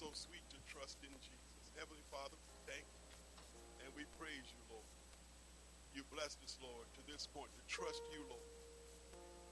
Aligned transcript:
so 0.00 0.08
sweet 0.16 0.40
to 0.48 0.56
trust 0.64 0.96
in 1.04 1.12
Jesus. 1.20 1.76
Heavenly 1.76 2.00
Father, 2.08 2.40
thank 2.64 2.88
you. 2.88 3.04
And 3.84 3.92
we 3.92 4.08
praise 4.16 4.48
you, 4.48 4.56
Lord. 4.72 4.88
You 5.92 6.08
blessed 6.08 6.40
us, 6.40 6.56
Lord, 6.56 6.88
to 6.96 7.04
this 7.04 7.28
point 7.28 7.52
to 7.52 7.60
trust 7.68 8.00
you, 8.08 8.24
Lord. 8.24 8.48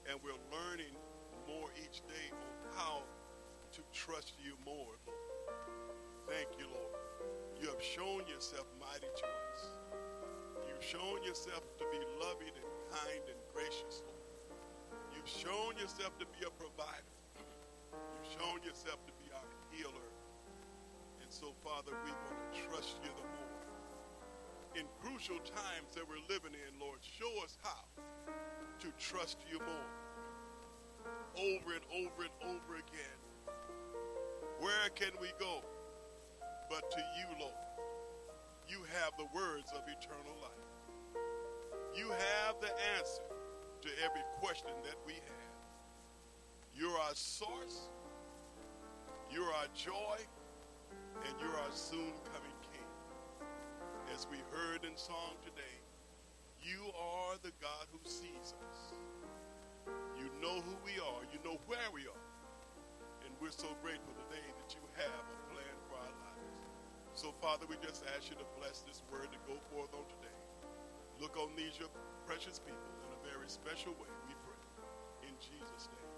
And 0.09 0.17
we're 0.25 0.41
learning 0.49 0.97
more 1.45 1.69
each 1.77 2.01
day 2.09 2.33
on 2.33 2.65
how 2.73 3.05
to 3.77 3.81
trust 3.93 4.41
you 4.41 4.57
more, 4.65 4.97
Lord. 5.05 5.53
Thank 6.25 6.49
you, 6.57 6.65
Lord. 6.65 6.97
You 7.61 7.69
have 7.69 7.83
shown 7.85 8.25
yourself 8.25 8.65
mighty 8.81 9.05
to 9.05 9.29
us. 9.53 9.61
You've 10.65 10.81
shown 10.81 11.21
yourself 11.21 11.61
to 11.77 11.85
be 11.93 12.01
loving 12.17 12.57
and 12.57 12.69
kind 12.89 13.21
and 13.21 13.41
gracious, 13.53 14.01
Lord. 14.01 14.25
You've 15.13 15.29
shown 15.29 15.77
yourself 15.77 16.17
to 16.17 16.25
be 16.33 16.41
a 16.41 16.49
provider. 16.57 17.13
You've 18.17 18.33
shown 18.33 18.65
yourself 18.65 18.97
to 19.05 19.13
be 19.21 19.29
our 19.29 19.45
healer. 19.69 20.08
So, 21.39 21.53
Father, 21.63 21.95
we 22.03 22.11
want 22.11 22.35
to 22.35 22.59
trust 22.67 22.97
you 23.01 23.09
the 23.15 23.23
more. 23.23 24.75
In 24.75 24.83
crucial 24.99 25.37
times 25.39 25.95
that 25.95 26.03
we're 26.03 26.19
living 26.27 26.51
in, 26.51 26.77
Lord, 26.77 26.99
show 26.99 27.31
us 27.45 27.57
how 27.63 27.79
to 28.81 28.87
trust 28.99 29.37
you 29.49 29.57
more. 29.59 29.91
Over 31.37 31.79
and 31.79 31.85
over 31.95 32.27
and 32.27 32.35
over 32.43 32.75
again. 32.75 33.19
Where 34.59 34.89
can 34.95 35.11
we 35.21 35.31
go 35.39 35.63
but 36.69 36.91
to 36.91 36.99
you, 37.15 37.39
Lord? 37.39 37.53
You 38.67 38.83
have 38.99 39.13
the 39.17 39.27
words 39.33 39.71
of 39.71 39.83
eternal 39.87 40.35
life. 40.41 41.15
You 41.95 42.09
have 42.09 42.59
the 42.59 42.71
answer 42.99 43.23
to 43.83 43.89
every 44.03 44.23
question 44.41 44.75
that 44.83 44.97
we 45.07 45.13
have. 45.13 45.55
You're 46.75 46.99
our 46.99 47.15
source, 47.15 47.87
you're 49.31 49.53
our 49.53 49.67
joy, 49.73 50.19
and 51.25 51.33
you're 51.39 51.55
our 51.59 51.73
soon 51.73 52.15
coming 52.31 52.55
King. 52.71 52.89
As 54.13 54.27
we 54.29 54.37
heard 54.51 54.85
in 54.85 54.95
song 54.95 55.35
today, 55.43 55.77
you 56.61 56.91
are 56.95 57.35
the 57.41 57.51
God 57.59 57.87
who 57.91 57.99
sees 58.03 58.55
us. 58.67 58.79
You 60.17 60.27
know 60.41 60.61
who 60.63 60.75
we 60.83 60.99
are, 60.99 61.23
you 61.31 61.39
know 61.43 61.59
where 61.67 61.89
we 61.93 62.07
are. 62.07 62.25
And 63.25 63.31
we're 63.41 63.55
so 63.55 63.71
grateful 63.83 64.13
today 64.27 64.43
that 64.59 64.75
you 64.75 64.83
have 64.99 65.23
a 65.27 65.39
plan 65.51 65.75
for 65.87 65.99
our 65.99 66.13
lives. 66.27 66.51
So, 67.13 67.33
Father, 67.41 67.67
we 67.67 67.75
just 67.83 68.03
ask 68.15 68.29
you 68.29 68.37
to 68.39 68.47
bless 68.59 68.83
this 68.83 69.03
word 69.11 69.31
to 69.31 69.39
go 69.47 69.59
forth 69.71 69.91
on 69.95 70.07
today. 70.07 70.37
Look 71.19 71.35
on 71.35 71.51
these, 71.55 71.75
your 71.79 71.91
precious 72.25 72.59
people, 72.59 72.91
in 73.03 73.11
a 73.11 73.19
very 73.27 73.49
special 73.49 73.91
way, 73.99 74.11
we 74.27 74.35
pray. 74.47 74.63
In 75.27 75.35
Jesus' 75.39 75.89
name, 75.91 76.08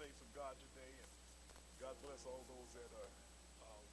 saints 0.00 0.24
of 0.24 0.32
God 0.32 0.56
today. 0.56 0.94
And 0.96 1.12
God 1.76 1.92
bless 2.00 2.24
all 2.24 2.40
those 2.48 2.72
that 2.72 2.88
are 2.88 3.12
um, 3.68 3.84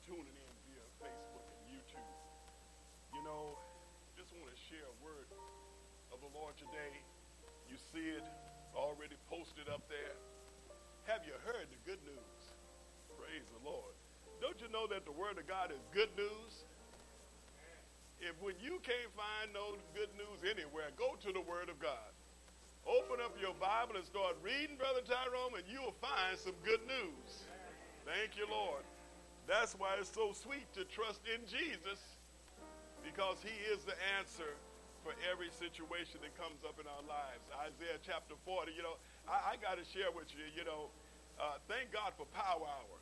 tuning 0.00 0.32
in 0.32 0.52
via 0.64 0.86
Facebook 1.04 1.44
and 1.52 1.60
YouTube. 1.68 2.12
You 3.12 3.20
know, 3.28 3.52
just 4.16 4.32
want 4.40 4.48
to 4.48 4.56
share 4.56 4.88
a 4.88 4.96
word 5.04 5.28
of 6.16 6.24
the 6.24 6.32
Lord 6.32 6.56
today. 6.56 6.96
You 7.68 7.76
see 7.76 8.16
it 8.16 8.24
already 8.72 9.20
posted 9.28 9.68
up 9.68 9.84
there. 9.92 10.16
Have 11.12 11.28
you 11.28 11.36
heard 11.44 11.68
the 11.68 11.80
good 11.84 12.00
news? 12.08 12.40
Praise 13.20 13.44
the 13.52 13.60
Lord. 13.68 13.92
Don't 14.40 14.56
you 14.64 14.72
know 14.72 14.88
that 14.88 15.04
the 15.04 15.12
word 15.12 15.36
of 15.36 15.44
God 15.44 15.76
is 15.76 15.84
good 15.92 16.08
news? 16.16 16.64
If 18.24 18.32
when 18.40 18.56
you 18.64 18.80
can't 18.80 19.12
find 19.12 19.52
no 19.52 19.76
good 19.92 20.08
news 20.16 20.40
anywhere, 20.40 20.88
go 20.96 21.20
to 21.20 21.30
the 21.36 21.44
word 21.44 21.68
of 21.68 21.76
God. 21.76 22.13
Open 22.84 23.16
up 23.24 23.32
your 23.40 23.56
Bible 23.56 23.96
and 23.96 24.04
start 24.04 24.36
reading, 24.44 24.76
Brother 24.76 25.00
Tyrone, 25.00 25.56
and 25.56 25.64
you'll 25.64 25.96
find 26.04 26.36
some 26.36 26.52
good 26.60 26.84
news. 26.84 27.48
Thank 28.04 28.36
you, 28.36 28.44
Lord. 28.44 28.84
That's 29.48 29.72
why 29.72 29.96
it's 29.96 30.12
so 30.12 30.36
sweet 30.36 30.68
to 30.76 30.84
trust 30.84 31.24
in 31.24 31.40
Jesus 31.48 32.00
because 33.00 33.40
he 33.40 33.56
is 33.72 33.88
the 33.88 33.96
answer 34.20 34.52
for 35.00 35.16
every 35.24 35.48
situation 35.48 36.20
that 36.20 36.36
comes 36.36 36.60
up 36.64 36.76
in 36.76 36.84
our 36.84 37.04
lives. 37.08 37.44
Isaiah 37.56 38.00
chapter 38.04 38.36
40, 38.44 38.72
you 38.76 38.84
know, 38.84 39.00
I, 39.24 39.56
I 39.56 39.60
got 39.60 39.80
to 39.80 39.84
share 39.84 40.12
with 40.12 40.32
you, 40.36 40.44
you 40.52 40.64
know, 40.64 40.92
uh, 41.40 41.60
thank 41.68 41.88
God 41.88 42.12
for 42.20 42.28
Power 42.36 42.68
Hour. 42.68 42.96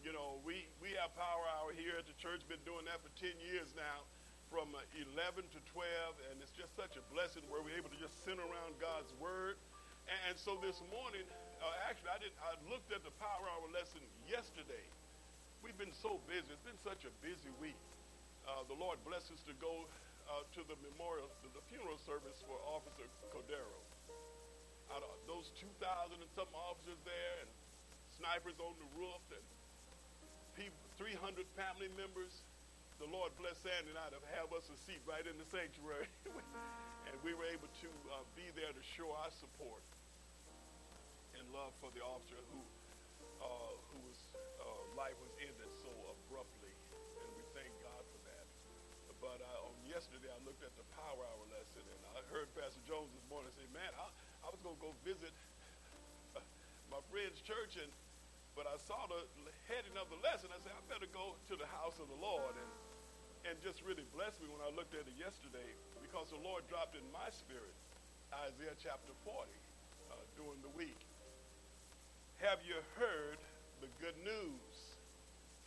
You 0.00 0.16
know, 0.16 0.40
we, 0.40 0.68
we 0.80 0.96
have 0.96 1.12
Power 1.16 1.44
Hour 1.52 1.76
here 1.76 2.00
at 2.00 2.08
the 2.08 2.16
church, 2.16 2.44
been 2.48 2.64
doing 2.64 2.88
that 2.88 3.00
for 3.04 3.12
10 3.20 3.36
years 3.44 3.76
now 3.76 4.08
from 4.48 4.72
uh, 4.72 4.80
11 5.16 5.44
to 5.52 5.60
12, 5.72 6.32
and 6.32 6.40
it's 6.40 6.52
just 6.56 6.72
such 6.72 6.96
a 6.96 7.04
blessing 7.12 7.44
where 7.52 7.60
we're 7.60 7.76
able 7.76 7.92
to 7.92 8.00
just 8.00 8.16
sit 8.24 8.40
around 8.40 8.76
God's 8.80 9.12
Word. 9.20 9.60
And, 10.08 10.32
and 10.32 10.36
so 10.40 10.56
this 10.60 10.80
morning, 10.88 11.24
uh, 11.60 11.88
actually, 11.88 12.12
I, 12.12 12.18
did, 12.20 12.32
I 12.40 12.56
looked 12.68 12.88
at 12.90 13.04
the 13.04 13.12
Power 13.20 13.44
Hour 13.44 13.68
lesson 13.72 14.00
yesterday. 14.24 14.84
We've 15.60 15.76
been 15.76 15.92
so 15.92 16.20
busy. 16.24 16.48
It's 16.48 16.64
been 16.64 16.80
such 16.80 17.04
a 17.04 17.12
busy 17.20 17.52
week. 17.60 17.76
Uh, 18.48 18.64
the 18.72 18.76
Lord 18.76 18.96
bless 19.04 19.28
us 19.28 19.44
to 19.44 19.54
go 19.60 19.84
uh, 20.28 20.44
to 20.56 20.60
the 20.64 20.76
memorial, 20.80 21.28
to 21.44 21.48
the 21.52 21.60
funeral 21.68 22.00
service 22.08 22.40
for 22.48 22.56
Officer 22.64 23.04
Cordero. 23.28 23.80
Out 24.88 25.04
of 25.04 25.12
those 25.28 25.52
2,000 25.60 25.68
and 26.16 26.32
some 26.32 26.48
officers 26.56 26.96
there, 27.04 27.44
and 27.44 27.50
snipers 28.16 28.56
on 28.56 28.72
the 28.80 28.88
roof, 28.96 29.20
and 29.28 29.44
people, 30.56 30.80
300 30.96 31.44
family 31.52 31.92
members, 31.92 32.48
the 32.98 33.06
Lord 33.06 33.30
bless 33.38 33.54
Sandy 33.62 33.94
and 33.94 33.98
I 33.98 34.10
to 34.10 34.18
have 34.34 34.50
us 34.50 34.66
a 34.66 34.78
seat 34.82 34.98
right 35.06 35.22
in 35.22 35.38
the 35.38 35.46
sanctuary. 35.46 36.10
and 37.06 37.14
we 37.22 37.30
were 37.30 37.46
able 37.46 37.70
to 37.82 37.90
uh, 38.10 38.26
be 38.34 38.50
there 38.58 38.74
to 38.74 38.82
show 38.82 39.14
our 39.14 39.30
support 39.30 39.86
and 41.38 41.46
love 41.54 41.70
for 41.78 41.94
the 41.94 42.02
officer 42.02 42.38
who, 42.50 42.62
uh, 43.38 43.74
whose 43.94 44.18
uh, 44.34 44.82
life 44.98 45.14
was 45.22 45.30
ended 45.38 45.70
so 45.78 45.90
abruptly. 46.10 46.74
And 47.22 47.30
we 47.38 47.46
thank 47.54 47.70
God 47.86 48.02
for 48.10 48.20
that. 48.26 48.46
But 49.22 49.38
uh, 49.46 49.70
on 49.70 49.74
yesterday, 49.86 50.30
I 50.34 50.38
looked 50.42 50.66
at 50.66 50.74
the 50.74 50.86
Power 50.98 51.22
Hour 51.22 51.44
lesson, 51.54 51.86
and 51.86 52.00
I 52.18 52.22
heard 52.34 52.50
Pastor 52.58 52.82
Jones 52.82 53.14
this 53.14 53.26
morning 53.30 53.54
say, 53.54 53.66
man, 53.70 53.94
I, 53.94 54.10
I 54.42 54.50
was 54.50 54.58
going 54.66 54.74
to 54.74 54.82
go 54.82 54.94
visit 55.06 55.30
my 56.90 57.02
friend's 57.14 57.38
church, 57.46 57.78
and 57.78 57.90
but 58.58 58.66
I 58.66 58.74
saw 58.90 59.06
the 59.06 59.22
heading 59.70 59.94
of 59.94 60.10
the 60.10 60.18
lesson. 60.18 60.50
I 60.50 60.58
said, 60.58 60.74
I 60.74 60.82
better 60.90 61.06
go 61.14 61.38
to 61.46 61.54
the 61.54 61.70
house 61.70 62.02
of 62.02 62.10
the 62.10 62.18
Lord. 62.18 62.58
And 62.58 62.66
and 63.46 63.54
just 63.62 63.82
really 63.86 64.06
blessed 64.16 64.40
me 64.42 64.48
when 64.50 64.62
I 64.64 64.70
looked 64.74 64.94
at 64.94 65.06
it 65.06 65.16
yesterday 65.18 65.70
because 66.02 66.32
the 66.32 66.40
Lord 66.40 66.66
dropped 66.66 66.98
in 66.98 67.04
my 67.12 67.28
spirit 67.30 67.74
Isaiah 68.32 68.76
chapter 68.76 69.12
40 69.24 69.48
uh, 70.10 70.18
during 70.36 70.60
the 70.60 70.72
week. 70.76 70.98
Have 72.44 72.60
you 72.66 72.76
heard 72.98 73.40
the 73.80 73.90
good 74.02 74.16
news? 74.20 74.72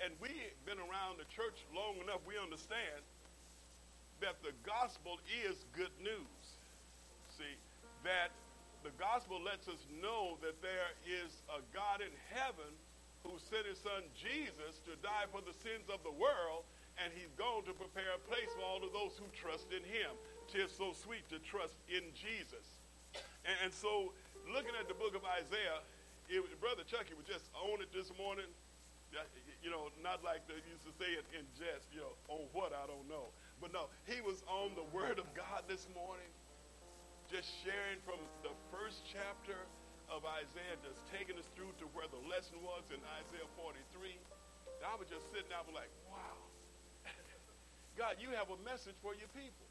And 0.02 0.14
we've 0.18 0.58
been 0.66 0.82
around 0.82 1.22
the 1.22 1.30
church 1.30 1.62
long 1.74 1.98
enough, 2.02 2.22
we 2.26 2.38
understand 2.38 3.02
that 4.22 4.38
the 4.46 4.54
gospel 4.62 5.18
is 5.30 5.66
good 5.74 5.94
news. 6.02 6.42
See, 7.34 7.58
that 8.06 8.34
the 8.86 8.94
gospel 8.98 9.42
lets 9.42 9.70
us 9.70 9.82
know 10.02 10.38
that 10.42 10.62
there 10.62 10.94
is 11.06 11.42
a 11.50 11.62
God 11.74 12.02
in 12.02 12.14
heaven 12.34 12.70
who 13.22 13.38
sent 13.50 13.70
his 13.70 13.78
son 13.78 14.02
Jesus 14.18 14.82
to 14.90 14.98
die 15.06 15.30
for 15.30 15.42
the 15.42 15.54
sins 15.62 15.86
of 15.90 16.02
the 16.02 16.14
world 16.14 16.66
and 17.02 17.10
he's 17.18 17.34
gone 17.34 17.66
to 17.66 17.74
prepare 17.74 18.14
a 18.14 18.22
place 18.30 18.50
for 18.54 18.62
all 18.62 18.82
of 18.86 18.94
those 18.94 19.18
who 19.18 19.26
trust 19.34 19.74
in 19.74 19.82
him. 19.82 20.14
Tis 20.46 20.70
so 20.70 20.94
sweet 20.94 21.26
to 21.34 21.42
trust 21.42 21.82
in 21.90 22.06
Jesus. 22.14 22.82
And, 23.42 23.58
and 23.66 23.72
so, 23.74 24.14
looking 24.46 24.78
at 24.78 24.86
the 24.86 24.94
book 24.94 25.18
of 25.18 25.26
Isaiah, 25.26 25.82
it, 26.30 26.46
Brother 26.62 26.86
Chucky 26.86 27.18
was 27.18 27.26
just 27.26 27.50
on 27.58 27.82
it 27.82 27.90
this 27.90 28.14
morning. 28.16 28.48
You 29.60 29.70
know, 29.70 29.92
not 30.00 30.24
like 30.24 30.48
they 30.48 30.56
used 30.72 30.88
to 30.88 30.94
say 30.96 31.12
it 31.20 31.28
in 31.36 31.44
jest, 31.60 31.92
you 31.92 32.00
know, 32.00 32.16
on 32.32 32.48
what 32.56 32.72
I 32.72 32.88
don't 32.88 33.04
know. 33.12 33.36
But 33.60 33.76
no, 33.76 33.92
he 34.08 34.24
was 34.24 34.40
on 34.48 34.72
the 34.80 34.88
word 34.96 35.20
of 35.20 35.28
God 35.36 35.68
this 35.68 35.92
morning, 35.92 36.32
just 37.28 37.52
sharing 37.62 38.00
from 38.08 38.24
the 38.40 38.56
first 38.72 39.04
chapter 39.04 39.60
of 40.08 40.24
Isaiah, 40.24 40.80
just 40.80 41.04
taking 41.12 41.36
us 41.36 41.46
through 41.60 41.76
to 41.84 41.86
where 41.92 42.08
the 42.08 42.24
lesson 42.32 42.64
was 42.64 42.88
in 42.88 43.04
Isaiah 43.20 43.48
43. 43.60 44.16
And 44.80 44.84
I 44.88 44.96
was 44.96 45.12
just 45.12 45.28
sitting 45.30 45.52
there, 45.52 45.60
I 45.60 45.68
was 45.68 45.76
like, 45.76 45.92
wow. 46.08 46.51
God, 48.02 48.18
you 48.18 48.34
have 48.34 48.50
a 48.50 48.58
message 48.66 48.98
for 48.98 49.14
your 49.14 49.30
people. 49.30 49.70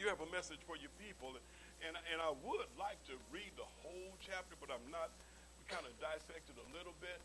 You 0.00 0.08
have 0.08 0.24
a 0.24 0.30
message 0.32 0.64
for 0.64 0.80
your 0.80 0.88
people. 0.96 1.36
And, 1.84 1.92
and 1.92 2.24
I 2.24 2.32
would 2.32 2.72
like 2.80 2.96
to 3.12 3.20
read 3.28 3.52
the 3.60 3.68
whole 3.84 4.16
chapter, 4.16 4.56
but 4.56 4.72
I'm 4.72 4.88
not. 4.88 5.12
We 5.60 5.68
kind 5.68 5.84
of 5.84 5.92
dissected 6.00 6.56
a 6.56 6.68
little 6.72 6.96
bit. 7.04 7.20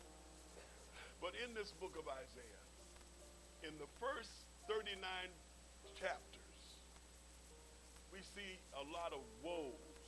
But 1.24 1.32
in 1.40 1.56
this 1.56 1.72
book 1.80 1.96
of 1.96 2.04
Isaiah, 2.04 2.64
in 3.64 3.72
the 3.80 3.88
first 3.96 4.44
39 4.68 4.92
chapters, 5.96 6.60
we 8.12 8.20
see 8.20 8.60
a 8.76 8.84
lot 8.92 9.16
of 9.16 9.24
woes. 9.40 10.04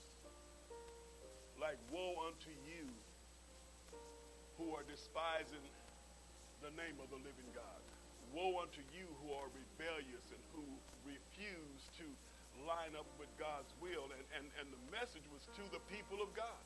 Like, 1.56 1.80
woe 1.88 2.20
unto 2.28 2.52
you 2.68 2.84
who 4.60 4.76
are 4.76 4.84
despising 4.84 5.64
the 6.60 6.68
name 6.76 7.00
of 7.00 7.08
the 7.08 7.16
living 7.24 7.48
God. 7.56 7.83
Woe 8.34 8.66
unto 8.66 8.82
you 8.90 9.06
who 9.22 9.30
are 9.30 9.46
rebellious 9.54 10.26
and 10.34 10.42
who 10.50 10.66
refuse 11.06 11.86
to 12.02 12.06
line 12.66 12.98
up 12.98 13.06
with 13.14 13.30
God's 13.38 13.70
will. 13.78 14.10
And, 14.10 14.24
and, 14.34 14.46
and 14.58 14.66
the 14.74 14.82
message 14.90 15.22
was 15.30 15.46
to 15.54 15.64
the 15.70 15.78
people 15.86 16.18
of 16.18 16.34
God. 16.34 16.62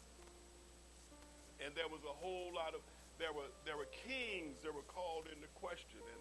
And 1.60 1.76
there 1.76 1.90
was 1.92 2.00
a 2.08 2.14
whole 2.24 2.48
lot 2.56 2.72
of, 2.72 2.80
there 3.20 3.36
were, 3.36 3.52
there 3.68 3.76
were 3.76 3.90
kings 4.08 4.56
that 4.64 4.72
were 4.72 4.86
called 4.88 5.28
into 5.28 5.44
question. 5.60 6.00
And, 6.00 6.20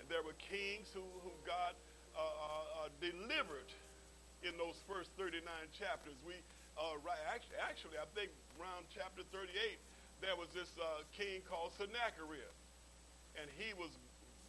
and 0.00 0.04
there 0.08 0.24
were 0.24 0.36
kings 0.40 0.88
who, 0.96 1.04
who 1.20 1.32
God 1.44 1.76
uh, 2.16 2.24
uh, 2.24 2.86
uh 2.86 2.88
delivered 2.96 3.68
in 4.40 4.56
those 4.56 4.80
first 4.88 5.12
39 5.20 5.44
chapters. 5.76 6.16
We, 6.24 6.40
uh, 6.80 6.96
right, 7.04 7.20
actually, 7.28 7.60
actually, 7.60 7.98
I 8.00 8.08
think 8.16 8.32
around 8.56 8.88
chapter 8.88 9.26
38, 9.28 9.76
there 10.24 10.36
was 10.38 10.48
this 10.56 10.72
uh, 10.80 11.04
king 11.12 11.44
called 11.44 11.76
Sennacherib. 11.76 12.48
And 13.36 13.52
he 13.60 13.76
was 13.76 13.92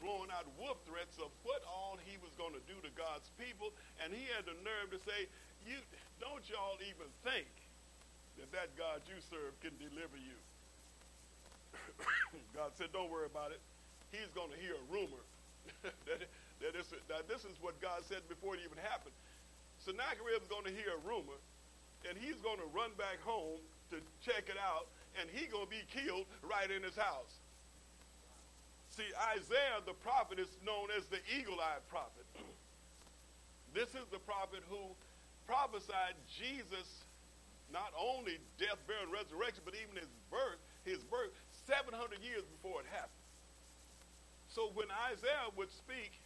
blowing 0.02 0.30
out 0.34 0.46
wolf 0.58 0.78
threats 0.86 1.18
of 1.18 1.30
what 1.44 1.62
all 1.66 1.98
he 2.06 2.18
was 2.22 2.34
going 2.38 2.54
to 2.54 2.64
do 2.66 2.78
to 2.86 2.92
God's 2.94 3.30
people. 3.38 3.74
And 4.02 4.14
he 4.14 4.26
had 4.34 4.46
the 4.46 4.58
nerve 4.62 4.94
to 4.94 5.00
say, 5.04 5.28
"You 5.66 5.78
don't 6.22 6.44
y'all 6.50 6.80
even 6.86 7.10
think 7.24 7.50
that 8.38 8.50
that 8.54 8.74
God 8.78 9.02
you 9.10 9.18
serve 9.30 9.58
can 9.62 9.74
deliver 9.78 10.18
you." 10.18 10.38
God 12.58 12.74
said, 12.78 12.94
"Don't 12.94 13.10
worry 13.10 13.28
about 13.28 13.52
it. 13.52 13.62
He's 14.12 14.32
going 14.34 14.52
to 14.52 14.60
hear 14.60 14.76
a 14.76 14.86
rumor 14.88 15.24
that, 15.84 16.24
that, 16.64 17.28
this, 17.28 17.44
is 17.44 17.56
what 17.60 17.76
God 17.82 18.02
said 18.08 18.24
before 18.30 18.56
it 18.56 18.62
even 18.64 18.80
happened. 18.80 19.14
Sennacherib 19.84 20.42
is 20.42 20.48
going 20.48 20.64
to 20.64 20.72
hear 20.72 20.96
a 20.96 21.02
rumor, 21.04 21.36
and 22.08 22.18
he's 22.18 22.40
going 22.40 22.58
to 22.58 22.70
run 22.72 22.96
back 22.96 23.20
home 23.20 23.60
to 23.92 24.00
check 24.24 24.48
it 24.48 24.56
out, 24.56 24.88
and 25.20 25.28
he's 25.30 25.52
going 25.52 25.68
to 25.68 25.72
be 25.72 25.84
killed 25.92 26.26
right 26.44 26.72
in 26.72 26.84
his 26.84 26.96
house." 26.96 27.47
See, 28.98 29.14
Isaiah 29.38 29.78
the 29.86 29.94
prophet 29.94 30.42
is 30.42 30.50
known 30.66 30.90
as 30.90 31.06
the 31.06 31.22
eagle 31.30 31.62
eyed 31.62 31.86
prophet. 31.86 32.26
this 33.78 33.94
is 33.94 34.10
the 34.10 34.18
prophet 34.18 34.66
who 34.74 34.98
prophesied 35.46 36.18
Jesus 36.26 37.06
not 37.70 37.94
only 37.94 38.42
death, 38.58 38.82
burial, 38.90 39.06
and 39.06 39.14
resurrection, 39.14 39.62
but 39.62 39.78
even 39.78 40.02
his 40.02 40.10
birth, 40.34 40.58
his 40.82 41.06
birth 41.06 41.30
700 41.70 41.94
years 42.26 42.42
before 42.58 42.82
it 42.82 42.90
happened. 42.90 43.22
So 44.50 44.74
when 44.74 44.90
Isaiah 45.14 45.54
would 45.54 45.70
speak, 45.70 46.18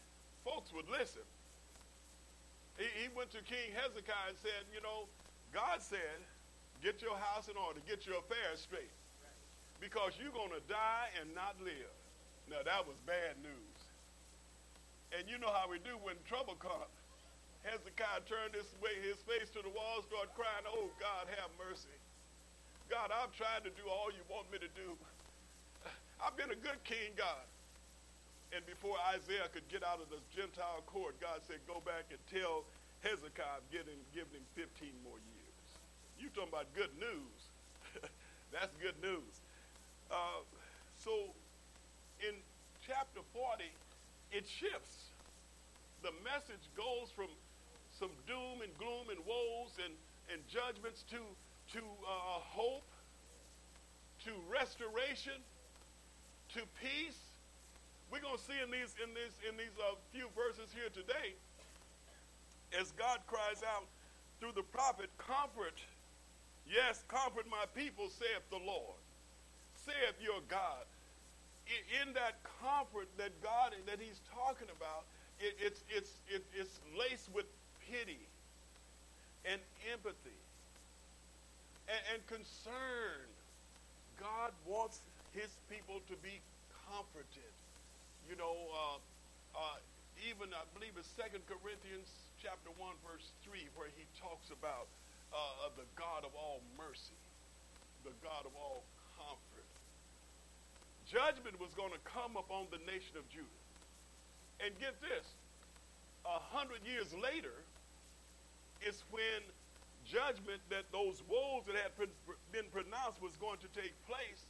folks 0.47 0.71
would 0.71 0.87
listen. 0.87 1.27
He, 2.79 2.87
he 3.03 3.05
went 3.11 3.35
to 3.35 3.43
King 3.43 3.75
Hezekiah 3.75 4.31
and 4.31 4.39
said, 4.39 4.63
You 4.71 4.79
know, 4.79 5.11
God 5.51 5.83
said, 5.83 6.23
get 6.79 7.03
your 7.03 7.19
house 7.19 7.51
in 7.51 7.59
order, 7.59 7.83
get 7.83 8.07
your 8.07 8.23
affairs 8.23 8.63
straight, 8.63 8.95
because 9.83 10.15
you're 10.15 10.31
going 10.31 10.55
to 10.55 10.63
die 10.71 11.11
and 11.19 11.35
not 11.35 11.59
live. 11.59 11.91
Now, 12.51 12.67
that 12.67 12.83
was 12.83 12.99
bad 13.07 13.39
news. 13.39 13.79
And 15.15 15.23
you 15.31 15.39
know 15.39 15.47
how 15.55 15.71
we 15.71 15.79
do 15.79 15.95
when 16.03 16.19
trouble 16.27 16.59
comes. 16.59 16.91
Hezekiah 17.63 18.27
turned 18.27 18.51
this 18.51 18.67
way, 18.83 18.91
his 18.99 19.15
face 19.23 19.47
to 19.55 19.63
the 19.63 19.71
wall, 19.71 20.03
started 20.03 20.35
crying, 20.35 20.67
Oh, 20.67 20.91
God, 20.99 21.31
have 21.39 21.47
mercy. 21.55 21.95
God, 22.91 23.07
I've 23.07 23.31
tried 23.31 23.63
to 23.63 23.71
do 23.71 23.87
all 23.87 24.11
you 24.11 24.19
want 24.27 24.51
me 24.51 24.59
to 24.59 24.67
do. 24.75 24.99
I've 26.19 26.35
been 26.35 26.51
a 26.51 26.59
good 26.59 26.83
king, 26.83 27.15
God. 27.15 27.47
And 28.51 28.67
before 28.67 28.99
Isaiah 29.15 29.47
could 29.47 29.63
get 29.71 29.79
out 29.79 30.03
of 30.03 30.11
the 30.11 30.19
Gentile 30.35 30.83
court, 30.83 31.15
God 31.23 31.39
said, 31.47 31.63
Go 31.71 31.79
back 31.87 32.11
and 32.11 32.19
tell 32.27 32.67
Hezekiah 32.99 33.63
giving 33.71 34.03
him 34.11 34.43
15 34.59 34.91
more 35.07 35.23
years. 35.23 35.67
You 36.19 36.27
talking 36.35 36.51
about 36.51 36.67
good 36.75 36.91
news. 36.99 37.39
That's 38.51 38.75
good 38.83 38.99
news. 38.99 39.39
Uh, 40.11 40.43
so 40.99 41.31
in 42.21 42.35
chapter 42.85 43.21
40, 43.33 43.65
it 44.31 44.45
shifts. 44.45 45.09
The 46.01 46.13
message 46.23 46.61
goes 46.77 47.09
from 47.13 47.29
some 47.91 48.13
doom 48.25 48.61
and 48.61 48.71
gloom 48.77 49.09
and 49.09 49.19
woes 49.25 49.77
and, 49.81 49.93
and 50.33 50.41
judgments 50.47 51.03
to, 51.09 51.21
to 51.73 51.81
uh, 51.81 52.41
hope, 52.41 52.85
to 54.25 54.31
restoration, 54.49 55.37
to 56.53 56.61
peace. 56.81 57.17
We're 58.09 58.21
going 58.21 58.37
to 58.37 58.43
see 58.43 58.57
in 58.61 58.69
these, 58.69 58.93
in 59.01 59.13
these, 59.13 59.35
in 59.45 59.57
these 59.57 59.75
uh, 59.81 59.97
few 60.13 60.29
verses 60.33 60.69
here 60.73 60.89
today, 60.93 61.37
as 62.77 62.91
God 62.97 63.19
cries 63.27 63.61
out 63.65 63.85
through 64.39 64.53
the 64.53 64.65
prophet, 64.65 65.09
Comfort, 65.17 65.77
yes, 66.65 67.03
comfort 67.07 67.45
my 67.49 67.65
people, 67.73 68.09
saith 68.09 68.45
the 68.49 68.61
Lord, 68.61 68.97
saith 69.85 70.17
your 70.21 70.41
God 70.49 70.85
in 72.01 72.13
that 72.13 72.39
comfort 72.59 73.07
that 73.17 73.31
God 73.41 73.73
that 73.87 73.99
He's 73.99 74.19
talking 74.33 74.67
about, 74.75 75.05
it, 75.39 75.55
it's 75.59 75.83
it's 75.89 76.13
it, 76.27 76.43
it's 76.53 76.79
laced 76.97 77.29
with 77.33 77.45
pity 77.89 78.19
and 79.45 79.59
empathy 79.91 80.39
and, 81.87 82.01
and 82.13 82.19
concern. 82.27 83.25
God 84.19 84.53
wants 84.69 85.01
His 85.33 85.49
people 85.65 86.01
to 86.05 86.15
be 86.21 86.37
comforted. 86.85 87.53
You 88.29 88.37
know, 88.37 88.53
uh, 88.53 88.97
uh, 89.57 89.77
even 90.29 90.53
I 90.53 90.63
believe 90.77 90.93
it's 90.99 91.09
Second 91.17 91.41
Corinthians 91.49 92.07
chapter 92.37 92.69
one 92.77 92.93
verse 93.01 93.33
three, 93.41 93.65
where 93.73 93.89
he 93.97 94.05
talks 94.21 94.53
about 94.53 94.85
uh, 95.33 95.73
the 95.73 95.87
God 95.97 96.27
of 96.27 96.33
all 96.37 96.61
mercy, 96.77 97.17
the 98.05 98.13
God 98.21 98.45
of 98.45 98.53
all 98.53 98.85
judgment 101.11 101.59
was 101.59 101.75
going 101.75 101.91
to 101.91 101.99
come 102.07 102.39
upon 102.39 102.71
the 102.71 102.79
nation 102.87 103.19
of 103.19 103.27
Judah. 103.27 103.59
And 104.63 104.71
get 104.79 104.95
this, 105.03 105.27
a 106.23 106.39
hundred 106.39 106.87
years 106.87 107.11
later 107.11 107.51
is 108.79 109.03
when 109.11 109.43
judgment 110.07 110.63
that 110.71 110.87
those 110.95 111.19
woes 111.27 111.67
that 111.67 111.75
had 111.75 111.91
been 112.55 112.69
pronounced 112.71 113.19
was 113.19 113.35
going 113.37 113.59
to 113.59 113.69
take 113.75 113.91
place. 114.07 114.47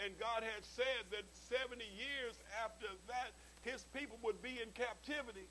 And 0.00 0.16
God 0.16 0.40
had 0.40 0.64
said 0.64 1.04
that 1.12 1.28
70 1.52 1.84
years 1.84 2.40
after 2.64 2.88
that, 3.06 3.36
his 3.60 3.84
people 3.92 4.16
would 4.24 4.40
be 4.40 4.58
in 4.58 4.72
captivity. 4.72 5.46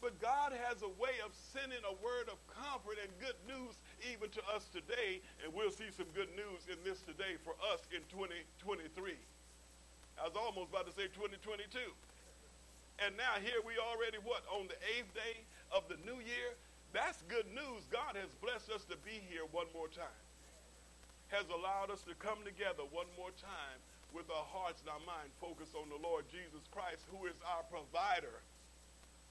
But 0.00 0.22
God 0.22 0.54
has 0.54 0.82
a 0.86 0.92
way 0.94 1.18
of 1.26 1.34
sending 1.34 1.82
a 1.82 1.94
word 1.98 2.30
of 2.30 2.38
comfort 2.46 3.02
and 3.02 3.10
good 3.18 3.34
news 3.50 3.74
even 4.06 4.30
to 4.30 4.42
us 4.54 4.70
today. 4.70 5.18
And 5.42 5.50
we'll 5.50 5.74
see 5.74 5.90
some 5.90 6.06
good 6.14 6.30
news 6.38 6.70
in 6.70 6.78
this 6.86 7.02
today 7.02 7.34
for 7.42 7.58
us 7.74 7.82
in 7.90 8.06
2023. 8.06 9.18
I 10.18 10.22
was 10.22 10.38
almost 10.38 10.70
about 10.70 10.86
to 10.86 10.94
say 10.94 11.10
2022. 11.10 11.66
And 13.02 13.14
now 13.18 13.38
here 13.42 13.62
we 13.62 13.78
already, 13.78 14.18
what, 14.22 14.42
on 14.50 14.66
the 14.66 14.78
eighth 14.94 15.10
day 15.14 15.42
of 15.70 15.86
the 15.90 15.98
new 16.02 16.18
year? 16.22 16.54
That's 16.94 17.22
good 17.30 17.46
news. 17.50 17.86
God 17.90 18.18
has 18.18 18.30
blessed 18.42 18.70
us 18.70 18.82
to 18.90 18.96
be 19.02 19.22
here 19.30 19.46
one 19.50 19.70
more 19.74 19.90
time. 19.90 20.22
Has 21.28 21.46
allowed 21.50 21.90
us 21.90 22.02
to 22.06 22.14
come 22.18 22.42
together 22.42 22.86
one 22.90 23.06
more 23.14 23.34
time 23.38 23.78
with 24.10 24.26
our 24.32 24.46
hearts 24.48 24.80
and 24.80 24.88
our 24.88 25.02
mind 25.04 25.28
focused 25.38 25.76
on 25.76 25.86
the 25.92 26.00
Lord 26.00 26.24
Jesus 26.32 26.64
Christ, 26.72 27.04
who 27.12 27.28
is 27.28 27.36
our 27.44 27.62
provider, 27.68 28.40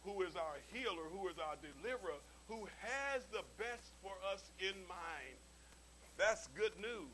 who 0.03 0.21
is 0.21 0.35
our 0.35 0.57
healer, 0.73 1.05
who 1.11 1.27
is 1.27 1.37
our 1.37 1.55
deliverer, 1.59 2.19
who 2.47 2.67
has 2.79 3.25
the 3.31 3.43
best 3.57 3.91
for 4.01 4.13
us 4.33 4.43
in 4.59 4.75
mind. 4.87 5.37
That's 6.17 6.47
good 6.55 6.73
news. 6.79 7.13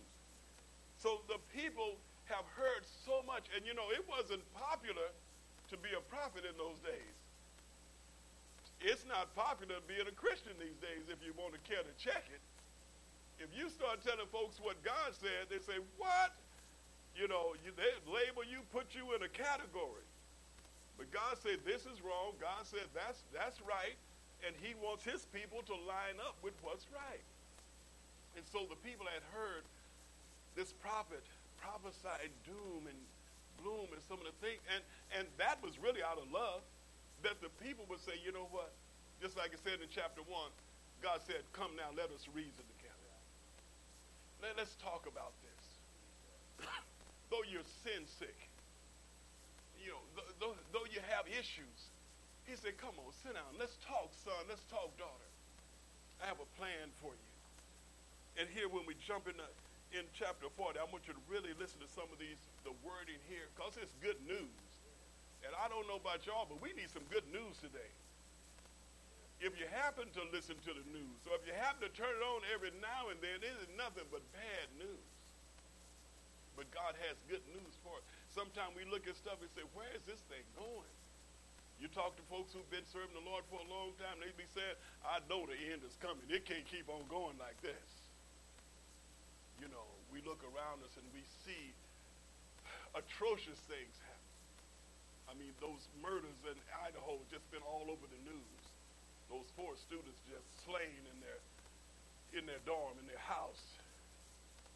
So 0.98 1.22
the 1.28 1.42
people 1.52 2.00
have 2.32 2.46
heard 2.56 2.88
so 3.06 3.20
much, 3.28 3.52
and 3.56 3.66
you 3.66 3.74
know, 3.74 3.92
it 3.92 4.06
wasn't 4.08 4.42
popular 4.56 5.12
to 5.70 5.76
be 5.78 5.92
a 5.98 6.04
prophet 6.08 6.48
in 6.48 6.56
those 6.56 6.80
days. 6.80 7.18
It's 8.80 9.08
not 9.08 9.32
popular 9.36 9.80
being 9.88 10.08
a 10.08 10.16
Christian 10.16 10.52
these 10.60 10.76
days 10.84 11.08
if 11.08 11.20
you 11.24 11.32
want 11.40 11.56
to 11.56 11.62
care 11.64 11.84
to 11.84 11.94
check 12.00 12.24
it. 12.32 12.44
If 13.40 13.50
you 13.56 13.68
start 13.72 14.04
telling 14.04 14.28
folks 14.32 14.60
what 14.60 14.80
God 14.84 15.12
said, 15.16 15.50
they 15.50 15.60
say, 15.60 15.80
What? 15.98 16.36
You 17.16 17.28
know, 17.28 17.54
you, 17.64 17.72
they 17.78 17.94
label 18.10 18.42
you, 18.44 18.66
put 18.74 18.96
you 18.96 19.14
in 19.14 19.22
a 19.22 19.30
category. 19.30 20.08
But 20.98 21.12
God 21.12 21.38
said, 21.42 21.66
This 21.66 21.86
is 21.86 22.02
wrong. 22.04 22.38
God 22.40 22.64
said, 22.64 22.88
That's, 22.94 23.24
that's 23.34 23.62
right. 23.62 23.98
and 24.46 24.56
he 24.60 24.76
wants 24.76 25.04
his 25.04 25.26
people 25.32 25.64
to 25.66 25.76
line 25.88 26.20
up 26.20 26.36
with 26.44 26.54
what's 26.62 26.86
right. 26.92 27.24
And 28.36 28.44
so 28.46 28.66
the 28.68 28.80
people 28.82 29.06
had 29.08 29.24
heard 29.32 29.64
this 30.56 30.74
prophet 30.74 31.24
prophesy 31.62 32.28
doom 32.44 32.90
and 32.90 33.00
gloom 33.62 33.88
and 33.94 34.02
some 34.04 34.20
of 34.20 34.28
the 34.28 34.36
things, 34.44 34.60
and, 34.74 34.84
and 35.16 35.26
that 35.40 35.62
was 35.64 35.80
really 35.80 36.04
out 36.04 36.20
of 36.20 36.28
love, 36.28 36.62
that 37.24 37.40
the 37.40 37.50
people 37.64 37.88
would 37.88 38.04
say, 38.04 38.20
you 38.20 38.36
know 38.36 38.52
what, 38.52 38.76
just 39.24 39.40
like 39.40 39.56
it 39.56 39.62
said 39.64 39.80
in 39.80 39.88
chapter 39.88 40.20
1, 40.28 40.36
God 41.00 41.24
said, 41.24 41.48
come 41.56 41.72
now, 41.80 41.88
let 41.96 42.12
us 42.12 42.28
reason 42.36 42.68
together. 42.76 43.12
Let, 44.44 44.60
us 44.60 44.76
talk 44.84 45.08
about 45.08 45.32
this. 45.40 46.68
though 47.32 47.48
you're 47.48 47.64
sin 47.88 48.04
sick, 48.04 48.36
you 49.84 49.92
know, 49.92 50.04
th- 50.16 50.32
th- 50.40 50.60
though 50.72 50.88
you 50.88 51.04
have 51.12 51.28
issues, 51.28 51.92
he 52.48 52.56
said, 52.56 52.76
come 52.80 52.96
on, 53.00 53.12
sit 53.24 53.36
down. 53.36 53.52
Let's 53.56 53.76
talk, 53.84 54.12
son. 54.24 54.36
Let's 54.48 54.64
talk, 54.68 54.92
daughter. 55.00 55.30
I 56.24 56.28
have 56.28 56.40
a 56.40 56.50
plan 56.56 56.92
for 57.04 57.12
you. 57.12 57.30
And 58.40 58.48
here 58.50 58.72
when 58.72 58.88
we 58.88 58.96
jump 58.98 59.28
in, 59.28 59.36
the, 59.38 59.48
in 59.94 60.08
chapter 60.16 60.50
40, 60.56 60.80
I 60.80 60.88
want 60.90 61.06
you 61.06 61.14
to 61.14 61.24
really 61.30 61.54
listen 61.56 61.80
to 61.84 61.90
some 61.92 62.08
of 62.10 62.18
these, 62.18 62.40
the 62.66 62.74
wording 62.82 63.20
here, 63.30 63.46
because 63.54 63.78
it's 63.78 63.94
good 64.02 64.18
news. 64.26 64.64
And 65.44 65.52
I 65.60 65.68
don't 65.68 65.86
know 65.92 66.00
about 66.00 66.24
y'all, 66.24 66.48
but 66.48 66.64
we 66.64 66.72
need 66.74 66.88
some 66.90 67.04
good 67.12 67.28
news 67.30 67.60
today. 67.60 67.92
If 69.44 69.60
you 69.60 69.68
happen 69.76 70.08
to 70.16 70.24
listen 70.32 70.56
to 70.64 70.72
the 70.72 70.88
news, 70.96 71.20
or 71.28 71.36
if 71.36 71.44
you 71.44 71.52
happen 71.52 71.84
to 71.84 71.92
turn 71.92 72.16
it 72.16 72.24
on 72.24 72.48
every 72.48 72.72
now 72.80 73.12
and 73.12 73.20
then, 73.20 73.44
it 73.44 73.52
is 73.60 73.68
nothing 73.76 74.08
but 74.08 74.24
bad 74.32 74.68
news. 74.80 75.08
But 76.56 76.72
God 76.72 76.96
has 77.04 77.20
good 77.28 77.44
news 77.52 77.76
for 77.84 77.92
us. 78.00 78.08
Sometimes 78.34 78.74
we 78.74 78.86
look 78.90 79.06
at 79.06 79.14
stuff 79.14 79.38
and 79.40 79.50
say, 79.54 79.62
where 79.78 79.90
is 79.94 80.02
this 80.10 80.22
thing 80.26 80.42
going? 80.58 80.94
You 81.78 81.86
talk 81.94 82.18
to 82.18 82.26
folks 82.30 82.54
who've 82.54 82.70
been 82.74 82.86
serving 82.90 83.14
the 83.14 83.26
Lord 83.26 83.46
for 83.50 83.62
a 83.62 83.68
long 83.70 83.94
time, 84.02 84.18
they 84.22 84.34
be 84.34 84.50
saying, 84.58 84.78
I 85.06 85.22
know 85.30 85.46
the 85.46 85.58
end 85.58 85.86
is 85.86 85.94
coming. 86.02 86.26
It 86.30 86.46
can't 86.50 86.66
keep 86.66 86.90
on 86.90 87.06
going 87.10 87.38
like 87.38 87.58
this. 87.62 87.90
You 89.62 89.70
know, 89.70 89.86
we 90.10 90.26
look 90.26 90.42
around 90.42 90.82
us 90.82 90.94
and 90.98 91.06
we 91.14 91.22
see 91.46 91.74
atrocious 92.98 93.60
things 93.70 93.94
happen. 94.02 94.24
I 95.30 95.34
mean, 95.38 95.54
those 95.62 95.82
murders 96.02 96.38
in 96.46 96.58
Idaho 96.84 97.22
just 97.30 97.46
been 97.50 97.64
all 97.66 97.90
over 97.90 98.06
the 98.06 98.22
news. 98.26 98.62
Those 99.30 99.50
four 99.58 99.74
students 99.78 100.20
just 100.30 100.46
slain 100.66 101.02
in 101.10 101.18
their 101.22 101.42
in 102.34 102.50
their 102.50 102.62
dorm, 102.66 102.98
in 102.98 103.06
their 103.06 103.22
house. 103.22 103.62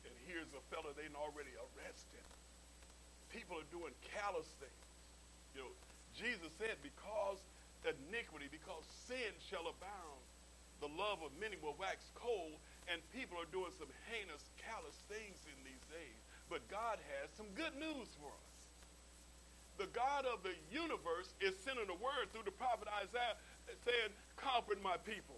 And 0.06 0.14
here's 0.30 0.50
a 0.54 0.62
fellow 0.70 0.94
they'd 0.94 1.14
already 1.18 1.54
arrested. 1.58 2.26
People 3.30 3.60
are 3.60 3.70
doing 3.72 3.94
callous 4.14 4.48
things. 4.58 4.88
You 5.56 5.68
know, 5.68 5.74
Jesus 6.16 6.52
said, 6.58 6.80
because 6.82 7.42
iniquity, 7.86 8.52
because 8.52 8.84
sin 9.08 9.32
shall 9.48 9.68
abound, 9.70 10.22
the 10.84 10.92
love 10.94 11.24
of 11.26 11.34
many 11.40 11.58
will 11.62 11.76
wax 11.80 12.12
cold, 12.14 12.60
and 12.86 13.02
people 13.12 13.40
are 13.40 13.50
doing 13.50 13.74
some 13.76 13.90
heinous, 14.12 14.44
callous 14.62 14.96
things 15.10 15.38
in 15.50 15.58
these 15.66 15.84
days. 15.90 16.20
But 16.50 16.64
God 16.70 17.02
has 17.18 17.28
some 17.36 17.50
good 17.58 17.76
news 17.76 18.08
for 18.22 18.32
us. 18.32 18.58
The 19.78 19.90
God 19.94 20.26
of 20.26 20.42
the 20.42 20.58
universe 20.74 21.34
is 21.42 21.54
sending 21.62 21.86
a 21.90 21.98
word 22.02 22.34
through 22.34 22.46
the 22.46 22.56
prophet 22.56 22.88
Isaiah 23.04 23.38
saying, 23.86 24.14
Comfort 24.38 24.82
my 24.82 24.98
people. 24.98 25.38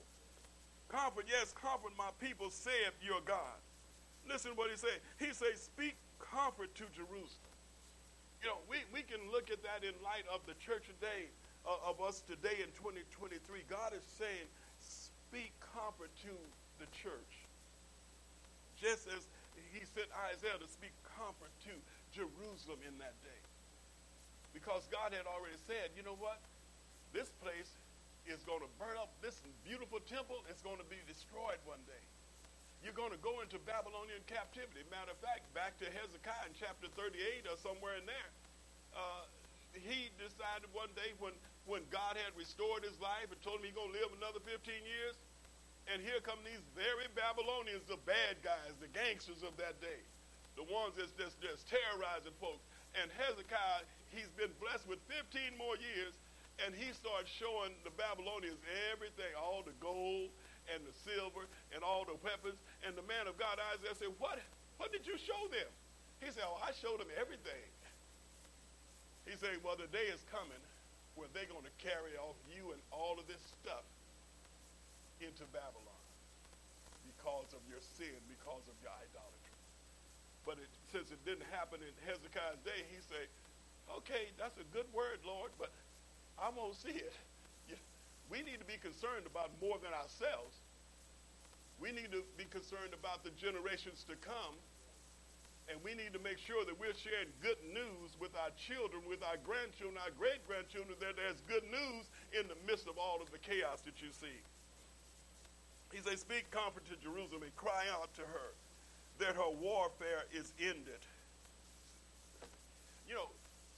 Comfort, 0.87 1.25
yes, 1.27 1.53
comfort 1.53 1.91
my 1.97 2.11
people, 2.19 2.49
saith 2.49 2.95
your 3.01 3.21
God. 3.25 3.59
Listen 4.27 4.51
what 4.55 4.69
he 4.69 4.77
said. 4.77 5.03
He 5.17 5.33
says, 5.33 5.59
Speak 5.61 5.95
comfort 6.19 6.73
to 6.75 6.85
Jerusalem. 6.95 7.48
You 8.39 8.47
know, 8.47 8.59
we, 8.71 8.79
we 8.95 9.03
can 9.03 9.19
look 9.31 9.51
at 9.51 9.59
that 9.67 9.83
in 9.83 9.91
light 9.99 10.23
of 10.31 10.39
the 10.47 10.55
church 10.63 10.87
today, 10.87 11.27
uh, 11.67 11.91
of 11.91 11.99
us 11.99 12.23
today 12.23 12.63
in 12.63 12.71
2023. 12.79 13.35
God 13.67 13.91
is 13.91 14.05
saying, 14.15 14.47
speak 14.79 15.51
comfort 15.75 16.11
to 16.23 16.33
the 16.79 16.87
church. 16.95 17.33
Just 18.79 19.11
as 19.11 19.27
he 19.75 19.83
sent 19.83 20.07
Isaiah 20.31 20.55
to 20.55 20.69
speak 20.71 20.95
comfort 21.19 21.51
to 21.67 21.73
Jerusalem 22.15 22.79
in 22.87 22.95
that 23.03 23.13
day. 23.19 23.41
Because 24.55 24.87
God 24.87 25.11
had 25.11 25.27
already 25.27 25.59
said, 25.67 25.91
you 25.99 26.01
know 26.01 26.15
what? 26.15 26.39
This 27.11 27.27
place 27.43 27.75
is 28.23 28.39
going 28.47 28.63
to 28.63 28.71
burn 28.79 28.95
up. 28.95 29.11
This 29.19 29.35
beautiful 29.67 29.99
temple 30.07 30.41
is 30.47 30.63
going 30.63 30.79
to 30.79 30.87
be 30.87 30.97
destroyed 31.05 31.59
one 31.67 31.83
day. 31.85 32.03
You're 32.79 32.95
going 32.95 33.11
to 33.11 33.19
go 33.19 33.43
into 33.43 33.59
Babylonian 33.67 34.23
captivity. 34.23 34.87
Matter 34.87 35.11
of 35.11 35.19
fact, 35.19 35.51
back 35.51 35.75
to 35.83 35.87
Hezekiah 35.91 36.47
in 36.47 36.55
chapter 36.55 36.87
38 36.95 37.43
or 37.51 37.59
somewhere 37.59 37.99
in 37.99 38.07
there, 38.07 38.31
uh, 38.95 39.27
he 39.75 40.09
decided 40.15 40.71
one 40.71 40.89
day 40.95 41.11
when, 41.19 41.35
when 41.67 41.83
God 41.91 42.15
had 42.15 42.31
restored 42.39 42.87
his 42.87 42.95
life 43.03 43.27
and 43.27 43.37
told 43.43 43.59
him 43.61 43.67
he's 43.67 43.75
going 43.75 43.91
to 43.91 43.97
live 43.99 44.11
another 44.15 44.39
15 44.41 44.55
years, 44.87 45.19
and 45.91 45.99
here 45.99 46.23
come 46.23 46.39
these 46.47 46.63
very 46.71 47.09
Babylonians, 47.17 47.83
the 47.89 47.99
bad 48.07 48.39
guys, 48.45 48.71
the 48.79 48.89
gangsters 48.95 49.43
of 49.43 49.57
that 49.59 49.77
day, 49.83 49.99
the 50.55 50.65
ones 50.71 50.95
that's 50.95 51.13
just, 51.19 51.35
just 51.43 51.67
terrorizing 51.67 52.35
folks. 52.39 52.63
And 52.95 53.11
Hezekiah, 53.19 53.85
he's 54.13 54.31
been 54.39 54.53
blessed 54.57 54.87
with 54.87 55.03
15 55.11 55.57
more 55.59 55.75
years, 55.77 56.15
and 56.63 56.71
he 56.73 56.95
starts 56.95 57.27
showing 57.27 57.75
the 57.83 57.93
Babylonians 57.93 58.59
everything, 58.91 59.31
all 59.35 59.65
the 59.65 59.75
gold, 59.83 60.31
and 60.73 60.85
the 60.85 60.95
silver 61.05 61.49
and 61.73 61.81
all 61.81 62.05
the 62.05 62.17
weapons. 62.21 62.57
And 62.85 62.93
the 62.93 63.05
man 63.05 63.25
of 63.25 63.37
God, 63.37 63.57
Isaiah, 63.75 63.97
said, 63.97 64.13
What, 64.21 64.39
what 64.77 64.93
did 64.93 65.05
you 65.05 65.17
show 65.17 65.49
them? 65.49 65.69
He 66.21 66.29
said, 66.31 66.45
Oh, 66.45 66.59
I 66.61 66.71
showed 66.77 67.01
them 67.01 67.11
everything. 67.17 67.67
He 69.25 69.35
said, 69.37 69.57
Well, 69.61 69.77
the 69.77 69.89
day 69.89 70.07
is 70.09 70.21
coming 70.29 70.61
where 71.17 71.27
they're 71.35 71.49
going 71.49 71.67
to 71.67 71.75
carry 71.81 72.15
off 72.15 72.37
you 72.47 72.71
and 72.71 72.81
all 72.93 73.19
of 73.19 73.27
this 73.27 73.41
stuff 73.59 73.83
into 75.19 75.43
Babylon 75.51 76.05
because 77.03 77.51
of 77.51 77.59
your 77.67 77.83
sin, 77.99 78.15
because 78.31 78.63
of 78.71 78.75
your 78.79 78.93
idolatry. 78.95 79.59
But 80.47 80.61
it, 80.63 80.71
since 80.95 81.11
it 81.11 81.19
didn't 81.27 81.45
happen 81.51 81.83
in 81.83 81.91
Hezekiah's 82.07 82.63
day, 82.63 82.87
he 82.87 83.03
said, 83.03 83.27
Okay, 83.99 84.31
that's 84.37 84.55
a 84.61 84.67
good 84.71 84.87
word, 84.93 85.19
Lord, 85.25 85.51
but 85.57 85.73
I 86.37 86.53
won't 86.53 86.77
see 86.77 86.95
it 86.95 87.15
we 88.29 88.45
need 88.45 88.61
to 88.61 88.69
be 88.69 88.77
concerned 88.77 89.25
about 89.25 89.51
more 89.59 89.81
than 89.81 89.91
ourselves. 89.93 90.61
We 91.81 91.91
need 91.91 92.13
to 92.13 92.21
be 92.37 92.45
concerned 92.45 92.93
about 92.93 93.25
the 93.25 93.33
generations 93.33 94.05
to 94.05 94.15
come. 94.21 94.55
And 95.69 95.77
we 95.85 95.93
need 95.93 96.13
to 96.17 96.21
make 96.21 96.41
sure 96.41 96.65
that 96.65 96.73
we're 96.81 96.97
sharing 96.97 97.29
good 97.45 97.61
news 97.61 98.17
with 98.17 98.33
our 98.33 98.49
children, 98.57 99.05
with 99.05 99.21
our 99.21 99.37
grandchildren, 99.45 100.01
our 100.01 100.09
great 100.17 100.41
grandchildren, 100.49 100.97
that 100.97 101.13
there's 101.13 101.45
good 101.45 101.61
news 101.69 102.09
in 102.33 102.49
the 102.49 102.57
midst 102.65 102.89
of 102.89 102.97
all 102.97 103.21
of 103.21 103.29
the 103.29 103.37
chaos 103.37 103.85
that 103.85 104.01
you 104.01 104.09
see. 104.09 104.41
He 105.93 106.01
says, 106.01 106.21
Speak 106.21 106.49
comfort 106.49 106.89
to 106.89 106.97
Jerusalem 106.97 107.45
and 107.45 107.53
cry 107.55 107.85
out 107.93 108.13
to 108.17 108.25
her 108.25 108.57
that 109.19 109.35
her 109.35 109.49
warfare 109.61 110.25
is 110.33 110.53
ended. 110.57 111.05
You 113.07 113.15
know, 113.15 113.29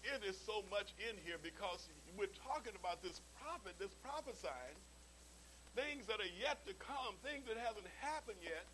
it 0.04 0.26
is 0.26 0.38
so 0.38 0.66
much 0.70 0.94
in 0.98 1.16
here 1.24 1.38
because 1.42 1.88
we're 2.18 2.34
talking 2.42 2.74
about 2.78 3.02
this 3.02 3.22
prophet 3.38 3.78
that's 3.80 3.96
prophesying 4.02 4.78
things 5.76 6.06
that 6.08 6.20
are 6.20 6.34
yet 6.36 6.66
to 6.68 6.74
come, 6.76 7.16
things 7.24 7.48
that 7.48 7.56
haven't 7.56 7.88
happened 8.04 8.38
yet, 8.44 8.68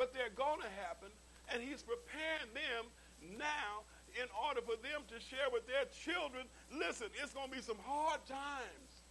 but 0.00 0.14
they're 0.16 0.32
going 0.32 0.60
to 0.64 0.72
happen, 0.80 1.12
and 1.52 1.60
he's 1.60 1.84
preparing 1.84 2.48
them 2.56 2.88
now 3.36 3.84
in 4.16 4.26
order 4.32 4.64
for 4.64 4.80
them 4.80 5.04
to 5.12 5.20
share 5.20 5.52
with 5.52 5.68
their 5.68 5.84
children. 5.92 6.48
Listen, 6.72 7.12
it's 7.20 7.36
going 7.36 7.52
to 7.52 7.54
be 7.54 7.62
some 7.62 7.78
hard 7.84 8.24
times, 8.24 9.04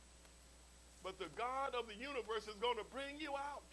but 1.05 1.21
the 1.21 1.29
God 1.37 1.77
of 1.77 1.85
the 1.85 1.95
universe 1.95 2.49
is 2.49 2.57
going 2.57 2.81
to 2.81 2.87
bring 2.89 3.21
you 3.21 3.37
out. 3.37 3.68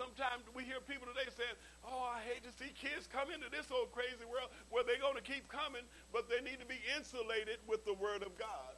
Sometimes 0.00 0.48
we 0.56 0.64
hear 0.64 0.80
people 0.80 1.04
today 1.12 1.28
saying, 1.28 1.52
Oh, 1.84 2.08
I 2.08 2.24
hate 2.24 2.40
to 2.48 2.52
see 2.56 2.72
kids 2.72 3.04
come 3.04 3.28
into 3.28 3.52
this 3.52 3.68
old 3.68 3.92
crazy 3.92 4.24
world 4.24 4.48
where 4.72 4.80
they're 4.80 4.96
going 4.96 5.20
to 5.20 5.26
keep 5.28 5.44
coming, 5.52 5.84
but 6.08 6.24
they 6.24 6.40
need 6.40 6.56
to 6.56 6.64
be 6.64 6.80
insulated 6.96 7.60
with 7.68 7.84
the 7.84 7.92
Word 7.92 8.24
of 8.24 8.32
God. 8.40 8.72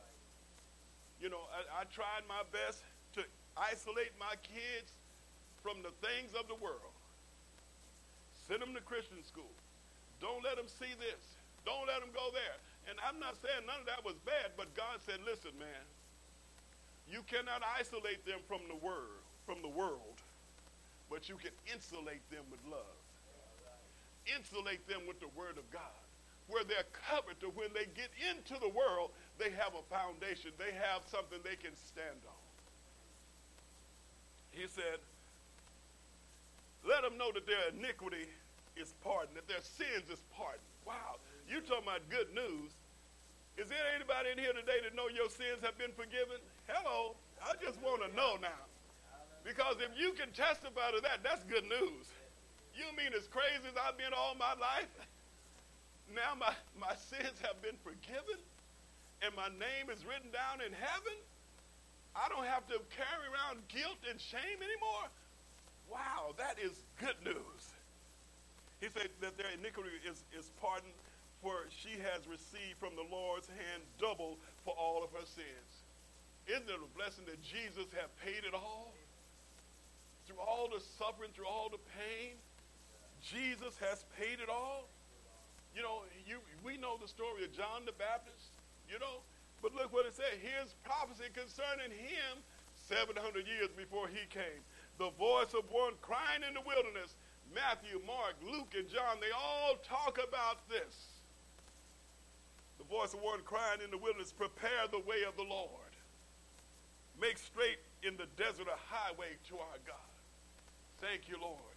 You 1.22 1.30
know, 1.30 1.46
I, 1.54 1.86
I 1.86 1.90
tried 1.94 2.26
my 2.26 2.42
best 2.50 2.82
to 3.14 3.22
isolate 3.54 4.10
my 4.18 4.34
kids 4.42 4.98
from 5.62 5.86
the 5.86 5.94
things 6.02 6.34
of 6.34 6.50
the 6.50 6.58
world. 6.58 6.90
Send 8.50 8.58
them 8.58 8.74
to 8.74 8.82
Christian 8.82 9.22
school. 9.22 9.54
Don't 10.18 10.42
let 10.42 10.58
them 10.58 10.66
see 10.66 10.90
this. 10.98 11.22
Don't 11.62 11.86
let 11.86 12.02
them 12.02 12.10
go 12.10 12.34
there. 12.34 12.58
And 12.90 12.98
I'm 12.98 13.22
not 13.22 13.38
saying 13.38 13.62
none 13.62 13.78
of 13.78 13.86
that 13.86 14.02
was 14.02 14.18
bad, 14.26 14.58
but 14.58 14.74
God 14.74 14.98
said, 14.98 15.22
listen, 15.22 15.54
man, 15.54 15.86
you 17.06 17.22
cannot 17.30 17.62
isolate 17.78 18.26
them 18.26 18.42
from 18.50 18.66
the 18.66 18.74
word, 18.82 19.22
from 19.46 19.62
the 19.62 19.70
world 19.70 20.11
but 21.12 21.28
you 21.28 21.36
can 21.36 21.52
insulate 21.68 22.24
them 22.32 22.40
with 22.48 22.64
love. 22.64 22.96
Insulate 24.24 24.80
them 24.88 25.04
with 25.04 25.20
the 25.20 25.28
Word 25.36 25.60
of 25.60 25.68
God, 25.68 26.00
where 26.48 26.64
they're 26.64 26.88
covered 26.88 27.36
to 27.44 27.52
when 27.52 27.68
they 27.76 27.84
get 27.92 28.08
into 28.32 28.56
the 28.56 28.72
world, 28.72 29.12
they 29.36 29.52
have 29.52 29.76
a 29.76 29.84
foundation. 29.92 30.56
They 30.56 30.72
have 30.72 31.04
something 31.04 31.36
they 31.44 31.60
can 31.60 31.76
stand 31.76 32.16
on. 32.24 32.42
He 34.56 34.64
said, 34.64 35.04
let 36.80 37.04
them 37.04 37.20
know 37.20 37.28
that 37.36 37.44
their 37.44 37.68
iniquity 37.76 38.32
is 38.80 38.96
pardoned, 39.04 39.36
that 39.36 39.46
their 39.46 39.60
sins 39.60 40.08
is 40.08 40.24
pardoned. 40.32 40.64
Wow, 40.88 41.20
you 41.44 41.60
talking 41.60 41.84
about 41.84 42.08
good 42.08 42.32
news. 42.32 42.72
Is 43.60 43.68
there 43.68 43.84
anybody 43.92 44.32
in 44.32 44.40
here 44.40 44.56
today 44.56 44.80
that 44.80 44.96
know 44.96 45.12
your 45.12 45.28
sins 45.28 45.60
have 45.60 45.76
been 45.76 45.92
forgiven? 45.92 46.40
Hello. 46.72 47.20
I 47.44 47.52
just 47.60 47.76
want 47.84 48.00
to 48.00 48.08
know 48.16 48.40
now. 48.40 48.64
Because 49.44 49.76
if 49.82 49.90
you 49.98 50.12
can 50.14 50.30
testify 50.30 50.94
to 50.94 51.00
that, 51.02 51.22
that's 51.22 51.42
good 51.44 51.66
news. 51.66 52.06
You 52.74 52.88
mean 52.96 53.12
as 53.12 53.26
crazy 53.28 53.66
as 53.68 53.76
I've 53.76 53.98
been 53.98 54.14
all 54.16 54.34
my 54.38 54.54
life? 54.56 54.90
Now 56.14 56.38
my, 56.38 56.54
my 56.78 56.94
sins 56.96 57.36
have 57.42 57.60
been 57.60 57.76
forgiven 57.82 58.40
and 59.22 59.30
my 59.38 59.48
name 59.54 59.90
is 59.90 60.02
written 60.06 60.30
down 60.34 60.60
in 60.64 60.72
heaven? 60.74 61.18
I 62.14 62.28
don't 62.28 62.44
have 62.44 62.66
to 62.68 62.82
carry 62.92 63.26
around 63.30 63.64
guilt 63.68 63.98
and 64.10 64.20
shame 64.20 64.60
anymore? 64.60 65.06
Wow, 65.88 66.34
that 66.36 66.58
is 66.58 66.82
good 67.00 67.16
news. 67.24 67.62
He 68.82 68.90
said 68.90 69.14
that 69.22 69.38
their 69.38 69.54
iniquity 69.54 69.94
is, 70.02 70.26
is 70.34 70.50
pardoned, 70.60 70.92
for 71.40 71.70
she 71.70 71.96
has 72.02 72.26
received 72.26 72.82
from 72.82 72.98
the 72.98 73.06
Lord's 73.06 73.46
hand 73.46 73.82
double 73.98 74.36
for 74.64 74.74
all 74.74 75.04
of 75.04 75.10
her 75.14 75.24
sins. 75.24 75.70
Isn't 76.50 76.66
it 76.66 76.82
a 76.82 76.90
blessing 76.98 77.24
that 77.30 77.40
Jesus 77.40 77.86
have 77.94 78.10
paid 78.18 78.42
it 78.42 78.54
all? 78.54 78.92
Through 80.32 80.48
all 80.48 80.68
the 80.72 80.80
suffering, 80.80 81.28
through 81.36 81.44
all 81.44 81.68
the 81.68 81.82
pain, 81.92 82.40
Jesus 83.20 83.76
has 83.84 84.08
paid 84.16 84.40
it 84.40 84.48
all. 84.48 84.88
You 85.76 85.84
know, 85.84 86.08
you, 86.24 86.40
we 86.64 86.80
know 86.80 86.96
the 86.96 87.08
story 87.08 87.44
of 87.44 87.52
John 87.52 87.84
the 87.84 87.92
Baptist, 87.92 88.56
you 88.88 88.96
know, 88.96 89.20
but 89.60 89.76
look 89.76 89.92
what 89.92 90.08
it 90.08 90.16
said. 90.16 90.40
Here's 90.40 90.72
prophecy 90.88 91.28
concerning 91.36 91.92
him 91.92 92.40
700 92.88 93.44
years 93.44 93.68
before 93.76 94.08
he 94.08 94.24
came. 94.32 94.64
The 94.96 95.12
voice 95.20 95.52
of 95.52 95.68
one 95.68 96.00
crying 96.00 96.48
in 96.48 96.56
the 96.56 96.64
wilderness. 96.64 97.12
Matthew, 97.52 98.00
Mark, 98.08 98.32
Luke, 98.40 98.72
and 98.72 98.88
John, 98.88 99.20
they 99.20 99.32
all 99.36 99.76
talk 99.84 100.16
about 100.16 100.64
this. 100.72 101.20
The 102.80 102.88
voice 102.88 103.12
of 103.12 103.20
one 103.20 103.44
crying 103.44 103.84
in 103.84 103.92
the 103.92 104.00
wilderness, 104.00 104.32
prepare 104.32 104.88
the 104.88 105.04
way 105.04 105.28
of 105.28 105.36
the 105.36 105.44
Lord. 105.44 105.92
Make 107.20 107.36
straight 107.36 107.84
in 108.00 108.16
the 108.16 108.24
desert 108.40 108.72
a 108.72 108.80
highway 108.88 109.36
to 109.52 109.60
our 109.60 109.76
God. 109.84 110.11
Thank 111.02 111.26
you, 111.26 111.34
Lord. 111.42 111.74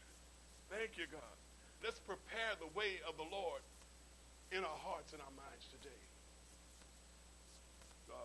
Thank 0.70 1.02
you, 1.02 1.10
God. 1.10 1.36
Let's 1.82 1.98
prepare 1.98 2.54
the 2.62 2.70
way 2.78 3.02
of 3.10 3.18
the 3.18 3.26
Lord 3.26 3.66
in 4.54 4.62
our 4.62 4.80
hearts 4.86 5.18
and 5.18 5.22
our 5.22 5.34
minds 5.34 5.66
today. 5.74 6.04
The 8.06 8.22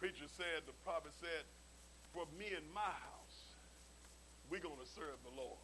preacher 0.00 0.24
said, 0.40 0.64
the 0.64 0.72
prophet 0.88 1.12
said, 1.20 1.44
for 2.16 2.24
me 2.40 2.48
and 2.56 2.64
my 2.72 2.80
house, 2.80 3.38
we're 4.48 4.64
going 4.64 4.80
to 4.80 4.88
serve 4.88 5.20
the 5.20 5.36
Lord. 5.36 5.60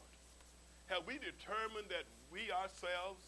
Have 0.92 1.08
we 1.08 1.16
determined 1.16 1.88
that 1.88 2.04
we 2.28 2.52
ourselves 2.52 3.24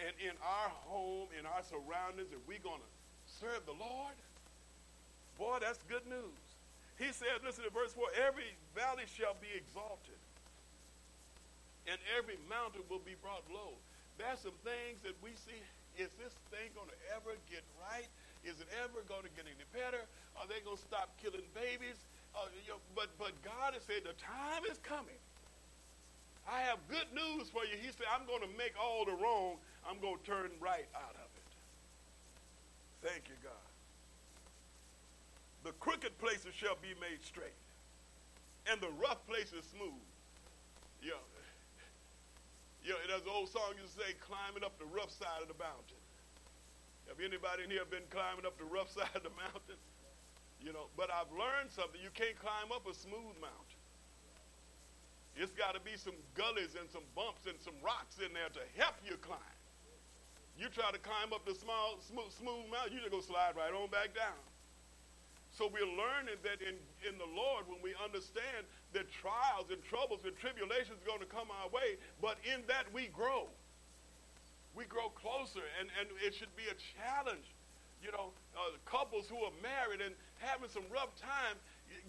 and 0.00 0.16
in 0.16 0.32
our 0.40 0.72
home, 0.88 1.28
in 1.36 1.44
our 1.44 1.60
surroundings, 1.60 2.32
that 2.32 2.40
we're 2.48 2.64
going 2.64 2.80
to 2.80 2.92
serve 3.28 3.68
the 3.68 3.76
Lord? 3.76 4.16
Boy, 5.36 5.60
that's 5.60 5.84
good 5.84 6.08
news. 6.08 6.40
He 6.96 7.12
said, 7.12 7.44
listen 7.44 7.68
to 7.68 7.72
verse 7.72 7.92
4 7.92 8.04
every 8.24 8.56
valley 8.72 9.04
shall 9.04 9.36
be 9.36 9.52
exalted, 9.52 10.16
and 11.90 11.98
every 12.14 12.38
mountain 12.46 12.86
will 12.86 13.02
be 13.02 13.18
brought 13.18 13.42
low. 13.50 13.74
There's 14.14 14.38
some 14.38 14.54
things 14.62 15.02
that 15.02 15.18
we 15.18 15.34
see. 15.34 15.58
Is 15.98 16.14
this 16.22 16.30
thing 16.54 16.70
going 16.78 16.86
to 16.86 17.00
ever 17.18 17.34
get 17.50 17.66
right? 17.82 18.06
Is 18.46 18.62
it 18.62 18.70
ever 18.78 19.02
going 19.10 19.26
to 19.26 19.32
get 19.34 19.50
any 19.50 19.66
better? 19.74 20.06
Are 20.38 20.46
they 20.46 20.62
going 20.62 20.78
to 20.78 20.86
stop 20.86 21.10
killing 21.18 21.44
babies? 21.50 21.98
Uh, 22.30 22.46
you 22.62 22.70
know, 22.70 22.80
but, 22.94 23.10
but 23.18 23.34
God 23.42 23.74
has 23.74 23.82
said 23.82 24.06
the 24.06 24.14
time 24.22 24.62
is 24.70 24.78
coming. 24.86 25.18
I 26.46 26.62
have 26.70 26.78
good 26.86 27.10
news 27.10 27.50
for 27.50 27.66
you. 27.66 27.74
He 27.74 27.90
said, 27.90 28.06
I'm 28.06 28.24
going 28.24 28.40
to 28.46 28.52
make 28.54 28.78
all 28.78 29.02
the 29.04 29.18
wrong, 29.18 29.58
I'm 29.82 29.98
going 29.98 30.16
to 30.22 30.24
turn 30.24 30.48
right 30.62 30.86
out 30.94 31.18
of 31.18 31.28
it. 31.34 31.50
Thank 33.02 33.26
you, 33.26 33.36
God. 33.42 33.66
The 35.66 35.74
crooked 35.82 36.16
places 36.22 36.54
shall 36.54 36.78
be 36.80 36.94
made 37.02 37.20
straight, 37.20 37.58
and 38.70 38.80
the 38.80 38.88
rough 38.96 39.20
places 39.26 39.66
smooth. 39.74 40.00
Know, 41.04 41.16
you 42.84 42.96
know, 42.96 43.00
there's 43.06 43.26
an 43.28 43.32
old 43.32 43.52
song 43.52 43.76
you 43.76 43.86
say, 43.86 44.16
climbing 44.20 44.64
up 44.64 44.78
the 44.80 44.88
rough 44.88 45.12
side 45.12 45.44
of 45.44 45.48
the 45.48 45.58
mountain. 45.60 46.00
Have 47.08 47.20
anybody 47.20 47.66
in 47.66 47.70
here 47.70 47.84
been 47.84 48.06
climbing 48.08 48.46
up 48.46 48.56
the 48.56 48.68
rough 48.68 48.90
side 48.96 49.12
of 49.14 49.24
the 49.26 49.34
mountain? 49.36 49.80
You 50.60 50.72
know, 50.72 50.92
but 50.96 51.08
I've 51.08 51.32
learned 51.32 51.72
something. 51.72 52.00
You 52.00 52.12
can't 52.12 52.36
climb 52.36 52.68
up 52.72 52.84
a 52.84 52.92
smooth 52.92 53.36
mountain. 53.40 53.80
It's 55.36 55.56
got 55.56 55.72
to 55.72 55.80
be 55.80 55.96
some 55.96 56.16
gullies 56.34 56.76
and 56.76 56.84
some 56.90 57.06
bumps 57.16 57.48
and 57.48 57.56
some 57.64 57.76
rocks 57.80 58.20
in 58.20 58.32
there 58.36 58.52
to 58.52 58.62
help 58.76 58.98
you 59.00 59.16
climb. 59.24 59.56
You 60.58 60.68
try 60.68 60.92
to 60.92 61.00
climb 61.00 61.32
up 61.32 61.48
the 61.48 61.56
small, 61.56 61.96
smooth, 62.04 62.28
smooth 62.36 62.68
mountain, 62.68 62.92
you 62.92 63.00
just 63.00 63.14
go 63.14 63.24
slide 63.24 63.56
right 63.56 63.72
on 63.72 63.88
back 63.88 64.12
down. 64.12 64.36
So 65.60 65.68
we're 65.68 65.84
learning 65.84 66.40
that 66.40 66.64
in, 66.64 66.80
in 67.04 67.20
the 67.20 67.28
Lord, 67.36 67.68
when 67.68 67.84
we 67.84 67.92
understand 68.00 68.64
that 68.96 69.12
trials 69.12 69.68
and 69.68 69.76
troubles 69.84 70.24
and 70.24 70.32
tribulations 70.40 70.96
are 71.04 71.04
going 71.04 71.20
to 71.20 71.28
come 71.28 71.52
our 71.52 71.68
way, 71.68 72.00
but 72.16 72.40
in 72.48 72.64
that 72.64 72.88
we 72.96 73.12
grow. 73.12 73.44
We 74.72 74.88
grow 74.88 75.12
closer, 75.12 75.60
and, 75.76 75.92
and 76.00 76.08
it 76.24 76.32
should 76.32 76.56
be 76.56 76.64
a 76.72 76.76
challenge. 76.96 77.44
You 78.00 78.08
know, 78.08 78.32
uh, 78.56 78.80
couples 78.88 79.28
who 79.28 79.36
are 79.44 79.52
married 79.60 80.00
and 80.00 80.16
having 80.40 80.72
some 80.72 80.88
rough 80.88 81.12
times, 81.20 81.60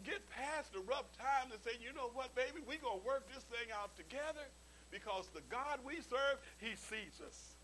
get 0.08 0.24
past 0.32 0.72
the 0.72 0.80
rough 0.88 1.12
times 1.20 1.52
and 1.52 1.60
say, 1.60 1.76
you 1.84 1.92
know 1.92 2.08
what, 2.16 2.32
baby, 2.40 2.64
we're 2.64 2.80
going 2.80 3.04
to 3.04 3.06
work 3.06 3.28
this 3.36 3.44
thing 3.52 3.68
out 3.76 3.92
together 4.00 4.48
because 4.96 5.28
the 5.36 5.44
God 5.52 5.84
we 5.84 6.00
serve, 6.00 6.40
he 6.64 6.80
sees 6.80 7.20
us. 7.20 7.60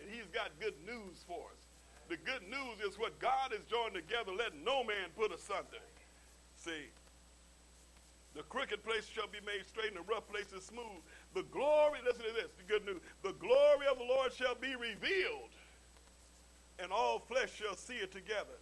And 0.00 0.08
he's 0.08 0.32
got 0.32 0.56
good 0.64 0.80
news 0.88 1.20
for 1.28 1.44
us. 1.52 1.69
The 2.10 2.18
good 2.26 2.42
news 2.50 2.82
is 2.82 2.98
what 2.98 3.14
God 3.22 3.54
has 3.54 3.62
joined 3.70 3.94
together, 3.94 4.34
let 4.34 4.50
no 4.66 4.82
man 4.82 5.14
put 5.14 5.30
asunder. 5.30 5.78
See, 6.58 6.90
the 8.34 8.42
crooked 8.50 8.82
place 8.82 9.06
shall 9.06 9.30
be 9.30 9.38
made 9.46 9.62
straight 9.70 9.94
and 9.94 10.02
the 10.02 10.10
rough 10.10 10.26
place 10.26 10.50
places 10.50 10.66
smooth. 10.66 10.98
The 11.38 11.46
glory, 11.54 12.02
listen 12.02 12.26
to 12.26 12.34
this, 12.34 12.50
the 12.58 12.66
good 12.66 12.82
news. 12.82 12.98
The 13.22 13.38
glory 13.38 13.86
of 13.86 14.02
the 14.02 14.10
Lord 14.10 14.34
shall 14.34 14.58
be 14.58 14.74
revealed, 14.74 15.54
and 16.82 16.90
all 16.90 17.22
flesh 17.30 17.54
shall 17.54 17.78
see 17.78 18.02
it 18.02 18.10
together. 18.10 18.58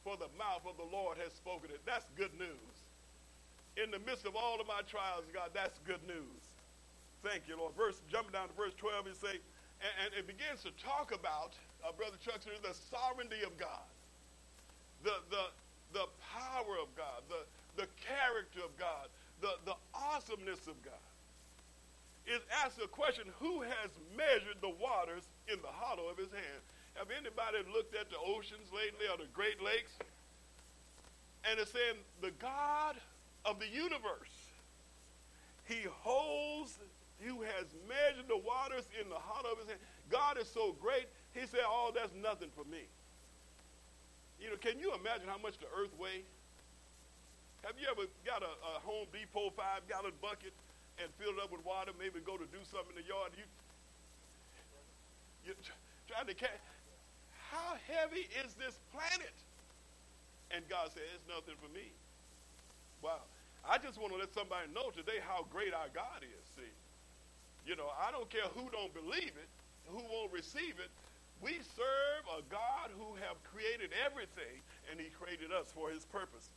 For 0.00 0.16
the 0.16 0.32
mouth 0.40 0.64
of 0.64 0.80
the 0.80 0.88
Lord 0.88 1.20
has 1.20 1.36
spoken 1.36 1.68
it. 1.68 1.84
That's 1.84 2.08
good 2.16 2.32
news. 2.40 2.72
In 3.76 3.92
the 3.92 4.00
midst 4.00 4.24
of 4.24 4.34
all 4.34 4.60
of 4.60 4.66
my 4.66 4.80
trials, 4.88 5.28
God, 5.28 5.52
that's 5.52 5.76
good 5.84 6.02
news. 6.08 6.40
Thank 7.22 7.44
you, 7.46 7.60
Lord. 7.60 7.76
Verse, 7.76 8.00
jumping 8.10 8.32
down 8.32 8.48
to 8.48 8.54
verse 8.56 8.72
12, 8.80 9.12
he 9.12 9.14
say, 9.14 9.36
and, 9.84 10.08
and 10.08 10.10
it 10.16 10.26
begins 10.26 10.64
to 10.64 10.72
talk 10.80 11.12
about 11.12 11.52
uh, 11.84 11.92
Brother 11.92 12.16
Chuck 12.24 12.40
the 12.42 12.74
sovereignty 12.90 13.42
of 13.44 13.56
God, 13.58 13.86
the, 15.04 15.18
the, 15.30 15.50
the 15.92 16.06
power 16.34 16.78
of 16.80 16.94
God, 16.96 17.22
the, 17.28 17.42
the 17.76 17.88
character 18.00 18.60
of 18.64 18.76
God, 18.78 19.08
the, 19.40 19.58
the 19.64 19.76
awesomeness 19.94 20.66
of 20.66 20.80
God. 20.82 21.02
It 22.26 22.42
asks 22.62 22.78
a 22.82 22.86
question, 22.86 23.24
who 23.40 23.62
has 23.62 23.90
measured 24.16 24.62
the 24.62 24.70
waters 24.70 25.26
in 25.48 25.58
the 25.60 25.72
hollow 25.72 26.08
of 26.08 26.16
his 26.16 26.30
hand? 26.30 26.62
Have 26.94 27.08
anybody 27.10 27.58
looked 27.72 27.96
at 27.96 28.10
the 28.10 28.18
oceans 28.18 28.70
lately 28.70 29.06
or 29.10 29.18
the 29.18 29.30
Great 29.34 29.62
Lakes? 29.62 29.92
And 31.50 31.58
it's 31.58 31.72
saying 31.72 31.98
the 32.20 32.30
God 32.38 32.96
of 33.44 33.58
the 33.58 33.66
universe, 33.66 34.30
he 35.64 35.82
holds, 36.02 36.78
who 37.20 37.42
has 37.42 37.66
measured 37.88 38.28
the 38.28 38.38
waters 38.38 38.86
in 39.00 39.08
the 39.08 39.18
hollow 39.18 39.52
of 39.52 39.58
his 39.58 39.68
hand. 39.68 39.80
God 40.10 40.38
is 40.38 40.46
so 40.46 40.76
great, 40.80 41.06
he 41.34 41.46
said, 41.46 41.64
oh, 41.64 41.92
that's 41.94 42.12
nothing 42.22 42.48
for 42.54 42.64
me. 42.68 42.84
You 44.40 44.50
know, 44.50 44.58
can 44.58 44.78
you 44.78 44.92
imagine 44.92 45.28
how 45.28 45.38
much 45.38 45.56
the 45.58 45.70
earth 45.72 45.94
weighs? 45.96 46.26
Have 47.62 47.78
you 47.78 47.86
ever 47.86 48.10
got 48.26 48.42
a, 48.42 48.52
a 48.74 48.82
Home 48.82 49.06
Depot 49.14 49.54
five-gallon 49.54 50.12
bucket 50.18 50.50
and 50.98 51.06
filled 51.16 51.38
it 51.38 51.42
up 51.46 51.54
with 51.54 51.64
water, 51.64 51.94
maybe 51.94 52.18
go 52.20 52.34
to 52.36 52.44
do 52.50 52.58
something 52.66 52.98
in 52.98 53.02
the 53.02 53.08
yard? 53.08 53.30
You, 53.38 53.46
you're 55.46 55.62
trying 56.10 56.26
to 56.26 56.34
catch. 56.34 56.58
How 57.54 57.78
heavy 57.86 58.26
is 58.42 58.58
this 58.58 58.82
planet? 58.90 59.36
And 60.50 60.66
God 60.68 60.90
said, 60.92 61.06
it's 61.14 61.24
nothing 61.30 61.54
for 61.62 61.70
me. 61.70 61.88
Wow. 63.00 63.22
I 63.62 63.78
just 63.78 63.94
want 63.94 64.12
to 64.12 64.18
let 64.18 64.34
somebody 64.34 64.66
know 64.74 64.90
today 64.90 65.22
how 65.22 65.46
great 65.48 65.72
our 65.72 65.88
God 65.94 66.26
is, 66.26 66.44
see. 66.58 66.72
You 67.62 67.76
know, 67.78 67.94
I 67.94 68.10
don't 68.10 68.28
care 68.28 68.50
who 68.58 68.66
don't 68.74 68.90
believe 68.90 69.32
it, 69.38 69.50
who 69.86 70.02
won't 70.10 70.32
receive 70.34 70.82
it, 70.82 70.90
we 71.42 71.58
serve 71.74 72.24
a 72.38 72.42
God 72.48 72.94
who 72.96 73.18
have 73.18 73.42
created 73.42 73.90
everything, 74.06 74.62
and 74.90 75.00
he 75.00 75.10
created 75.10 75.50
us 75.50 75.72
for 75.74 75.90
his 75.90 76.04
purpose. 76.06 76.48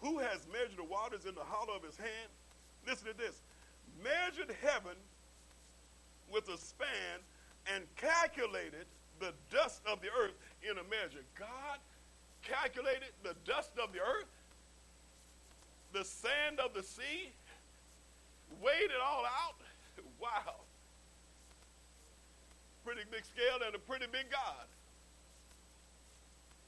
Who 0.00 0.18
has 0.18 0.46
measured 0.52 0.76
the 0.76 0.84
waters 0.84 1.24
in 1.24 1.34
the 1.34 1.46
hollow 1.46 1.74
of 1.76 1.84
his 1.84 1.96
hand? 1.96 2.28
Listen 2.86 3.06
to 3.06 3.16
this. 3.16 3.40
Measured 4.02 4.54
heaven 4.60 4.98
with 6.32 6.48
a 6.48 6.58
span 6.58 7.22
and 7.72 7.84
calculated 7.96 8.86
the 9.20 9.32
dust 9.52 9.82
of 9.86 10.00
the 10.02 10.08
earth 10.08 10.34
in 10.68 10.76
a 10.78 10.84
measure. 10.90 11.22
God 11.38 11.78
calculated 12.42 13.14
the 13.22 13.36
dust 13.46 13.70
of 13.82 13.92
the 13.92 14.00
earth, 14.00 14.28
the 15.92 16.04
sand 16.04 16.58
of 16.58 16.74
the 16.74 16.82
sea, 16.82 17.30
weighed 18.60 18.90
it 18.90 19.00
all 19.02 19.24
out. 19.24 19.54
Wow 20.20 20.63
pretty 22.84 23.02
big 23.10 23.24
scale 23.24 23.64
and 23.66 23.74
a 23.74 23.78
pretty 23.78 24.06
big 24.06 24.30
God. 24.30 24.68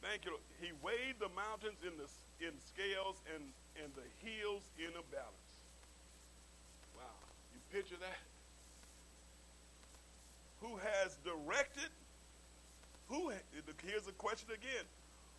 Thank 0.03 0.25
you. 0.25 0.39
He 0.61 0.73
weighed 0.83 1.21
the 1.21 1.29
mountains 1.37 1.85
in 1.85 1.93
the 1.99 2.09
in 2.41 2.53
scales 2.65 3.17
and 3.35 3.45
and 3.83 3.93
the 3.95 4.07
hills 4.25 4.63
in 4.79 4.89
a 4.97 5.05
balance. 5.13 5.53
Wow, 6.97 7.17
you 7.53 7.61
picture 7.73 7.97
that? 8.01 8.21
Who 10.61 10.77
has 10.77 11.19
directed? 11.25 11.91
Who? 13.09 13.33
Here's 13.85 14.09
a 14.09 14.13
question 14.13 14.49
again. 14.51 14.85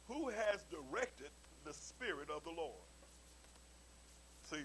Who 0.07 0.29
has 0.29 0.63
directed 0.69 1.31
the 1.65 1.73
Spirit 1.73 2.29
of 2.29 2.43
the 2.43 2.51
Lord? 2.51 2.85
See, 4.49 4.63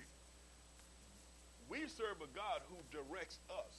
we 1.68 1.88
serve 1.88 2.20
a 2.22 2.30
God 2.36 2.60
who 2.68 2.76
directs 2.96 3.38
us, 3.50 3.74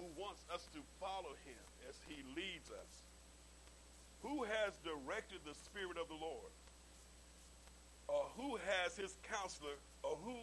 who 0.00 0.08
wants 0.16 0.40
us 0.48 0.64
to 0.72 0.80
follow 0.96 1.36
him 1.44 1.60
as 1.84 1.96
he 2.08 2.24
leads 2.32 2.72
us. 2.72 2.92
Who 4.24 4.44
has 4.48 4.72
directed 4.80 5.44
the 5.44 5.52
Spirit 5.52 6.00
of 6.00 6.08
the 6.08 6.16
Lord? 6.16 6.52
Or 8.08 8.24
who 8.36 8.56
has 8.56 8.96
his 8.96 9.14
counselor, 9.28 9.76
or 10.02 10.16
who 10.24 10.34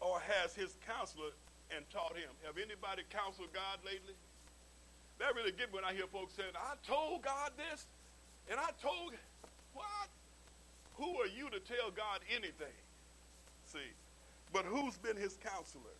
or 0.00 0.18
has 0.20 0.56
his 0.56 0.74
counselor 0.88 1.30
and 1.76 1.84
taught 1.90 2.16
him? 2.16 2.32
Have 2.44 2.56
anybody 2.56 3.04
counseled 3.12 3.52
God 3.52 3.84
lately? 3.84 4.16
That 5.20 5.36
really 5.36 5.52
get 5.52 5.68
me 5.68 5.76
when 5.76 5.84
I 5.84 5.92
hear 5.92 6.08
folks 6.08 6.32
saying, 6.34 6.56
I 6.56 6.74
told 6.88 7.22
God 7.22 7.52
this, 7.56 7.86
and 8.50 8.58
I 8.58 8.72
told 8.80 9.12
what? 9.76 10.08
Who 10.96 11.20
are 11.20 11.28
you 11.28 11.52
to 11.52 11.60
tell 11.60 11.92
God 11.92 12.20
anything? 12.32 12.80
See, 13.68 13.92
but 14.52 14.64
who's 14.64 14.96
been 14.96 15.16
his 15.16 15.36
counselor? 15.36 15.99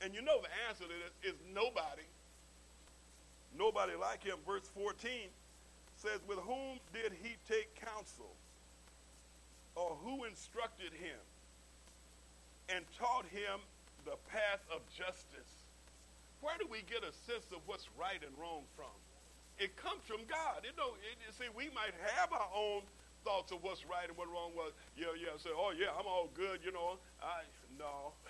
And 0.00 0.14
you 0.14 0.22
know 0.22 0.40
the 0.40 0.48
answer 0.68 0.84
to 0.84 0.96
this 0.96 1.32
is 1.32 1.38
nobody. 1.52 2.08
Nobody 3.56 3.92
like 4.00 4.24
him. 4.24 4.36
Verse 4.46 4.68
14 4.74 5.28
says, 5.96 6.20
With 6.26 6.38
whom 6.38 6.80
did 6.92 7.12
he 7.22 7.36
take 7.48 7.74
counsel? 7.76 8.32
Or 9.76 9.96
who 10.02 10.24
instructed 10.24 10.92
him 10.92 11.20
and 12.68 12.84
taught 12.98 13.26
him 13.26 13.60
the 14.04 14.16
path 14.32 14.60
of 14.72 14.80
justice? 14.90 15.60
Where 16.40 16.56
do 16.58 16.66
we 16.70 16.82
get 16.88 17.04
a 17.04 17.12
sense 17.28 17.44
of 17.52 17.60
what's 17.66 17.86
right 18.00 18.20
and 18.24 18.32
wrong 18.40 18.64
from? 18.74 18.92
It 19.58 19.76
comes 19.76 20.00
from 20.08 20.24
God. 20.24 20.64
You 20.64 20.72
know, 20.80 20.96
it, 21.04 21.20
see, 21.36 21.52
we 21.52 21.68
might 21.76 21.92
have 22.16 22.32
our 22.32 22.48
own 22.56 22.80
thoughts 23.24 23.52
of 23.52 23.62
what's 23.62 23.84
right 23.84 24.08
and 24.08 24.16
what 24.16 24.32
wrong 24.32 24.56
was. 24.56 24.72
Yeah, 24.96 25.12
yeah, 25.20 25.36
say, 25.36 25.50
oh 25.52 25.72
yeah, 25.76 25.92
I'm 25.92 26.06
all 26.08 26.30
good, 26.32 26.60
you 26.64 26.72
know. 26.72 26.96
I 27.20 27.44
no. 27.78 28.16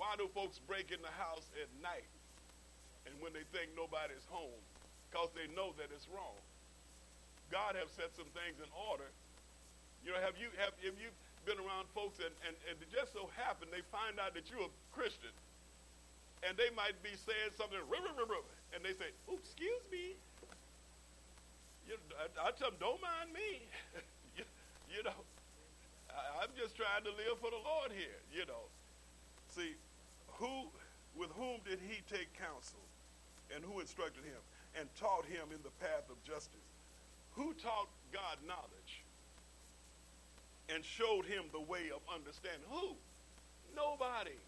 Why 0.00 0.16
do 0.16 0.32
folks 0.32 0.56
break 0.64 0.88
in 0.88 1.04
the 1.04 1.12
house 1.20 1.44
at 1.60 1.68
night 1.84 2.08
and 3.04 3.12
when 3.20 3.36
they 3.36 3.44
think 3.52 3.76
nobody's 3.76 4.24
home? 4.32 4.56
Because 5.12 5.28
they 5.36 5.44
know 5.52 5.76
that 5.76 5.92
it's 5.92 6.08
wrong. 6.08 6.40
God 7.52 7.76
have 7.76 7.92
set 7.92 8.08
some 8.16 8.32
things 8.32 8.56
in 8.64 8.70
order. 8.72 9.12
You 10.00 10.16
know, 10.16 10.20
have 10.24 10.40
you 10.40 10.48
have, 10.56 10.72
have 10.80 10.96
you 10.96 11.12
been 11.44 11.60
around 11.60 11.84
folks 11.92 12.16
and, 12.16 12.32
and, 12.48 12.56
and 12.64 12.80
it 12.80 12.88
just 12.88 13.12
so 13.12 13.28
happen 13.36 13.68
they 13.68 13.84
find 13.92 14.16
out 14.16 14.32
that 14.32 14.48
you're 14.48 14.64
a 14.64 14.76
Christian 14.96 15.36
and 16.48 16.56
they 16.56 16.72
might 16.72 16.96
be 17.04 17.12
saying 17.20 17.52
something 17.60 17.76
and 17.76 18.80
they 18.80 18.96
say, 18.96 19.12
oh, 19.28 19.36
excuse 19.36 19.84
me. 19.92 20.16
You 21.84 22.00
know, 22.08 22.16
I, 22.16 22.48
I 22.48 22.56
tell 22.56 22.72
them, 22.72 22.80
don't 22.80 23.02
mind 23.04 23.36
me. 23.36 23.60
you, 24.38 24.48
you 24.88 25.04
know, 25.04 25.20
I, 26.08 26.40
I'm 26.40 26.52
just 26.56 26.72
trying 26.72 27.04
to 27.04 27.12
live 27.12 27.36
for 27.44 27.52
the 27.52 27.60
Lord 27.60 27.92
here, 27.92 28.16
you 28.32 28.48
know. 28.48 28.64
See, 29.52 29.76
who, 30.40 30.72
with 31.14 31.30
whom 31.36 31.60
did 31.68 31.78
he 31.84 32.00
take 32.08 32.32
counsel? 32.32 32.80
And 33.54 33.62
who 33.62 33.80
instructed 33.80 34.24
him 34.24 34.40
and 34.78 34.88
taught 34.96 35.26
him 35.26 35.52
in 35.52 35.60
the 35.62 35.74
path 35.82 36.08
of 36.08 36.16
justice? 36.24 36.72
Who 37.36 37.52
taught 37.54 37.92
God 38.08 38.40
knowledge 38.48 39.04
and 40.72 40.80
showed 40.80 41.26
him 41.26 41.50
the 41.52 41.60
way 41.60 41.92
of 41.92 42.00
understanding? 42.08 42.64
Who? 42.70 42.96
Nobody. 43.76 44.38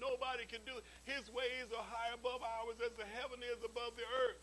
Nobody 0.00 0.48
can 0.48 0.64
do 0.66 0.78
it. 0.80 0.84
His 1.04 1.30
ways 1.30 1.70
are 1.70 1.84
high 1.84 2.14
above 2.14 2.42
ours 2.42 2.80
as 2.82 2.94
the 2.96 3.06
heaven 3.14 3.38
is 3.44 3.60
above 3.62 3.94
the 3.94 4.08
earth. 4.26 4.42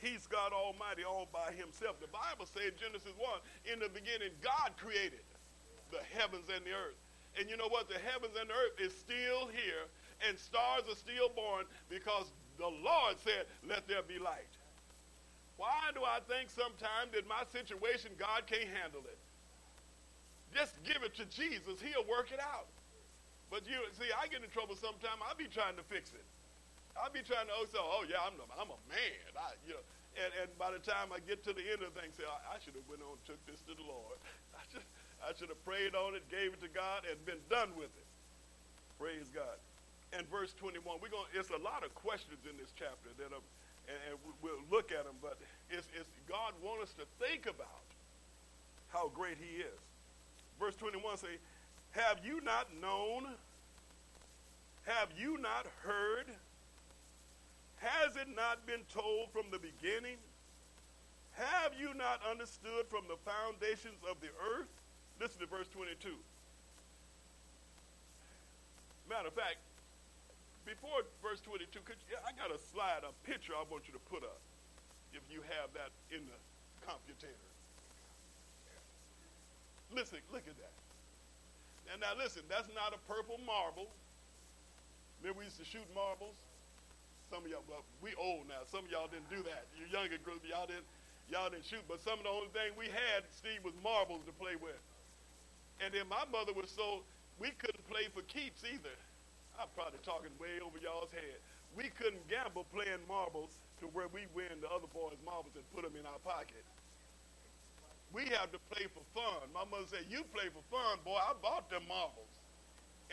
He's 0.00 0.26
God 0.26 0.52
Almighty 0.52 1.04
all 1.04 1.28
by 1.28 1.52
himself. 1.52 2.00
The 2.00 2.08
Bible 2.08 2.48
says 2.48 2.72
Genesis 2.80 3.12
1, 3.20 3.72
in 3.72 3.78
the 3.78 3.92
beginning, 3.92 4.32
God 4.40 4.72
created 4.80 5.24
the 5.92 6.00
heavens 6.16 6.48
and 6.48 6.64
the 6.64 6.72
earth. 6.72 6.96
And 7.38 7.48
you 7.48 7.56
know 7.56 7.68
what? 7.68 7.88
The 7.88 7.98
heavens 7.98 8.34
and 8.38 8.50
earth 8.50 8.76
is 8.80 8.92
still 8.96 9.46
here, 9.54 9.86
and 10.26 10.38
stars 10.38 10.84
are 10.90 10.98
still 10.98 11.30
born 11.30 11.64
because 11.88 12.26
the 12.58 12.68
Lord 12.68 13.16
said, 13.22 13.46
Let 13.66 13.86
there 13.86 14.02
be 14.02 14.18
light. 14.18 14.50
Why 15.56 15.92
do 15.92 16.00
I 16.02 16.24
think 16.24 16.48
sometimes 16.48 17.12
that 17.12 17.28
my 17.28 17.44
situation, 17.52 18.16
God 18.16 18.48
can't 18.48 18.68
handle 18.80 19.04
it? 19.04 19.20
Just 20.56 20.74
give 20.82 21.04
it 21.04 21.14
to 21.20 21.28
Jesus, 21.28 21.78
He'll 21.78 22.08
work 22.08 22.32
it 22.32 22.40
out. 22.40 22.66
But 23.50 23.66
you 23.66 23.82
see, 23.98 24.08
I 24.14 24.30
get 24.30 24.46
in 24.46 24.50
trouble 24.50 24.78
sometimes. 24.78 25.18
I'll 25.26 25.38
be 25.38 25.50
trying 25.50 25.74
to 25.74 25.82
fix 25.90 26.14
it. 26.14 26.22
I'll 26.94 27.10
be 27.10 27.22
trying 27.22 27.50
to 27.50 27.54
oh, 27.54 27.66
say, 27.66 27.78
oh 27.78 28.02
yeah, 28.06 28.22
I'm, 28.22 28.34
I'm 28.54 28.70
a 28.70 28.80
man. 28.90 29.30
I, 29.34 29.58
you 29.66 29.74
know, 29.74 29.84
and, 30.18 30.30
and 30.42 30.48
by 30.58 30.70
the 30.74 30.82
time 30.82 31.14
I 31.14 31.22
get 31.22 31.42
to 31.46 31.52
the 31.54 31.62
end 31.62 31.82
of 31.82 31.94
the 31.94 31.96
thing, 31.98 32.10
say, 32.14 32.26
I, 32.26 32.54
I 32.54 32.62
should 32.62 32.74
have 32.74 32.86
went 32.90 33.02
on 33.02 33.18
and 33.18 33.24
took 33.26 33.42
this 33.46 33.62
to 33.70 33.74
the 33.74 33.86
Lord. 33.86 34.18
I 34.58 34.62
should, 34.70 34.86
I 35.20 35.32
should 35.36 35.48
have 35.48 35.64
prayed 35.64 35.94
on 35.94 36.14
it, 36.14 36.24
gave 36.30 36.54
it 36.54 36.60
to 36.62 36.68
God, 36.68 37.04
and 37.08 37.16
been 37.26 37.42
done 37.48 37.70
with 37.76 37.92
it. 37.92 38.08
Praise 38.98 39.28
God. 39.34 39.56
And 40.12 40.28
verse 40.28 40.52
21, 40.58 40.98
we're 41.00 41.08
gonna—it's 41.08 41.50
a 41.50 41.62
lot 41.62 41.84
of 41.84 41.94
questions 41.94 42.40
in 42.48 42.56
this 42.56 42.72
chapter 42.74 43.10
that, 43.18 43.30
are, 43.30 43.44
and, 43.86 43.98
and 44.10 44.18
we'll 44.42 44.64
look 44.70 44.90
at 44.90 45.04
them. 45.04 45.14
But 45.22 45.38
it's, 45.70 45.86
it's 45.94 46.08
God 46.28 46.52
wants 46.64 46.90
us 46.90 46.94
to 46.98 47.06
think 47.24 47.46
about 47.46 47.86
how 48.88 49.08
great 49.14 49.36
He 49.38 49.62
is. 49.62 49.80
Verse 50.58 50.74
21 50.76 51.18
say, 51.18 51.38
"Have 51.92 52.24
you 52.24 52.40
not 52.40 52.68
known? 52.80 53.28
Have 54.84 55.08
you 55.16 55.38
not 55.38 55.66
heard? 55.84 56.26
Has 57.76 58.16
it 58.16 58.28
not 58.34 58.66
been 58.66 58.82
told 58.92 59.30
from 59.32 59.44
the 59.52 59.60
beginning? 59.60 60.16
Have 61.32 61.72
you 61.78 61.94
not 61.94 62.20
understood 62.28 62.86
from 62.88 63.04
the 63.06 63.16
foundations 63.24 64.02
of 64.10 64.20
the 64.20 64.28
earth?" 64.58 64.79
Listen 65.20 65.44
to 65.44 65.46
verse 65.46 65.68
22. 65.68 66.16
Matter 69.04 69.28
of 69.28 69.36
fact, 69.36 69.60
before 70.64 71.04
verse 71.20 71.44
22, 71.44 71.68
could 71.84 72.00
you, 72.08 72.16
I 72.24 72.32
got 72.40 72.48
a 72.48 72.56
slide, 72.72 73.04
a 73.04 73.12
picture 73.28 73.52
I 73.52 73.68
want 73.68 73.84
you 73.84 73.92
to 73.92 74.00
put 74.08 74.24
up, 74.24 74.40
if 75.12 75.20
you 75.28 75.44
have 75.44 75.68
that 75.76 75.92
in 76.08 76.24
the 76.24 76.38
computator. 76.88 77.50
Listen, 79.92 80.24
look 80.32 80.48
at 80.48 80.56
that. 80.56 80.74
And 81.92 82.00
now 82.00 82.16
listen, 82.16 82.46
that's 82.48 82.70
not 82.72 82.96
a 82.96 83.00
purple 83.04 83.36
marble. 83.44 83.92
Remember 85.20 85.44
we 85.44 85.52
used 85.52 85.60
to 85.60 85.68
shoot 85.68 85.84
marbles? 85.92 86.38
Some 87.28 87.44
of 87.44 87.50
y'all, 87.50 87.66
well, 87.68 87.84
we 88.00 88.16
old 88.16 88.48
now. 88.48 88.64
Some 88.72 88.86
of 88.86 88.90
y'all 88.90 89.10
didn't 89.10 89.28
do 89.28 89.44
that. 89.44 89.68
You 89.76 89.84
younger 89.90 90.16
group, 90.22 90.40
y'all 90.48 90.64
didn't, 90.70 90.86
y'all 91.28 91.50
didn't 91.50 91.66
shoot. 91.66 91.84
But 91.90 92.00
some 92.00 92.16
of 92.16 92.24
the 92.24 92.32
only 92.32 92.48
thing 92.56 92.72
we 92.78 92.88
had, 92.88 93.28
Steve, 93.34 93.60
was 93.66 93.74
marbles 93.82 94.24
to 94.24 94.32
play 94.38 94.56
with. 94.56 94.80
And 95.80 95.92
then 95.92 96.04
my 96.08 96.24
mother 96.28 96.52
was 96.52 96.68
so, 96.68 97.02
we 97.40 97.50
couldn't 97.56 97.84
play 97.88 98.12
for 98.12 98.20
keeps 98.28 98.62
either. 98.64 98.92
I'm 99.56 99.68
probably 99.74 100.00
talking 100.04 100.30
way 100.36 100.60
over 100.60 100.76
y'all's 100.80 101.12
head. 101.12 101.40
We 101.76 101.88
couldn't 101.96 102.20
gamble 102.28 102.68
playing 102.72 103.00
marbles 103.08 103.56
to 103.80 103.88
where 103.96 104.08
we 104.12 104.28
win 104.36 104.60
the 104.60 104.68
other 104.68 104.88
boys' 104.92 105.20
marbles 105.24 105.56
and 105.56 105.64
put 105.72 105.84
them 105.84 105.96
in 105.96 106.04
our 106.04 106.20
pocket. 106.20 106.64
We 108.12 108.26
have 108.34 108.50
to 108.52 108.60
play 108.74 108.90
for 108.90 109.04
fun. 109.14 109.48
My 109.54 109.64
mother 109.70 109.86
said, 109.86 110.04
you 110.10 110.26
play 110.34 110.50
for 110.50 110.64
fun, 110.68 110.98
boy. 111.04 111.16
I 111.16 111.32
bought 111.40 111.70
them 111.70 111.86
marbles. 111.88 112.34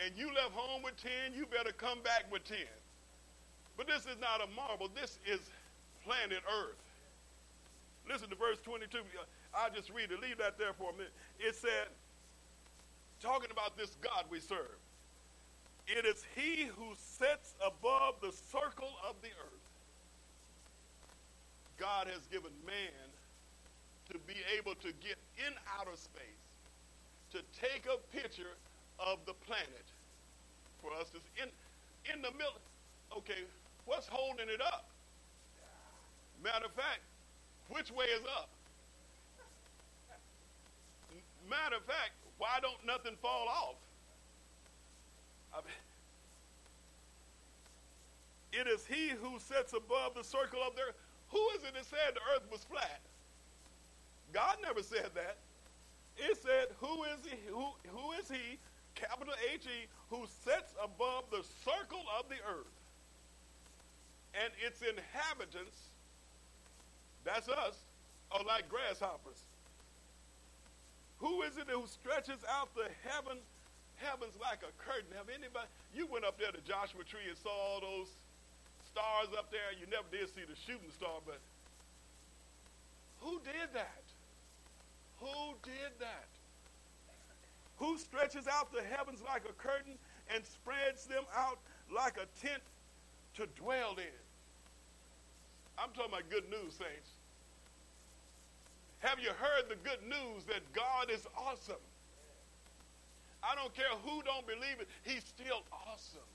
And 0.02 0.12
you 0.16 0.28
left 0.34 0.52
home 0.52 0.82
with 0.82 0.98
10, 1.00 1.34
you 1.34 1.46
better 1.46 1.72
come 1.72 2.02
back 2.02 2.26
with 2.30 2.44
10. 2.44 2.58
But 3.76 3.86
this 3.86 4.06
is 4.10 4.18
not 4.20 4.42
a 4.42 4.48
marble. 4.54 4.90
This 4.90 5.18
is 5.22 5.38
planet 6.04 6.42
Earth. 6.50 6.82
Listen 8.10 8.28
to 8.28 8.36
verse 8.36 8.58
22. 8.64 8.98
I'll 9.54 9.70
just 9.70 9.90
read 9.90 10.10
it. 10.10 10.20
Leave 10.20 10.38
that 10.38 10.58
there 10.58 10.72
for 10.72 10.90
a 10.90 10.92
minute. 10.94 11.14
It 11.38 11.54
said, 11.54 11.92
talking 13.20 13.50
about 13.50 13.76
this 13.76 13.96
God 14.00 14.24
we 14.30 14.40
serve. 14.40 14.78
It 15.86 16.04
is 16.04 16.24
he 16.36 16.66
who 16.66 16.94
sits 16.96 17.54
above 17.64 18.16
the 18.20 18.32
circle 18.52 18.92
of 19.08 19.16
the 19.22 19.28
earth. 19.28 19.68
God 21.78 22.08
has 22.08 22.26
given 22.30 22.50
man 22.66 23.08
to 24.10 24.18
be 24.26 24.34
able 24.58 24.74
to 24.76 24.88
get 25.00 25.16
in 25.38 25.52
outer 25.78 25.96
space, 25.96 26.44
to 27.32 27.38
take 27.58 27.86
a 27.86 27.98
picture 28.16 28.56
of 28.98 29.18
the 29.26 29.34
planet 29.46 29.86
for 30.82 30.92
us 31.00 31.08
to 31.10 31.18
in 31.42 31.48
in 32.12 32.22
the 32.22 32.30
middle. 32.32 32.60
Okay, 33.16 33.44
what's 33.86 34.08
holding 34.08 34.48
it 34.48 34.60
up? 34.60 34.86
Matter 36.42 36.66
of 36.66 36.72
fact, 36.72 37.00
which 37.70 37.90
way 37.90 38.06
is 38.06 38.22
up? 38.38 38.48
Matter 41.48 41.76
of 41.76 41.84
fact, 41.84 42.12
why 42.38 42.58
don't 42.62 42.84
nothing 42.86 43.16
fall 43.20 43.48
off? 43.48 43.76
I 45.52 45.58
mean, 45.58 45.82
it 48.52 48.66
is 48.66 48.86
he 48.86 49.10
who 49.10 49.38
sits 49.38 49.72
above 49.72 50.14
the 50.14 50.24
circle 50.24 50.60
of 50.66 50.74
the 50.74 50.82
earth. 50.82 50.94
Who 51.28 51.48
is 51.56 51.62
it 51.64 51.74
that 51.74 51.84
said 51.84 52.14
the 52.14 52.20
earth 52.34 52.50
was 52.50 52.64
flat? 52.64 53.00
God 54.32 54.56
never 54.62 54.82
said 54.82 55.10
that. 55.14 55.36
It 56.16 56.36
said, 56.42 56.68
Who 56.80 57.04
is 57.04 57.20
he? 57.24 57.36
Who, 57.48 57.66
who 57.88 58.12
is 58.12 58.28
he, 58.28 58.58
capital 58.94 59.34
H 59.52 59.66
E, 59.66 59.86
who 60.10 60.26
sits 60.44 60.74
above 60.82 61.24
the 61.30 61.44
circle 61.64 62.04
of 62.18 62.28
the 62.28 62.36
earth? 62.48 62.66
And 64.34 64.52
its 64.64 64.82
inhabitants, 64.82 65.76
that's 67.24 67.48
us, 67.48 67.78
are 68.30 68.44
like 68.44 68.68
grasshoppers. 68.68 69.42
Who 71.18 71.42
is 71.42 71.58
it 71.58 71.66
who 71.68 71.86
stretches 71.86 72.38
out 72.46 72.74
the 72.74 72.86
heaven, 73.02 73.38
heavens 73.96 74.34
like 74.40 74.62
a 74.62 74.70
curtain? 74.78 75.10
Have 75.16 75.28
anybody 75.28 75.66
you 75.94 76.06
went 76.06 76.24
up 76.24 76.38
there 76.38 76.52
to 76.52 76.62
Joshua 76.62 77.02
Tree 77.02 77.26
and 77.26 77.36
saw 77.36 77.50
all 77.50 77.80
those 77.80 78.10
stars 78.86 79.34
up 79.36 79.50
there? 79.50 79.74
You 79.74 79.90
never 79.90 80.06
did 80.14 80.30
see 80.30 80.46
the 80.46 80.54
shooting 80.54 80.90
star, 80.94 81.18
but 81.26 81.42
who 83.20 83.42
did 83.42 83.74
that? 83.74 84.04
Who 85.18 85.58
did 85.66 85.98
that? 85.98 86.30
Who 87.78 87.98
stretches 87.98 88.46
out 88.46 88.72
the 88.72 88.82
heavens 88.82 89.18
like 89.26 89.42
a 89.48 89.52
curtain 89.54 89.98
and 90.32 90.44
spreads 90.44 91.06
them 91.06 91.24
out 91.34 91.58
like 91.94 92.14
a 92.14 92.26
tent 92.46 92.62
to 93.34 93.46
dwell 93.58 93.94
in? 93.98 94.18
I'm 95.78 95.90
talking 95.94 96.12
about 96.12 96.30
good 96.30 96.48
news, 96.50 96.74
saints. 96.74 97.17
Have 99.00 99.20
you 99.20 99.30
heard 99.30 99.68
the 99.68 99.76
good 99.76 100.02
news 100.02 100.44
that 100.46 100.62
God 100.72 101.10
is 101.10 101.26
awesome? 101.36 101.82
I 103.42 103.54
don't 103.54 103.72
care 103.74 103.94
who 104.02 104.22
don't 104.22 104.46
believe 104.46 104.80
it, 104.80 104.88
he's 105.04 105.22
still 105.22 105.62
awesome. 105.70 106.26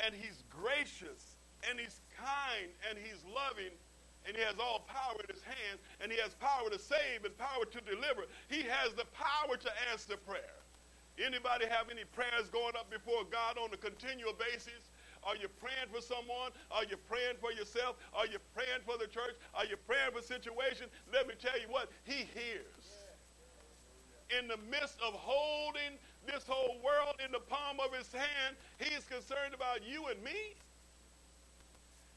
And 0.00 0.14
he's 0.14 0.42
gracious, 0.48 1.36
and 1.68 1.78
he's 1.78 2.00
kind, 2.16 2.72
and 2.88 2.96
he's 2.96 3.20
loving, 3.28 3.76
and 4.24 4.32
he 4.34 4.42
has 4.42 4.56
all 4.56 4.88
power 4.88 5.20
in 5.20 5.28
his 5.28 5.44
hands, 5.44 5.84
and 6.00 6.10
he 6.10 6.16
has 6.18 6.32
power 6.40 6.70
to 6.72 6.78
save 6.78 7.28
and 7.28 7.36
power 7.36 7.68
to 7.68 7.80
deliver. 7.84 8.24
He 8.48 8.64
has 8.64 8.94
the 8.96 9.04
power 9.12 9.60
to 9.60 9.70
answer 9.92 10.16
prayer. 10.16 10.56
Anybody 11.20 11.68
have 11.68 11.92
any 11.92 12.08
prayers 12.16 12.48
going 12.48 12.72
up 12.72 12.88
before 12.88 13.28
God 13.28 13.60
on 13.60 13.68
a 13.74 13.76
continual 13.76 14.32
basis? 14.32 14.88
Are 15.22 15.36
you 15.36 15.48
praying 15.48 15.88
for 15.94 16.02
someone? 16.02 16.50
Are 16.70 16.84
you 16.84 16.96
praying 17.08 17.38
for 17.40 17.52
yourself? 17.52 17.96
Are 18.12 18.26
you 18.26 18.38
praying 18.54 18.82
for 18.84 18.98
the 18.98 19.06
church? 19.06 19.38
Are 19.54 19.64
you 19.64 19.76
praying 19.86 20.10
for 20.12 20.22
situation? 20.22 20.86
Let 21.12 21.28
me 21.28 21.34
tell 21.38 21.58
you 21.58 21.70
what, 21.70 21.90
he 22.04 22.26
hears. 22.34 23.06
In 24.36 24.48
the 24.48 24.58
midst 24.70 24.98
of 24.98 25.14
holding 25.14 26.00
this 26.26 26.44
whole 26.46 26.80
world 26.82 27.16
in 27.24 27.30
the 27.30 27.38
palm 27.40 27.78
of 27.78 27.94
his 27.94 28.10
hand, 28.12 28.56
he's 28.78 29.04
concerned 29.04 29.54
about 29.54 29.86
you 29.86 30.06
and 30.08 30.18
me. 30.24 30.56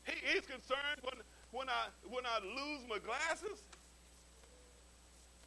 He, 0.05 0.13
he's 0.33 0.45
concerned 0.45 1.01
when 1.03 1.21
when 1.51 1.69
I 1.69 1.87
when 2.09 2.25
I 2.25 2.39
lose 2.43 2.83
my 2.89 2.99
glasses 2.99 3.63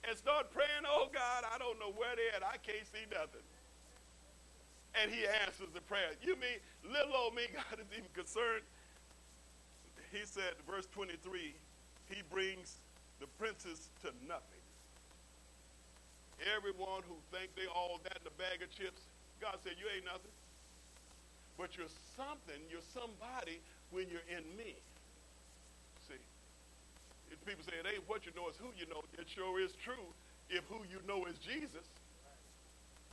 and 0.09 0.17
start 0.17 0.51
praying, 0.51 0.89
oh 0.89 1.09
God, 1.13 1.45
I 1.53 1.59
don't 1.59 1.79
know 1.79 1.93
where 1.93 2.15
they're 2.17 2.37
at. 2.37 2.43
I 2.43 2.57
can't 2.59 2.87
see 2.87 3.05
nothing. 3.11 3.43
And 5.03 5.11
he 5.11 5.27
answers 5.47 5.71
the 5.75 5.81
prayer. 5.83 6.11
You 6.23 6.35
mean 6.37 6.59
little 6.83 7.15
old 7.15 7.35
me, 7.35 7.47
God 7.55 7.79
is 7.79 7.87
even 7.93 8.11
concerned? 8.15 8.65
He 10.11 10.25
said, 10.25 10.57
verse 10.67 10.87
23, 10.95 11.55
he 12.09 12.23
brings 12.31 12.81
the 13.21 13.27
princes 13.39 13.89
to 14.03 14.09
nothing. 14.27 14.65
Everyone 16.57 17.03
who 17.07 17.19
think 17.31 17.55
they 17.55 17.67
all 17.69 18.01
that 18.05 18.19
in 18.23 18.27
a 18.27 18.37
bag 18.39 18.63
of 18.63 18.71
chips, 18.71 19.03
God 19.41 19.59
said, 19.63 19.75
you 19.77 19.87
ain't 19.95 20.07
nothing. 20.07 20.33
But 21.59 21.77
you're 21.77 21.93
something, 22.17 22.63
you're 22.71 22.87
somebody 22.95 23.61
when 23.91 24.07
you're 24.09 24.25
in 24.31 24.45
me 24.57 24.75
See, 26.09 26.21
if 27.31 27.39
people 27.45 27.65
say 27.69 27.77
it 27.77 27.87
ain't 27.87 28.09
what 28.09 28.25
you 28.25 28.33
know, 28.33 28.49
it's 28.49 28.57
who 28.57 28.73
you 28.79 28.89
know. 28.89 29.05
It 29.19 29.29
sure 29.29 29.61
is 29.61 29.73
true 29.85 30.09
if 30.49 30.65
who 30.73 30.81
you 30.89 31.05
know 31.07 31.27
is 31.27 31.37
Jesus. 31.37 31.85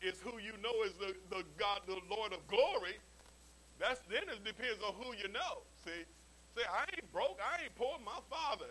It's 0.06 0.22
who 0.22 0.38
you 0.38 0.54
know 0.62 0.86
is 0.86 0.94
the, 1.02 1.18
the 1.34 1.42
God, 1.58 1.82
the 1.90 1.98
Lord 2.14 2.30
of 2.32 2.46
glory. 2.46 3.02
That's 3.82 4.00
then 4.06 4.22
it 4.30 4.46
depends 4.46 4.78
on 4.86 4.94
who 5.02 5.18
you 5.18 5.34
know. 5.34 5.66
See? 5.84 6.06
Say, 6.54 6.62
I 6.62 6.86
ain't 6.94 7.10
broke, 7.12 7.42
I 7.42 7.66
ain't 7.66 7.74
poor. 7.74 7.98
My 8.06 8.22
father 8.30 8.70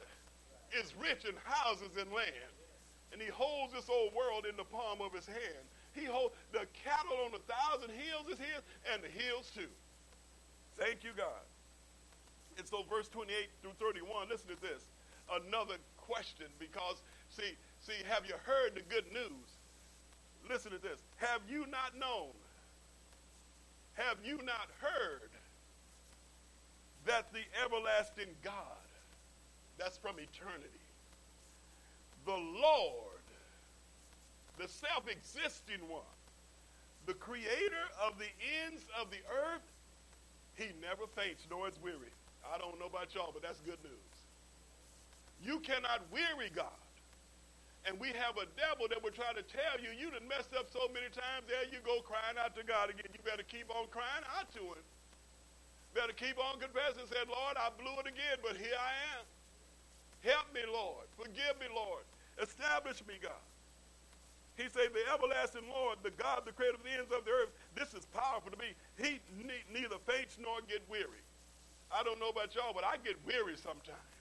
is 0.70 0.94
rich 0.94 1.26
in 1.26 1.34
houses 1.42 1.90
and 1.98 2.06
land. 2.14 2.54
And 3.10 3.20
he 3.20 3.28
holds 3.28 3.74
this 3.74 3.90
old 3.90 4.14
world 4.14 4.46
in 4.46 4.56
the 4.56 4.62
palm 4.62 5.02
of 5.02 5.12
his 5.12 5.26
hand. 5.26 5.66
He 5.92 6.06
holds 6.06 6.34
the 6.52 6.70
cattle 6.70 7.18
on 7.26 7.34
a 7.34 7.42
thousand 7.50 7.90
hills 7.90 8.30
is 8.30 8.38
his, 8.38 8.62
and 8.94 9.02
the 9.02 9.10
hills 9.10 9.50
too. 9.54 9.70
Thank 10.78 11.02
you, 11.02 11.10
God. 11.16 11.42
And 12.58 12.66
so 12.66 12.86
verse 12.88 13.08
28 13.08 13.34
through 13.60 13.74
31, 13.82 14.30
listen 14.30 14.54
to 14.54 14.60
this 14.62 14.86
another 15.34 15.82
question 15.96 16.46
because, 16.58 17.02
see, 17.28 17.58
see, 17.80 17.98
have 18.08 18.22
you 18.26 18.34
heard 18.46 18.74
the 18.74 18.82
good 18.86 19.10
news? 19.12 19.53
Listen 20.48 20.72
to 20.72 20.78
this. 20.78 21.00
Have 21.16 21.40
you 21.48 21.66
not 21.70 21.98
known? 21.98 22.30
Have 23.94 24.16
you 24.24 24.38
not 24.38 24.68
heard 24.80 25.30
that 27.06 27.32
the 27.32 27.42
everlasting 27.64 28.34
God, 28.42 28.52
that's 29.78 29.98
from 29.98 30.16
eternity, 30.18 30.68
the 32.24 32.32
Lord, 32.32 33.22
the 34.58 34.68
self 34.68 35.08
existing 35.08 35.88
one, 35.88 36.02
the 37.06 37.14
creator 37.14 37.86
of 38.04 38.18
the 38.18 38.28
ends 38.64 38.82
of 39.00 39.10
the 39.10 39.18
earth, 39.30 39.62
he 40.54 40.66
never 40.80 41.06
faints 41.14 41.46
nor 41.50 41.68
is 41.68 41.74
weary. 41.82 42.12
I 42.52 42.58
don't 42.58 42.78
know 42.78 42.86
about 42.86 43.14
y'all, 43.14 43.30
but 43.32 43.42
that's 43.42 43.60
good 43.60 43.82
news. 43.82 44.14
You 45.42 45.58
cannot 45.60 46.00
weary 46.10 46.50
God. 46.54 46.83
And 47.84 48.00
we 48.00 48.08
have 48.16 48.40
a 48.40 48.48
devil 48.56 48.88
that 48.88 48.96
will 49.04 49.12
try 49.12 49.36
to 49.36 49.44
tell 49.44 49.76
you, 49.76 49.92
you 49.92 50.08
done 50.08 50.24
messed 50.24 50.56
up 50.56 50.72
so 50.72 50.88
many 50.88 51.12
times, 51.12 51.44
there 51.44 51.68
you 51.68 51.84
go 51.84 52.00
crying 52.00 52.40
out 52.40 52.56
to 52.56 52.64
God 52.64 52.88
again. 52.88 53.12
You 53.12 53.20
better 53.20 53.44
keep 53.44 53.68
on 53.68 53.92
crying 53.92 54.24
out 54.40 54.48
to 54.56 54.72
him. 54.72 54.84
Better 55.92 56.16
keep 56.16 56.40
on 56.40 56.58
confessing, 56.58 57.04
said, 57.06 57.28
Lord, 57.28 57.54
I 57.60 57.68
blew 57.76 57.94
it 58.00 58.08
again, 58.08 58.40
but 58.40 58.56
here 58.56 58.74
I 58.74 58.92
am. 59.20 59.24
Help 60.24 60.48
me, 60.56 60.64
Lord. 60.64 61.04
Forgive 61.20 61.60
me, 61.60 61.68
Lord. 61.70 62.02
Establish 62.40 63.04
me, 63.06 63.20
God. 63.20 63.44
He 64.56 64.64
said, 64.72 64.94
the 64.94 65.04
everlasting 65.12 65.68
Lord, 65.68 65.98
the 66.02 66.10
God, 66.16 66.46
the 66.46 66.52
creator 66.52 66.78
of 66.78 66.82
the 66.82 66.90
ends 66.90 67.12
of 67.12 67.24
the 67.26 67.30
earth, 67.30 67.52
this 67.76 67.92
is 67.92 68.06
powerful 68.14 68.50
to 68.50 68.58
me. 68.58 68.72
He 68.96 69.20
ne- 69.44 69.66
neither 69.68 69.98
faints 70.06 70.38
nor 70.40 70.62
get 70.66 70.80
weary. 70.88 71.22
I 71.92 72.02
don't 72.02 72.18
know 72.18 72.30
about 72.30 72.54
y'all, 72.54 72.72
but 72.72 72.82
I 72.82 72.96
get 73.04 73.18
weary 73.26 73.58
sometimes. 73.58 74.13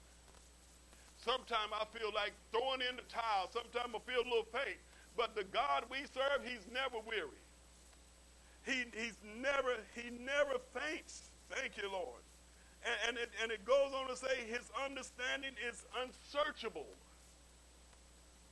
Sometimes 1.24 1.72
I 1.72 1.88
feel 1.96 2.12
like 2.12 2.36
throwing 2.52 2.84
in 2.84 3.00
the 3.00 3.08
towel. 3.08 3.48
Sometimes 3.48 3.96
I 3.96 4.00
feel 4.04 4.20
a 4.20 4.28
little 4.28 4.50
faint. 4.52 4.76
But 5.16 5.32
the 5.32 5.48
God 5.48 5.88
we 5.88 6.04
serve, 6.12 6.44
he's 6.44 6.68
never 6.68 7.00
weary. 7.00 7.40
He, 8.68 8.84
he's 8.92 9.16
never, 9.40 9.80
he 9.96 10.12
never 10.20 10.60
faints. 10.76 11.32
Thank 11.48 11.80
you, 11.80 11.88
Lord. 11.88 12.20
And, 12.84 12.96
and, 13.08 13.14
it, 13.16 13.32
and 13.40 13.48
it 13.48 13.64
goes 13.64 13.96
on 13.96 14.12
to 14.12 14.16
say 14.20 14.44
his 14.44 14.68
understanding 14.76 15.56
is 15.64 15.88
unsearchable. 15.96 16.92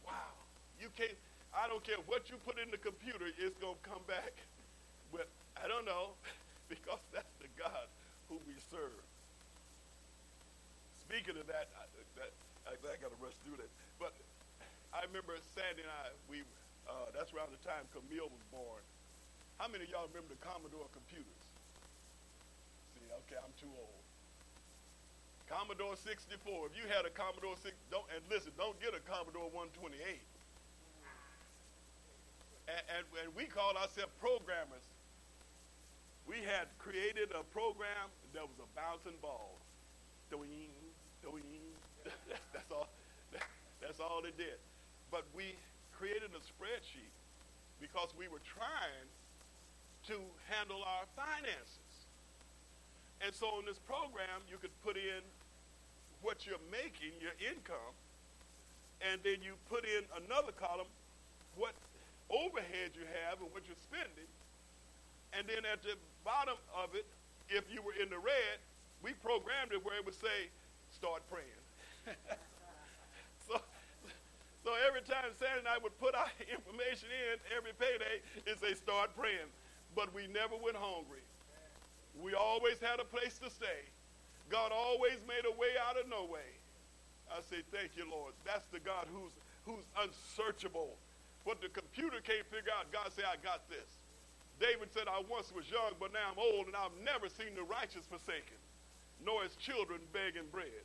Wow. 0.09 0.33
You 0.81 0.89
can't, 0.97 1.13
I 1.53 1.69
don't 1.69 1.85
care 1.85 2.01
what 2.09 2.33
you 2.33 2.41
put 2.41 2.57
in 2.57 2.73
the 2.73 2.81
computer, 2.81 3.29
it's 3.37 3.59
going 3.61 3.77
to 3.77 3.85
come 3.85 4.01
back. 4.09 4.33
But 5.13 5.29
I 5.61 5.69
don't 5.69 5.85
know, 5.85 6.17
because 6.73 7.05
that's 7.13 7.37
the 7.37 7.53
God 7.61 7.85
who 8.33 8.41
we 8.49 8.57
serve. 8.73 8.97
Speaking 11.05 11.37
of 11.37 11.47
that, 11.53 11.69
that 12.17 12.33
I, 12.67 12.79
I 12.79 12.97
got 12.99 13.11
to 13.11 13.21
rush 13.21 13.37
through 13.43 13.59
that. 13.59 13.71
But 13.99 14.15
I 14.93 15.03
remember 15.09 15.35
Sandy 15.57 15.83
and 15.83 15.93
I, 15.93 16.13
we, 16.29 16.45
uh, 16.85 17.11
that's 17.17 17.33
around 17.33 17.51
the 17.51 17.63
time 17.65 17.89
Camille 17.91 18.29
was 18.29 18.45
born. 18.53 18.83
How 19.57 19.69
many 19.71 19.87
of 19.87 19.91
y'all 19.91 20.09
remember 20.11 20.33
the 20.35 20.43
Commodore 20.43 20.91
computers? 20.91 21.43
See, 22.97 23.07
okay, 23.25 23.39
I'm 23.39 23.55
too 23.57 23.71
old. 23.79 24.03
Commodore 25.53 25.95
64. 26.01 26.73
If 26.73 26.75
you 26.75 26.89
had 26.89 27.05
a 27.05 27.13
Commodore 27.13 27.61
6, 27.61 27.71
don't, 27.93 28.09
and 28.09 28.25
listen, 28.33 28.57
don't 28.57 28.79
get 28.81 28.97
a 28.97 29.03
Commodore 29.05 29.53
128. 29.53 30.01
And, 32.73 32.83
and, 32.89 33.05
and 33.21 33.29
we 33.37 33.45
called 33.45 33.77
ourselves 33.77 34.13
programmers. 34.17 34.87
We 36.25 36.41
had 36.41 36.71
created 36.79 37.35
a 37.37 37.45
program 37.53 38.09
that 38.33 38.47
was 38.47 38.57
a 38.63 38.69
bouncing 38.73 39.19
ball. 39.21 39.59
Doing, 40.31 40.73
doing, 41.21 41.45
that's 42.53 42.71
all. 42.71 42.89
That's 43.81 44.01
all 44.01 44.23
it 44.25 44.37
did. 44.39 44.59
But 45.11 45.25
we 45.35 45.55
created 45.93 46.31
a 46.35 46.43
spreadsheet 46.43 47.13
because 47.81 48.15
we 48.17 48.29
were 48.29 48.43
trying 48.47 49.07
to 50.07 50.19
handle 50.51 50.83
our 50.83 51.07
finances. 51.15 51.93
And 53.23 53.35
so 53.35 53.59
in 53.59 53.67
this 53.67 53.79
program, 53.79 54.43
you 54.51 54.59
could 54.59 54.75
put 54.83 54.97
in 54.97 55.23
what 56.23 56.47
you're 56.47 56.63
making, 56.71 57.15
your 57.23 57.35
income, 57.39 57.95
and 59.03 59.19
then 59.23 59.43
you 59.43 59.59
put 59.71 59.85
in 59.85 60.03
another 60.27 60.55
column, 60.55 60.91
what 61.59 61.75
overhead 62.31 62.95
you 62.95 63.07
have 63.27 63.43
and 63.43 63.51
what 63.51 63.63
you're 63.67 63.83
spending. 63.83 64.31
And 65.35 65.47
then 65.47 65.67
at 65.67 65.83
the 65.83 65.95
bottom 66.25 66.59
of 66.75 66.95
it, 66.95 67.07
if 67.51 67.67
you 67.71 67.83
were 67.83 67.95
in 67.95 68.11
the 68.11 68.19
red, 68.19 68.59
we 69.03 69.13
programmed 69.23 69.75
it 69.75 69.85
where 69.85 69.99
it 69.99 70.05
would 70.07 70.19
say, 70.19 70.51
start 70.91 71.23
praying. 71.31 71.62
so, 73.49 73.61
so 74.65 74.71
every 74.87 75.03
time 75.03 75.31
Sandy 75.39 75.61
and 75.61 75.69
I 75.69 75.79
would 75.79 75.97
put 75.99 76.15
our 76.15 76.31
information 76.57 77.09
in 77.11 77.39
every 77.57 77.73
payday 77.79 78.23
and 78.47 78.59
say, 78.59 78.75
start 78.75 79.15
praying. 79.17 79.51
But 79.95 80.15
we 80.15 80.27
never 80.27 80.57
went 80.57 80.77
hungry. 80.77 81.23
We 82.21 82.35
always 82.35 82.81
had 82.81 83.01
a 83.01 83.05
place 83.05 83.39
to 83.45 83.51
stay. 83.51 83.89
God 84.51 84.73
always 84.73 85.17
made 85.29 85.49
a 85.49 85.55
way 85.57 85.77
out 85.81 85.97
of 85.97 86.09
no 86.09 86.25
way. 86.29 86.45
I 87.33 87.41
say, 87.41 87.65
thank 87.73 87.97
you, 87.97 88.05
Lord. 88.11 88.37
That's 88.45 88.67
the 88.69 88.81
God 88.81 89.09
who's, 89.09 89.33
who's 89.65 89.85
unsearchable. 89.97 90.93
What 91.45 91.61
the 91.61 91.69
computer 91.73 92.21
can't 92.21 92.45
figure 92.53 92.73
out, 92.77 92.93
God 92.93 93.09
say, 93.17 93.25
I 93.25 93.41
got 93.41 93.65
this. 93.73 93.89
David 94.61 94.93
said, 94.93 95.09
I 95.09 95.25
once 95.27 95.51
was 95.51 95.65
young, 95.73 95.97
but 95.99 96.13
now 96.13 96.31
I'm 96.31 96.39
old, 96.39 96.69
and 96.69 96.77
I've 96.77 96.95
never 97.03 97.33
seen 97.33 97.57
the 97.57 97.65
righteous 97.65 98.05
forsaken, 98.07 98.61
nor 99.25 99.43
his 99.43 99.57
children 99.57 99.99
begging 100.13 100.47
bread. 100.53 100.85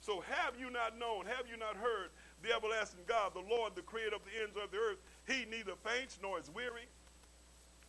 So 0.00 0.20
have 0.20 0.54
you 0.58 0.70
not 0.70 0.98
known, 0.98 1.26
have 1.26 1.46
you 1.50 1.56
not 1.56 1.76
heard 1.76 2.10
the 2.42 2.54
everlasting 2.54 3.00
God, 3.06 3.34
the 3.34 3.42
Lord, 3.42 3.74
the 3.74 3.82
creator 3.82 4.16
of 4.16 4.22
the 4.24 4.42
ends 4.42 4.56
of 4.56 4.70
the 4.70 4.78
earth? 4.78 4.98
He 5.26 5.44
neither 5.50 5.74
faints 5.84 6.18
nor 6.22 6.38
is 6.38 6.50
weary. 6.54 6.86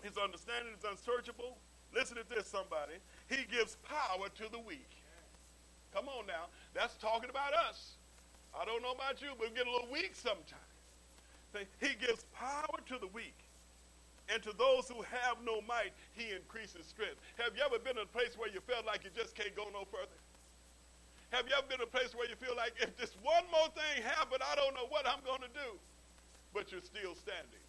His 0.01 0.17
understanding 0.17 0.73
is 0.77 0.83
unsearchable. 0.83 1.57
Listen 1.93 2.17
to 2.17 2.23
this, 2.29 2.47
somebody. 2.47 2.97
He 3.29 3.45
gives 3.49 3.77
power 3.83 4.29
to 4.35 4.51
the 4.51 4.59
weak. 4.59 4.89
Come 5.93 6.07
on 6.07 6.25
now. 6.27 6.47
That's 6.73 6.95
talking 6.95 7.29
about 7.29 7.53
us. 7.53 7.97
I 8.53 8.65
don't 8.65 8.81
know 8.81 8.91
about 8.91 9.21
you, 9.21 9.29
but 9.37 9.49
we 9.49 9.55
get 9.55 9.67
a 9.67 9.71
little 9.71 9.89
weak 9.91 10.11
sometimes. 10.13 10.69
He 11.81 11.95
gives 11.99 12.25
power 12.33 12.77
to 12.87 12.97
the 12.99 13.07
weak. 13.07 13.37
And 14.31 14.41
to 14.43 14.53
those 14.53 14.87
who 14.87 15.01
have 15.01 15.37
no 15.43 15.61
might, 15.67 15.91
he 16.13 16.29
increases 16.31 16.85
strength. 16.85 17.17
Have 17.37 17.57
you 17.57 17.63
ever 17.65 17.79
been 17.79 17.97
in 17.97 18.03
a 18.03 18.13
place 18.13 18.37
where 18.37 18.49
you 18.49 18.61
felt 18.61 18.85
like 18.85 19.03
you 19.03 19.09
just 19.15 19.33
can't 19.33 19.55
go 19.55 19.65
no 19.73 19.85
further? 19.89 20.13
Have 21.29 21.45
you 21.45 21.53
ever 21.53 21.67
been 21.69 21.81
a 21.81 21.89
place 21.89 22.17
where 22.17 22.25
you 22.25 22.35
feel 22.35 22.57
like 22.57 22.73
if 22.81 22.97
this 22.97 23.13
one 23.21 23.45
more 23.53 23.69
thing 23.77 24.01
happened, 24.01 24.41
I 24.41 24.55
don't 24.55 24.73
know 24.73 24.89
what 24.89 25.05
I'm 25.05 25.21
going 25.21 25.45
to 25.45 25.53
do? 25.53 25.77
But 26.53 26.71
you're 26.71 26.81
still 26.81 27.13
standing. 27.13 27.61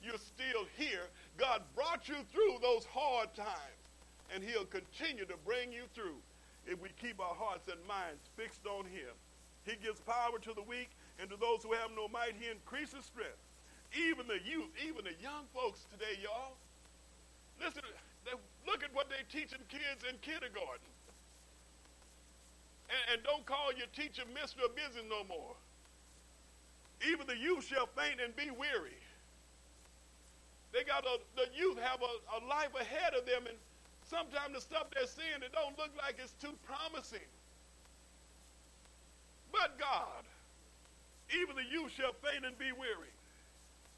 You're 0.00 0.20
still 0.20 0.64
here. 0.80 1.12
God 1.36 1.60
brought 1.76 2.08
you 2.08 2.16
through 2.32 2.56
those 2.64 2.88
hard 2.88 3.34
times, 3.36 3.84
and 4.32 4.40
he'll 4.42 4.64
continue 4.64 5.28
to 5.28 5.36
bring 5.44 5.72
you 5.72 5.84
through 5.92 6.16
if 6.64 6.80
we 6.80 6.88
keep 6.96 7.20
our 7.20 7.36
hearts 7.36 7.68
and 7.68 7.76
minds 7.84 8.24
fixed 8.32 8.64
on 8.64 8.88
him. 8.88 9.12
He 9.68 9.76
gives 9.76 10.00
power 10.00 10.40
to 10.40 10.52
the 10.56 10.64
weak, 10.64 10.88
and 11.20 11.28
to 11.28 11.36
those 11.36 11.62
who 11.62 11.76
have 11.76 11.92
no 11.92 12.08
might, 12.08 12.32
he 12.40 12.48
increases 12.48 13.04
strength. 13.04 13.40
Even 13.92 14.24
the 14.26 14.40
youth, 14.40 14.72
even 14.80 15.04
the 15.04 15.16
young 15.20 15.44
folks 15.52 15.84
today, 15.92 16.16
y'all. 16.24 16.56
Listen, 17.60 17.84
they, 18.24 18.32
look 18.64 18.82
at 18.82 18.92
what 18.96 19.12
they're 19.12 19.26
teaching 19.28 19.60
kids 19.68 20.00
in 20.08 20.16
kindergarten. 20.24 20.95
And, 22.88 23.02
and 23.14 23.18
don't 23.24 23.44
call 23.46 23.72
your 23.76 23.88
teacher 23.94 24.22
Mr. 24.34 24.66
Busy 24.74 25.02
no 25.08 25.24
more. 25.24 25.54
Even 27.06 27.26
the 27.26 27.36
youth 27.36 27.66
shall 27.66 27.88
faint 27.96 28.20
and 28.22 28.34
be 28.36 28.50
weary. 28.50 28.96
They 30.72 30.84
got 30.84 31.04
a, 31.04 31.18
the 31.36 31.48
youth 31.56 31.78
have 31.80 32.00
a, 32.02 32.12
a 32.36 32.40
life 32.46 32.74
ahead 32.78 33.14
of 33.14 33.26
them, 33.26 33.46
and 33.48 33.56
sometimes 34.04 34.54
the 34.54 34.60
stuff 34.60 34.86
they're 34.94 35.06
seeing, 35.06 35.42
it 35.42 35.52
don't 35.52 35.76
look 35.78 35.90
like 35.98 36.16
it's 36.22 36.34
too 36.40 36.54
promising. 36.64 37.26
But 39.52 39.78
God, 39.78 40.24
even 41.32 41.56
the 41.56 41.64
youth 41.64 41.92
shall 41.96 42.12
faint 42.22 42.44
and 42.44 42.56
be 42.58 42.72
weary. 42.72 43.12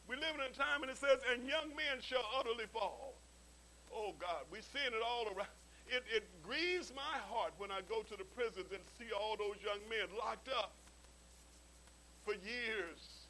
We 0.08 0.16
live 0.16 0.34
in 0.34 0.40
a 0.40 0.54
time 0.56 0.82
and 0.82 0.90
it 0.90 0.96
says, 0.96 1.20
and 1.32 1.46
young 1.46 1.68
men 1.76 2.00
shall 2.00 2.24
utterly 2.38 2.64
fall. 2.72 3.14
Oh 3.92 4.14
God, 4.18 4.48
we're 4.50 4.62
seeing 4.72 4.94
it 4.94 5.02
all 5.04 5.26
around. 5.26 5.52
It, 5.88 6.04
it 6.14 6.24
grieves 6.42 6.92
my 6.94 7.18
heart 7.32 7.52
when 7.58 7.70
I 7.70 7.80
go 7.88 8.02
to 8.02 8.16
the 8.16 8.24
prisons 8.24 8.72
and 8.72 8.80
see 8.98 9.12
all 9.12 9.36
those 9.36 9.56
young 9.64 9.80
men 9.88 10.08
locked 10.18 10.48
up 10.48 10.72
for 12.24 12.34
years, 12.34 13.26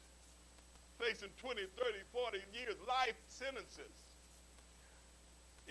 facing 0.99 1.29
20, 1.39 1.63
30, 1.79 2.03
40 2.11 2.37
years, 2.53 2.75
life 2.87 3.15
sentences. 3.27 3.95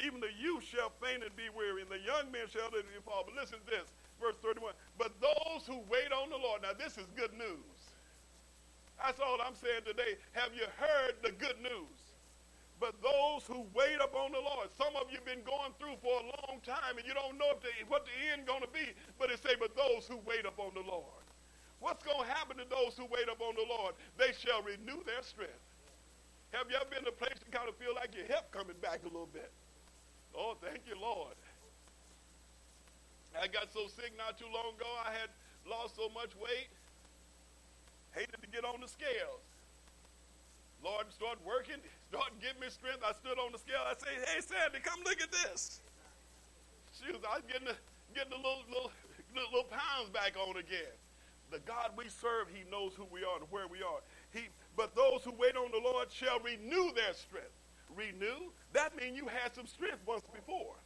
Even 0.02 0.20
the 0.20 0.32
youth 0.38 0.64
shall 0.64 0.92
faint 1.02 1.24
and 1.24 1.34
be 1.36 1.50
weary, 1.50 1.82
and 1.82 1.90
the 1.90 2.00
young 2.00 2.30
men 2.30 2.46
shall 2.48 2.66
utterly 2.68 2.84
fall. 3.04 3.24
But 3.26 3.34
listen 3.34 3.58
to 3.58 3.70
this 3.70 3.90
verse 4.20 4.36
31. 4.42 4.72
But 4.96 5.12
those 5.20 5.66
who 5.66 5.80
wait 5.90 6.12
on 6.12 6.30
the 6.30 6.38
Lord, 6.38 6.62
now 6.62 6.72
this 6.72 6.96
is 6.96 7.06
good 7.16 7.32
news. 7.36 7.98
That's 8.98 9.20
all 9.20 9.38
I'm 9.44 9.54
saying 9.54 9.82
today. 9.86 10.16
Have 10.32 10.54
you 10.54 10.66
heard 10.78 11.14
the 11.22 11.32
good 11.32 11.60
news? 11.62 12.07
But 12.78 12.94
those 13.02 13.42
who 13.50 13.66
wait 13.74 13.98
upon 13.98 14.30
the 14.30 14.38
Lord, 14.38 14.70
some 14.78 14.94
of 14.94 15.10
you 15.10 15.18
have 15.18 15.26
been 15.26 15.42
going 15.42 15.74
through 15.82 15.98
for 15.98 16.14
a 16.22 16.26
long 16.38 16.62
time 16.62 16.94
and 16.94 17.02
you 17.02 17.12
don't 17.12 17.34
know 17.34 17.58
what 17.90 18.06
the 18.06 18.14
end 18.30 18.46
going 18.46 18.62
to 18.62 18.70
be. 18.70 18.94
But 19.18 19.34
it 19.34 19.42
say, 19.42 19.58
but 19.58 19.74
those 19.74 20.06
who 20.06 20.22
wait 20.22 20.46
upon 20.46 20.78
the 20.78 20.86
Lord. 20.86 21.26
What's 21.82 22.02
going 22.06 22.22
to 22.22 22.30
happen 22.30 22.58
to 22.58 22.66
those 22.70 22.94
who 22.94 23.06
wait 23.10 23.26
upon 23.26 23.58
the 23.58 23.66
Lord? 23.66 23.94
They 24.14 24.30
shall 24.34 24.62
renew 24.62 25.02
their 25.02 25.22
strength. 25.22 25.62
Have 26.54 26.70
you 26.70 26.76
ever 26.78 26.86
been 26.86 27.02
in 27.02 27.10
a 27.10 27.18
place 27.18 27.34
you 27.42 27.50
kind 27.50 27.68
of 27.68 27.76
feel 27.76 27.94
like 27.94 28.14
your 28.14 28.26
hip 28.26 28.50
coming 28.54 28.78
back 28.80 29.02
a 29.02 29.10
little 29.10 29.30
bit? 29.30 29.50
Oh, 30.34 30.54
thank 30.62 30.86
you, 30.86 30.94
Lord. 30.98 31.34
I 33.34 33.46
got 33.46 33.70
so 33.72 33.86
sick 33.86 34.14
not 34.16 34.38
too 34.38 34.48
long 34.50 34.74
ago, 34.74 34.88
I 35.04 35.12
had 35.12 35.30
lost 35.68 35.96
so 35.96 36.08
much 36.10 36.34
weight. 36.38 36.70
Hated 38.12 38.40
to 38.40 38.48
get 38.48 38.64
on 38.64 38.80
the 38.80 38.88
scales. 38.88 39.47
Lord 40.84 41.10
started 41.10 41.42
working, 41.44 41.82
started 42.08 42.38
giving 42.40 42.60
me 42.62 42.70
strength. 42.70 43.02
I 43.02 43.12
stood 43.12 43.38
on 43.38 43.52
the 43.52 43.58
scale. 43.58 43.82
I 43.82 43.94
said, 43.98 44.14
hey, 44.26 44.40
Sandy, 44.40 44.78
come 44.78 45.00
look 45.04 45.20
at 45.20 45.32
this. 45.32 45.82
She 46.94 47.10
was, 47.12 47.22
I 47.26 47.42
was 47.42 47.46
getting, 47.46 47.68
a, 47.68 47.76
getting 48.14 48.32
a 48.32 48.40
little, 48.40 48.64
little, 48.70 48.92
little, 49.34 49.50
little 49.52 49.70
pounds 49.70 50.10
back 50.10 50.34
on 50.38 50.56
again. 50.56 50.94
The 51.50 51.60
God 51.60 51.96
we 51.96 52.08
serve, 52.08 52.48
he 52.52 52.68
knows 52.70 52.92
who 52.94 53.06
we 53.10 53.24
are 53.24 53.40
and 53.40 53.46
where 53.50 53.66
we 53.66 53.82
are. 53.82 54.04
He, 54.32 54.48
but 54.76 54.94
those 54.94 55.22
who 55.24 55.32
wait 55.32 55.56
on 55.56 55.70
the 55.72 55.80
Lord 55.82 56.12
shall 56.12 56.38
renew 56.40 56.92
their 56.92 57.14
strength. 57.14 57.56
Renew? 57.96 58.52
That 58.72 58.94
means 58.96 59.16
you 59.16 59.26
had 59.26 59.54
some 59.54 59.66
strength 59.66 60.00
once 60.06 60.24
before. 60.34 60.76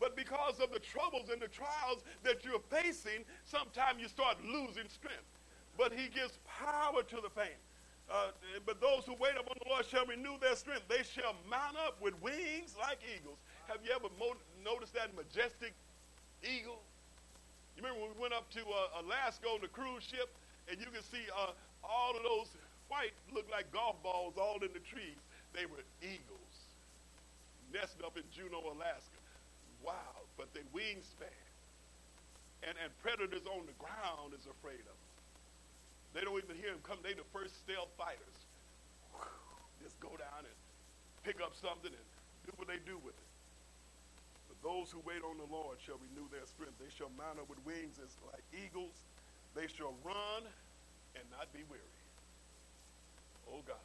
But 0.00 0.16
because 0.16 0.60
of 0.60 0.72
the 0.72 0.78
troubles 0.78 1.30
and 1.30 1.40
the 1.40 1.48
trials 1.48 2.02
that 2.22 2.44
you're 2.44 2.62
facing, 2.70 3.24
sometimes 3.44 4.00
you 4.00 4.08
start 4.08 4.36
losing 4.44 4.88
strength. 4.88 5.26
But 5.76 5.92
he 5.92 6.08
gives 6.08 6.38
power 6.46 7.02
to 7.02 7.16
the 7.22 7.30
faint. 7.30 7.58
Uh, 8.08 8.32
but 8.64 8.80
those 8.80 9.04
who 9.04 9.14
wait 9.20 9.36
upon 9.36 9.56
the 9.62 9.68
Lord 9.68 9.84
shall 9.84 10.06
renew 10.06 10.40
their 10.40 10.56
strength. 10.56 10.88
They 10.88 11.04
shall 11.04 11.36
mount 11.48 11.76
up 11.76 12.00
with 12.00 12.16
wings 12.22 12.74
like 12.80 12.98
eagles. 13.04 13.36
Have 13.68 13.84
you 13.84 13.92
ever 13.92 14.08
mo- 14.18 14.40
noticed 14.64 14.94
that 14.94 15.12
majestic 15.14 15.74
eagle? 16.42 16.80
You 17.76 17.84
remember 17.84 18.00
when 18.08 18.16
we 18.16 18.20
went 18.20 18.32
up 18.32 18.48
to 18.56 18.64
uh, 18.64 19.04
Alaska 19.04 19.46
on 19.48 19.60
the 19.60 19.68
cruise 19.68 20.02
ship, 20.02 20.32
and 20.70 20.80
you 20.80 20.88
could 20.88 21.04
see 21.04 21.28
uh, 21.36 21.52
all 21.84 22.16
of 22.16 22.22
those 22.24 22.48
white, 22.88 23.12
look 23.32 23.44
like 23.52 23.70
golf 23.70 24.00
balls 24.02 24.34
all 24.40 24.56
in 24.64 24.72
the 24.72 24.80
trees. 24.80 25.20
They 25.52 25.66
were 25.66 25.84
eagles 26.00 26.48
nesting 27.72 28.04
up 28.04 28.16
in 28.16 28.24
Juneau, 28.32 28.64
Alaska 28.72 29.18
Wow, 29.84 30.26
but 30.36 30.52
their 30.54 30.66
wingspan. 30.74 31.30
And, 32.66 32.74
and 32.82 32.90
predators 33.02 33.46
on 33.46 33.66
the 33.66 33.76
ground 33.78 34.34
is 34.34 34.46
afraid 34.50 34.82
of 34.82 34.96
them. 34.98 35.07
They 36.14 36.22
don't 36.24 36.38
even 36.40 36.56
hear 36.56 36.72
them 36.72 36.80
come. 36.82 36.98
They 37.02 37.12
the 37.12 37.26
first 37.32 37.58
stealth 37.58 37.92
fighters. 37.96 38.38
Just 39.82 40.00
go 40.00 40.10
down 40.16 40.42
and 40.44 40.56
pick 41.22 41.40
up 41.40 41.54
something 41.54 41.92
and 41.92 42.08
do 42.46 42.52
what 42.56 42.68
they 42.68 42.80
do 42.82 42.98
with 42.98 43.14
it. 43.14 43.28
But 44.48 44.58
those 44.64 44.90
who 44.90 45.00
wait 45.04 45.22
on 45.22 45.36
the 45.36 45.48
Lord 45.48 45.78
shall 45.78 46.00
renew 46.00 46.26
their 46.32 46.46
strength. 46.48 46.80
They 46.80 46.90
shall 46.90 47.12
mount 47.14 47.38
up 47.38 47.48
with 47.48 47.60
wings 47.64 48.00
as 48.00 48.16
like 48.32 48.42
eagles. 48.52 48.96
They 49.54 49.68
shall 49.68 49.94
run 50.02 50.48
and 51.14 51.24
not 51.30 51.52
be 51.52 51.62
weary. 51.68 51.98
Oh 53.52 53.60
God. 53.66 53.80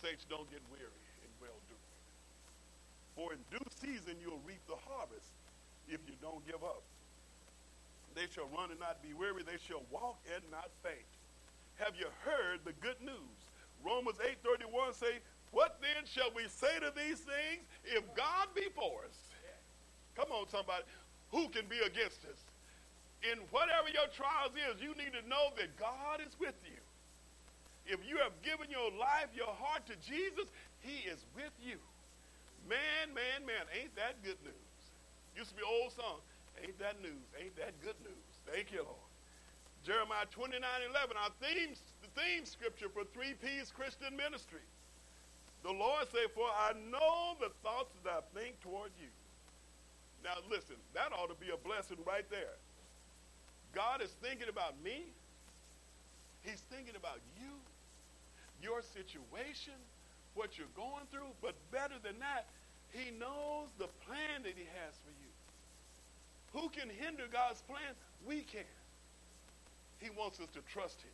Saints, 0.00 0.24
don't 0.30 0.48
get 0.50 0.62
weary 0.70 1.04
in 1.26 1.30
well 1.42 1.58
doing. 1.66 1.94
For 3.18 3.34
in 3.34 3.42
due 3.50 3.66
season 3.82 4.14
you'll 4.22 4.42
reap 4.46 4.62
the 4.70 4.78
harvest 4.86 5.34
if 5.88 5.98
you 6.06 6.14
don't 6.22 6.44
give 6.46 6.62
up. 6.62 6.82
They 8.18 8.26
shall 8.26 8.50
run 8.50 8.74
and 8.74 8.82
not 8.82 8.98
be 8.98 9.14
weary. 9.14 9.46
They 9.46 9.62
shall 9.62 9.86
walk 9.94 10.18
and 10.34 10.42
not 10.50 10.74
faint. 10.82 11.06
Have 11.78 11.94
you 11.94 12.10
heard 12.26 12.66
the 12.66 12.74
good 12.82 12.98
news? 12.98 13.38
Romans 13.86 14.18
8.31 14.18 14.98
say, 14.98 15.22
What 15.54 15.78
then 15.78 16.02
shall 16.02 16.34
we 16.34 16.50
say 16.50 16.82
to 16.82 16.90
these 16.98 17.22
things? 17.22 17.62
If 17.86 18.02
God 18.18 18.50
be 18.58 18.66
for 18.74 19.06
us. 19.06 19.14
Come 20.18 20.34
on, 20.34 20.50
somebody. 20.50 20.82
Who 21.30 21.46
can 21.54 21.70
be 21.70 21.78
against 21.78 22.26
us? 22.26 22.42
In 23.22 23.38
whatever 23.54 23.86
your 23.86 24.10
trials 24.10 24.50
is, 24.58 24.82
you 24.82 24.98
need 24.98 25.14
to 25.14 25.22
know 25.30 25.54
that 25.54 25.78
God 25.78 26.18
is 26.18 26.34
with 26.42 26.58
you. 26.66 26.82
If 27.86 28.02
you 28.02 28.18
have 28.18 28.34
given 28.42 28.66
your 28.66 28.90
life, 28.98 29.30
your 29.30 29.54
heart 29.54 29.86
to 29.86 29.94
Jesus, 30.02 30.50
he 30.82 31.06
is 31.06 31.22
with 31.38 31.54
you. 31.62 31.78
Man, 32.66 33.14
man, 33.14 33.46
man, 33.46 33.62
ain't 33.78 33.94
that 33.94 34.18
good 34.26 34.42
news? 34.42 34.74
Used 35.38 35.54
to 35.54 35.56
be 35.56 35.62
old 35.62 35.94
song. 35.94 36.18
Ain't 36.62 36.78
that 36.78 37.00
news? 37.02 37.26
Ain't 37.40 37.56
that 37.56 37.78
good 37.82 37.98
news? 38.02 38.28
Thank 38.46 38.72
you, 38.72 38.82
Lord. 38.82 39.08
Jeremiah 39.84 40.26
29, 40.30 40.60
11, 40.90 41.16
our 41.16 41.30
theme, 41.40 41.74
the 42.02 42.10
theme 42.20 42.44
scripture 42.44 42.88
for 42.88 43.04
3P's 43.04 43.70
Christian 43.70 44.16
ministry. 44.16 44.64
The 45.62 45.72
Lord 45.72 46.06
say, 46.12 46.26
for 46.34 46.46
I 46.46 46.72
know 46.90 47.34
the 47.40 47.50
thoughts 47.62 47.94
that 48.04 48.10
I 48.10 48.22
think 48.38 48.60
toward 48.60 48.90
you. 49.00 49.10
Now 50.24 50.42
listen, 50.50 50.76
that 50.94 51.12
ought 51.12 51.30
to 51.30 51.38
be 51.38 51.50
a 51.50 51.56
blessing 51.56 51.98
right 52.06 52.28
there. 52.30 52.58
God 53.72 54.02
is 54.02 54.10
thinking 54.22 54.48
about 54.48 54.74
me. 54.82 55.06
He's 56.42 56.62
thinking 56.70 56.96
about 56.96 57.20
you, 57.38 57.50
your 58.62 58.82
situation, 58.82 59.74
what 60.34 60.56
you're 60.56 60.72
going 60.74 61.06
through, 61.10 61.34
but 61.42 61.54
better 61.70 61.94
than 62.02 62.18
that, 62.20 62.46
he 62.90 63.10
knows 63.18 63.68
the 63.78 63.88
plan 64.06 64.42
that 64.42 64.54
he 64.56 64.64
has 64.84 64.94
for 65.04 65.12
you. 65.20 65.27
Who 66.52 66.68
can 66.68 66.88
hinder 66.88 67.24
God's 67.30 67.62
plan? 67.62 67.94
We 68.26 68.42
can. 68.42 68.64
He 69.98 70.10
wants 70.10 70.40
us 70.40 70.48
to 70.54 70.60
trust 70.72 71.02
him. 71.02 71.12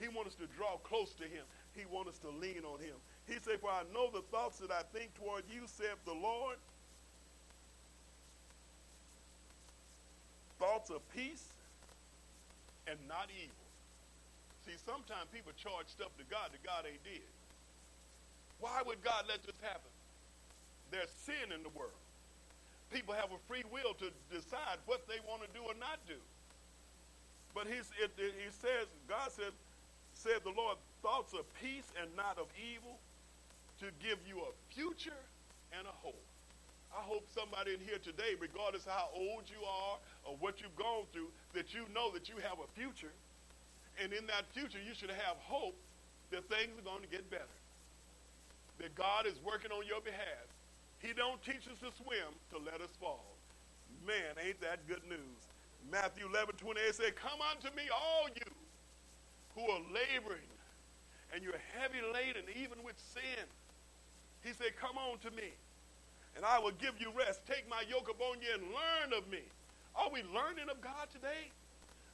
He 0.00 0.08
wants 0.08 0.34
us 0.34 0.38
to 0.40 0.46
draw 0.56 0.78
close 0.78 1.12
to 1.14 1.24
him. 1.24 1.44
He 1.76 1.84
wants 1.84 2.10
us 2.10 2.18
to 2.20 2.30
lean 2.30 2.64
on 2.64 2.80
him. 2.80 2.96
He 3.26 3.34
said, 3.34 3.60
For 3.60 3.70
I 3.70 3.82
know 3.92 4.10
the 4.10 4.22
thoughts 4.32 4.58
that 4.58 4.70
I 4.70 4.82
think 4.96 5.14
toward 5.14 5.44
you, 5.52 5.62
saith 5.66 6.00
the 6.04 6.14
Lord. 6.14 6.56
Thoughts 10.58 10.90
of 10.90 11.00
peace 11.14 11.52
and 12.86 12.98
not 13.08 13.28
evil. 13.30 13.54
See, 14.66 14.76
sometimes 14.84 15.28
people 15.32 15.52
charge 15.56 15.86
stuff 15.88 16.10
to 16.18 16.24
God 16.28 16.50
that 16.52 16.62
God 16.64 16.84
ain't 16.90 17.04
did. 17.04 17.24
Why 18.60 18.82
would 18.84 19.02
God 19.02 19.24
let 19.28 19.42
this 19.44 19.56
happen? 19.62 19.90
There's 20.90 21.08
sin 21.24 21.52
in 21.54 21.62
the 21.62 21.70
world. 21.70 21.96
People 22.92 23.14
have 23.14 23.30
a 23.30 23.38
free 23.46 23.62
will 23.70 23.94
to 24.02 24.10
decide 24.34 24.82
what 24.86 25.06
they 25.06 25.22
want 25.26 25.42
to 25.42 25.48
do 25.54 25.62
or 25.62 25.74
not 25.78 26.02
do. 26.06 26.18
But 27.54 27.66
he's, 27.66 27.90
it, 28.02 28.10
it, 28.18 28.34
he 28.34 28.50
says, 28.50 28.86
God 29.08 29.30
said, 29.30 29.54
said 30.14 30.42
the 30.42 30.50
Lord, 30.50 30.76
thoughts 31.02 31.32
of 31.32 31.46
peace 31.62 31.86
and 32.00 32.10
not 32.16 32.38
of 32.38 32.46
evil 32.58 32.98
to 33.78 33.86
give 34.02 34.18
you 34.26 34.42
a 34.42 34.52
future 34.74 35.22
and 35.72 35.86
a 35.86 35.94
hope. 36.02 36.18
I 36.90 37.02
hope 37.02 37.26
somebody 37.30 37.74
in 37.74 37.80
here 37.80 38.02
today, 38.02 38.34
regardless 38.38 38.86
of 38.86 38.92
how 38.92 39.08
old 39.14 39.46
you 39.46 39.62
are 39.62 39.98
or 40.26 40.34
what 40.42 40.60
you've 40.60 40.74
gone 40.74 41.06
through, 41.12 41.30
that 41.54 41.72
you 41.72 41.86
know 41.94 42.10
that 42.10 42.28
you 42.28 42.34
have 42.42 42.58
a 42.58 42.68
future. 42.74 43.14
And 44.02 44.12
in 44.12 44.26
that 44.26 44.50
future, 44.50 44.82
you 44.82 44.94
should 44.94 45.10
have 45.10 45.38
hope 45.38 45.78
that 46.30 46.42
things 46.50 46.74
are 46.78 46.82
going 46.82 47.02
to 47.02 47.10
get 47.10 47.30
better. 47.30 47.54
That 48.78 48.94
God 48.94 49.26
is 49.26 49.38
working 49.46 49.70
on 49.70 49.86
your 49.86 50.00
behalf 50.00 50.49
he 51.00 51.12
don't 51.12 51.42
teach 51.42 51.64
us 51.68 51.80
to 51.80 51.90
swim 52.02 52.32
to 52.52 52.58
let 52.60 52.80
us 52.80 52.92
fall. 53.00 53.24
Man, 54.06 54.36
ain't 54.44 54.60
that 54.60 54.86
good 54.86 55.02
news. 55.08 55.40
Matthew 55.90 56.28
11, 56.28 56.56
28 56.56 56.94
said, 56.94 57.16
Come 57.16 57.40
unto 57.40 57.74
me, 57.74 57.88
all 57.88 58.28
you 58.28 58.50
who 59.56 59.64
are 59.64 59.80
laboring 59.92 60.44
and 61.32 61.42
you're 61.42 61.60
heavy 61.78 62.02
laden, 62.12 62.44
even 62.52 62.82
with 62.84 62.98
sin. 62.98 63.46
He 64.42 64.52
said, 64.52 64.76
Come 64.76 64.98
on 64.98 65.18
to 65.24 65.30
me, 65.32 65.52
and 66.36 66.44
I 66.44 66.58
will 66.58 66.76
give 66.76 67.00
you 67.00 67.12
rest. 67.16 67.40
Take 67.46 67.68
my 67.68 67.82
yoke 67.88 68.10
upon 68.10 68.40
you 68.42 68.52
and 68.52 68.62
learn 68.68 69.16
of 69.16 69.28
me. 69.30 69.42
Are 69.96 70.10
we 70.10 70.22
learning 70.30 70.68
of 70.70 70.80
God 70.80 71.08
today? 71.12 71.50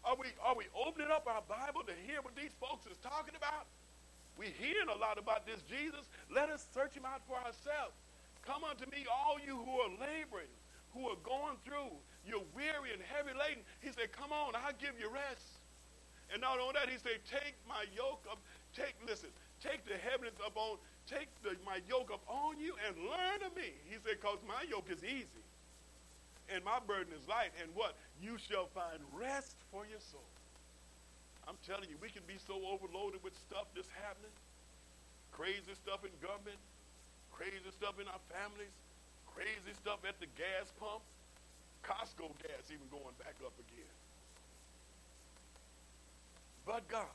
Are 0.04 0.14
we, 0.14 0.30
are 0.38 0.54
we 0.54 0.70
opening 0.70 1.10
up 1.10 1.26
our 1.26 1.42
Bible 1.48 1.82
to 1.82 1.94
hear 2.06 2.22
what 2.22 2.36
these 2.36 2.54
folks 2.60 2.86
is 2.86 2.96
talking 3.02 3.34
about? 3.34 3.66
We're 4.38 4.54
hearing 4.54 4.88
a 4.88 4.98
lot 4.98 5.18
about 5.18 5.46
this 5.46 5.62
Jesus. 5.66 6.06
Let 6.30 6.48
us 6.50 6.64
search 6.72 6.94
him 6.94 7.04
out 7.04 7.22
for 7.26 7.34
ourselves. 7.34 7.96
Come 8.46 8.62
unto 8.62 8.86
me, 8.94 9.04
all 9.10 9.36
you 9.42 9.58
who 9.58 9.74
are 9.82 9.92
laboring, 9.98 10.50
who 10.94 11.10
are 11.10 11.18
going 11.26 11.58
through, 11.66 11.90
you're 12.22 12.46
weary 12.54 12.94
and 12.94 13.02
heavy 13.02 13.34
laden. 13.34 13.66
He 13.82 13.90
said, 13.90 14.14
Come 14.14 14.30
on, 14.30 14.54
I'll 14.54 14.78
give 14.78 14.94
you 14.98 15.10
rest. 15.10 15.58
And 16.30 16.40
not 16.40 16.58
only 16.58 16.78
that, 16.78 16.88
he 16.88 16.98
said, 16.98 17.18
Take 17.26 17.58
my 17.66 17.84
yoke 17.90 18.22
up, 18.30 18.38
take, 18.70 18.94
listen, 19.02 19.30
take 19.58 19.82
the 19.84 19.98
heavens 19.98 20.38
up 20.38 20.54
on, 20.54 20.78
take 21.10 21.28
the, 21.42 21.58
my 21.66 21.82
yoke 21.90 22.14
up 22.14 22.22
on 22.30 22.58
you 22.62 22.74
and 22.86 22.94
learn 23.02 23.42
of 23.42 23.54
me. 23.58 23.74
He 23.90 23.98
said, 23.98 24.22
Because 24.22 24.38
my 24.46 24.62
yoke 24.70 24.86
is 24.90 25.02
easy 25.02 25.42
and 26.48 26.62
my 26.62 26.78
burden 26.86 27.12
is 27.14 27.26
light. 27.26 27.50
And 27.60 27.70
what? 27.74 27.98
You 28.22 28.38
shall 28.38 28.70
find 28.70 29.02
rest 29.10 29.58
for 29.70 29.86
your 29.86 30.00
soul. 30.00 30.26
I'm 31.46 31.58
telling 31.66 31.90
you, 31.90 31.96
we 32.02 32.10
can 32.10 32.22
be 32.26 32.38
so 32.42 32.58
overloaded 32.66 33.22
with 33.22 33.34
stuff 33.38 33.70
that's 33.74 33.90
happening, 34.02 34.34
crazy 35.30 35.74
stuff 35.78 36.02
in 36.02 36.10
government, 36.18 36.58
crazy 37.36 37.68
stuff 37.68 38.00
in 38.00 38.08
our 38.08 38.22
families, 38.32 38.72
crazy 39.28 39.76
stuff 39.76 40.00
at 40.08 40.16
the 40.18 40.26
gas 40.40 40.72
pump, 40.80 41.04
Costco 41.84 42.32
gas 42.40 42.72
even 42.72 42.88
going 42.88 43.12
back 43.20 43.36
up 43.44 43.52
again. 43.60 43.96
But 46.64 46.88
God, 46.88 47.12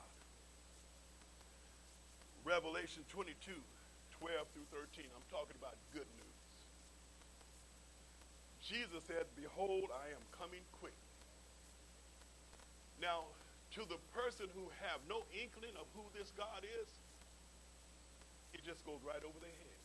Revelation 2.45 3.03
22, 3.09 3.51
12 4.21 4.47
through 4.53 4.69
13, 4.69 5.09
I'm 5.09 5.27
talking 5.33 5.57
about 5.57 5.75
good 5.91 6.07
news. 6.15 6.39
Jesus 8.61 9.01
said, 9.09 9.25
Behold, 9.35 9.89
I 9.89 10.13
am 10.13 10.23
coming 10.37 10.61
quick. 10.79 10.95
Now, 13.01 13.25
to 13.73 13.81
the 13.89 13.97
person 14.13 14.45
who 14.53 14.69
have 14.85 15.01
no 15.09 15.25
inkling 15.33 15.73
of 15.81 15.89
who 15.97 16.05
this 16.13 16.31
God 16.37 16.61
is, 16.61 16.87
it 18.53 18.61
just 18.63 18.85
goes 18.85 19.01
right 19.01 19.19
over 19.25 19.39
their 19.41 19.57
head 19.65 19.80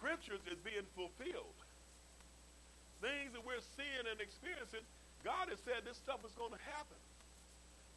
scriptures 0.00 0.40
is 0.48 0.56
being 0.64 0.88
fulfilled. 0.96 1.60
Things 3.04 3.36
that 3.36 3.44
we're 3.44 3.60
seeing 3.76 4.08
and 4.08 4.16
experiencing, 4.16 4.80
God 5.20 5.52
has 5.52 5.60
said 5.60 5.84
this 5.84 6.00
stuff 6.00 6.24
is 6.24 6.32
going 6.40 6.56
to 6.56 6.62
happen. 6.72 6.96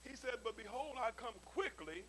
He 0.03 0.19
said, 0.19 0.43
But 0.43 0.59
behold, 0.59 0.99
I 0.99 1.15
come 1.15 1.35
quickly, 1.55 2.03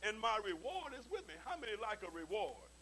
and 0.00 0.16
my 0.16 0.40
reward 0.40 0.96
is 0.96 1.04
with 1.12 1.28
me. 1.28 1.36
How 1.44 1.60
many 1.60 1.76
like 1.76 2.00
a 2.00 2.08
reward? 2.08 2.72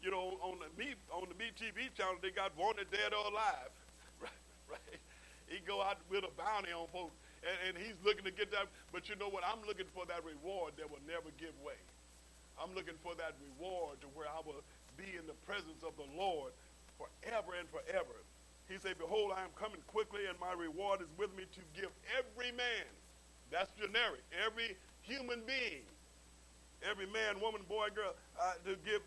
You 0.00 0.08
know, 0.08 0.40
on 0.40 0.56
the 0.56 0.72
me 0.80 0.96
on 1.12 1.28
the 1.28 1.36
MeTV 1.36 1.92
channel, 1.92 2.16
they 2.24 2.32
got 2.32 2.56
wanted 2.56 2.88
dead 2.88 3.12
or 3.12 3.28
alive. 3.28 3.72
right, 4.24 4.44
right. 4.72 5.00
He 5.52 5.60
go 5.68 5.84
out 5.84 6.00
with 6.08 6.24
a 6.24 6.32
bounty 6.32 6.72
on 6.72 6.88
folks, 6.88 7.12
and, 7.44 7.56
and 7.68 7.74
he's 7.76 7.98
looking 8.06 8.24
to 8.24 8.32
get 8.32 8.48
that. 8.56 8.72
But 8.88 9.12
you 9.12 9.20
know 9.20 9.28
what? 9.28 9.44
I'm 9.44 9.60
looking 9.68 9.90
for 9.92 10.08
that 10.08 10.24
reward 10.24 10.80
that 10.80 10.88
will 10.88 11.04
never 11.04 11.28
give 11.36 11.52
way. 11.60 11.76
I'm 12.56 12.72
looking 12.72 12.96
for 13.02 13.12
that 13.20 13.36
reward 13.42 14.00
to 14.00 14.08
where 14.14 14.30
I 14.30 14.40
will 14.46 14.62
be 14.98 15.14
in 15.14 15.24
the 15.30 15.38
presence 15.46 15.86
of 15.86 15.94
the 15.94 16.08
Lord 16.18 16.50
forever 16.98 17.54
and 17.54 17.70
forever. 17.70 18.26
He 18.68 18.76
said, 18.76 18.98
Behold, 18.98 19.32
I 19.32 19.46
am 19.46 19.54
coming 19.54 19.80
quickly, 19.86 20.26
and 20.28 20.36
my 20.42 20.52
reward 20.52 21.00
is 21.00 21.08
with 21.16 21.30
me 21.38 21.44
to 21.54 21.62
give 21.72 21.88
every 22.18 22.50
man, 22.52 22.90
that's 23.50 23.70
generic, 23.78 24.20
every 24.34 24.76
human 25.00 25.40
being, 25.46 25.86
every 26.82 27.06
man, 27.06 27.40
woman, 27.40 27.62
boy, 27.68 27.88
girl, 27.94 28.12
uh, 28.36 28.58
to 28.66 28.76
give 28.84 29.00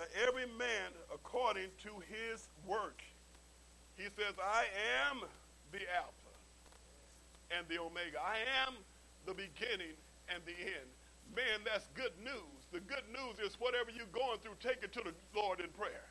uh, 0.00 0.26
every 0.26 0.46
man 0.58 0.90
according 1.12 1.68
to 1.84 1.92
his 2.10 2.48
work. 2.66 2.98
He 3.96 4.04
says, 4.16 4.34
I 4.42 4.66
am 5.06 5.22
the 5.70 5.84
Alpha 5.94 6.34
and 7.56 7.68
the 7.68 7.78
Omega. 7.78 8.18
I 8.18 8.42
am 8.66 8.74
the 9.26 9.34
beginning 9.34 9.94
and 10.28 10.42
the 10.46 10.56
end. 10.58 10.90
Man, 11.36 11.60
that's 11.64 11.86
good 11.94 12.12
news. 12.24 12.53
The 12.74 12.82
good 12.90 13.06
news 13.14 13.38
is 13.38 13.54
whatever 13.62 13.94
you're 13.94 14.10
going 14.10 14.42
through, 14.42 14.58
take 14.58 14.82
it 14.82 14.90
to 14.98 15.02
the 15.06 15.14
Lord 15.30 15.62
in 15.62 15.70
prayer. 15.78 16.10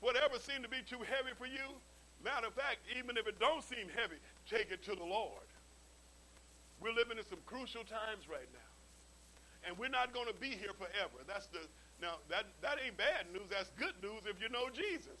Whatever 0.00 0.40
seems 0.40 0.64
to 0.64 0.72
be 0.72 0.80
too 0.80 1.04
heavy 1.04 1.36
for 1.36 1.44
you, 1.44 1.68
matter 2.24 2.48
of 2.48 2.56
fact, 2.56 2.80
even 2.96 3.20
if 3.20 3.28
it 3.28 3.36
don't 3.36 3.60
seem 3.60 3.92
heavy, 3.92 4.16
take 4.48 4.72
it 4.72 4.80
to 4.88 4.96
the 4.96 5.04
Lord. 5.04 5.44
We're 6.80 6.96
living 6.96 7.20
in 7.20 7.28
some 7.28 7.44
crucial 7.44 7.84
times 7.84 8.24
right 8.24 8.48
now. 8.56 8.70
And 9.68 9.76
we're 9.76 9.92
not 9.92 10.16
going 10.16 10.32
to 10.32 10.38
be 10.40 10.56
here 10.56 10.72
forever. 10.72 11.20
That's 11.28 11.52
the 11.52 11.60
now 12.00 12.24
that 12.32 12.48
that 12.64 12.80
ain't 12.80 12.96
bad 12.96 13.28
news. 13.32 13.52
That's 13.52 13.68
good 13.76 14.00
news 14.00 14.24
if 14.24 14.40
you 14.40 14.48
know 14.48 14.72
Jesus. 14.72 15.20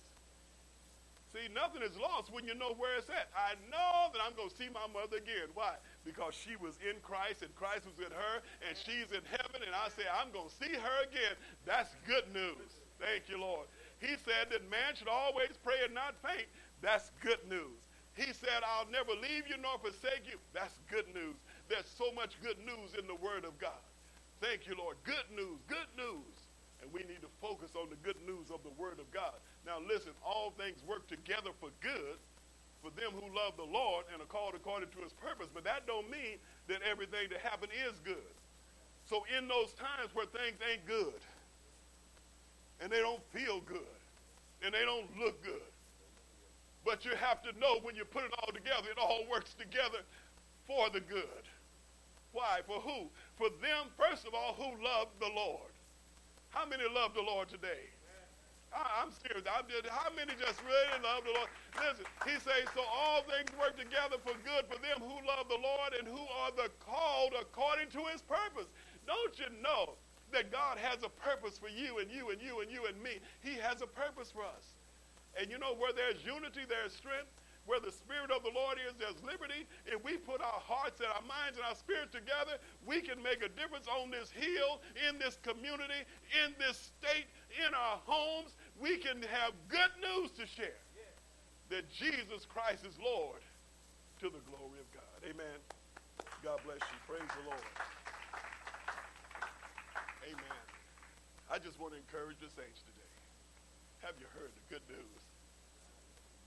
See, 1.36 1.52
nothing 1.52 1.84
is 1.84 1.92
lost 2.00 2.32
when 2.32 2.48
you 2.48 2.54
know 2.54 2.72
where 2.80 2.96
it's 2.96 3.10
at. 3.10 3.28
I 3.36 3.60
know 3.68 4.08
that 4.08 4.24
I'm 4.24 4.32
going 4.32 4.48
to 4.48 4.56
see 4.56 4.72
my 4.72 4.88
mother 4.88 5.20
again. 5.20 5.52
Why? 5.52 5.76
Because 6.06 6.38
she 6.38 6.54
was 6.54 6.78
in 6.78 7.02
Christ 7.02 7.42
and 7.42 7.50
Christ 7.58 7.82
was 7.82 7.98
in 7.98 8.14
her 8.14 8.34
and 8.62 8.78
she's 8.78 9.10
in 9.10 9.26
heaven 9.26 9.66
and 9.66 9.74
I 9.74 9.90
say, 9.90 10.06
I'm 10.06 10.30
going 10.30 10.46
to 10.46 10.54
see 10.54 10.70
her 10.70 10.96
again. 11.02 11.34
That's 11.66 11.90
good 12.06 12.30
news. 12.30 12.78
Thank 13.02 13.26
you, 13.26 13.42
Lord. 13.42 13.66
He 13.98 14.14
said 14.22 14.54
that 14.54 14.70
man 14.70 14.94
should 14.94 15.10
always 15.10 15.50
pray 15.66 15.82
and 15.82 15.92
not 15.92 16.14
faint. 16.22 16.46
That's 16.78 17.10
good 17.18 17.42
news. 17.50 17.82
He 18.14 18.32
said, 18.32 18.62
I'll 18.62 18.88
never 18.88 19.12
leave 19.18 19.50
you 19.50 19.58
nor 19.60 19.82
forsake 19.82 20.24
you. 20.24 20.38
That's 20.54 20.78
good 20.88 21.10
news. 21.12 21.36
There's 21.68 21.90
so 21.98 22.14
much 22.14 22.38
good 22.40 22.56
news 22.62 22.94
in 22.96 23.04
the 23.10 23.18
Word 23.18 23.44
of 23.44 23.58
God. 23.58 23.82
Thank 24.40 24.70
you, 24.70 24.78
Lord. 24.78 24.96
Good 25.04 25.28
news, 25.34 25.60
good 25.66 25.90
news. 25.98 26.32
And 26.80 26.92
we 26.92 27.00
need 27.04 27.20
to 27.26 27.32
focus 27.42 27.74
on 27.74 27.90
the 27.90 28.00
good 28.00 28.20
news 28.24 28.48
of 28.54 28.62
the 28.62 28.72
Word 28.78 29.02
of 29.02 29.10
God. 29.10 29.36
Now 29.66 29.82
listen, 29.82 30.12
all 30.24 30.54
things 30.56 30.80
work 30.86 31.08
together 31.08 31.50
for 31.58 31.68
good 31.82 32.16
for 32.86 32.94
them 33.00 33.10
who 33.10 33.26
love 33.34 33.58
the 33.58 33.66
Lord 33.66 34.06
and 34.12 34.22
are 34.22 34.30
called 34.30 34.54
according 34.54 34.90
to 34.90 35.02
his 35.02 35.12
purpose. 35.12 35.48
But 35.52 35.64
that 35.64 35.86
don't 35.86 36.08
mean 36.08 36.38
that 36.68 36.78
everything 36.88 37.26
that 37.30 37.40
happened 37.42 37.72
is 37.74 37.98
good. 38.04 38.30
So 39.10 39.26
in 39.36 39.48
those 39.48 39.74
times 39.74 40.14
where 40.14 40.26
things 40.26 40.54
ain't 40.62 40.86
good 40.86 41.18
and 42.80 42.90
they 42.90 43.02
don't 43.02 43.22
feel 43.34 43.60
good 43.66 43.98
and 44.62 44.72
they 44.72 44.86
don't 44.86 45.10
look 45.18 45.42
good, 45.42 45.66
but 46.84 47.04
you 47.04 47.10
have 47.18 47.42
to 47.42 47.50
know 47.58 47.82
when 47.82 47.96
you 47.96 48.04
put 48.04 48.22
it 48.22 48.30
all 48.38 48.52
together, 48.54 48.86
it 48.86 48.98
all 48.98 49.26
works 49.28 49.54
together 49.54 50.06
for 50.66 50.88
the 50.90 51.00
good. 51.00 51.42
Why? 52.30 52.60
For 52.66 52.78
who? 52.78 53.10
For 53.34 53.50
them, 53.58 53.90
first 53.98 54.26
of 54.26 54.34
all, 54.34 54.54
who 54.54 54.78
love 54.84 55.08
the 55.18 55.30
Lord. 55.34 55.74
How 56.50 56.66
many 56.66 56.84
love 56.86 57.14
the 57.14 57.22
Lord 57.22 57.48
today? 57.48 57.90
I, 58.74 59.02
am 59.02 59.10
serious. 59.12 59.46
I'm 59.46 59.66
just, 59.68 59.86
how 59.88 60.10
many 60.14 60.32
just 60.38 60.60
really 60.62 60.98
love 61.02 61.24
the 61.24 61.34
Lord? 61.34 61.50
Listen, 61.78 62.06
he 62.26 62.36
says, 62.42 62.66
so 62.74 62.82
all 62.86 63.22
things 63.26 63.50
work 63.58 63.78
together 63.78 64.18
for 64.22 64.34
good 64.42 64.66
for 64.66 64.78
them 64.82 65.00
who 65.00 65.16
love 65.26 65.48
the 65.48 65.60
Lord 65.60 65.94
and 65.98 66.06
who 66.06 66.22
are 66.42 66.52
the 66.54 66.70
called 66.82 67.34
according 67.38 67.90
to 67.96 68.02
his 68.12 68.22
purpose. 68.22 68.68
Don't 69.06 69.38
you 69.38 69.50
know 69.62 69.94
that 70.32 70.50
God 70.50 70.78
has 70.78 71.02
a 71.02 71.08
purpose 71.08 71.58
for 71.58 71.68
you 71.68 71.98
and 71.98 72.10
you 72.10 72.30
and 72.30 72.42
you 72.42 72.60
and 72.60 72.70
you 72.70 72.86
and 72.86 72.98
me? 73.02 73.22
He 73.42 73.54
has 73.62 73.82
a 73.82 73.88
purpose 73.88 74.30
for 74.32 74.42
us. 74.44 74.76
And 75.38 75.50
you 75.50 75.58
know, 75.58 75.74
where 75.76 75.92
there's 75.92 76.24
unity, 76.24 76.64
there's 76.68 76.92
strength. 76.92 77.30
Where 77.66 77.82
the 77.82 77.90
Spirit 77.90 78.30
of 78.30 78.46
the 78.46 78.54
Lord 78.54 78.78
is, 78.78 78.94
there's 78.94 79.18
liberty. 79.26 79.66
If 79.90 79.98
we 80.06 80.16
put 80.16 80.38
our 80.38 80.62
hearts 80.62 81.02
and 81.02 81.10
our 81.10 81.26
minds 81.26 81.58
and 81.58 81.66
our 81.66 81.74
spirit 81.74 82.14
together, 82.14 82.62
we 82.86 83.02
can 83.02 83.18
make 83.18 83.42
a 83.42 83.50
difference 83.50 83.90
on 83.90 84.14
this 84.14 84.30
hill, 84.30 84.78
in 85.02 85.18
this 85.18 85.34
community, 85.42 86.06
in 86.46 86.54
this 86.62 86.78
state, 86.78 87.26
in 87.58 87.74
our 87.74 87.98
homes. 88.06 88.54
We 88.78 89.02
can 89.02 89.18
have 89.26 89.50
good 89.66 89.90
news 89.98 90.30
to 90.38 90.46
share 90.46 90.78
that 91.74 91.90
Jesus 91.90 92.46
Christ 92.46 92.86
is 92.86 92.94
Lord 93.02 93.42
to 94.22 94.30
the 94.30 94.42
glory 94.46 94.78
of 94.78 94.88
God. 94.94 95.18
Amen. 95.26 95.58
God 96.46 96.62
bless 96.62 96.78
you. 96.78 96.98
Praise 97.10 97.26
the 97.34 97.50
Lord. 97.50 97.66
Amen. 100.22 100.64
I 101.50 101.58
just 101.58 101.82
want 101.82 101.94
to 101.94 101.98
encourage 101.98 102.38
the 102.38 102.50
saints 102.54 102.86
today. 102.86 103.14
Have 104.06 104.14
you 104.22 104.26
heard 104.38 104.54
the 104.54 104.64
good 104.70 104.86
news? 104.86 105.22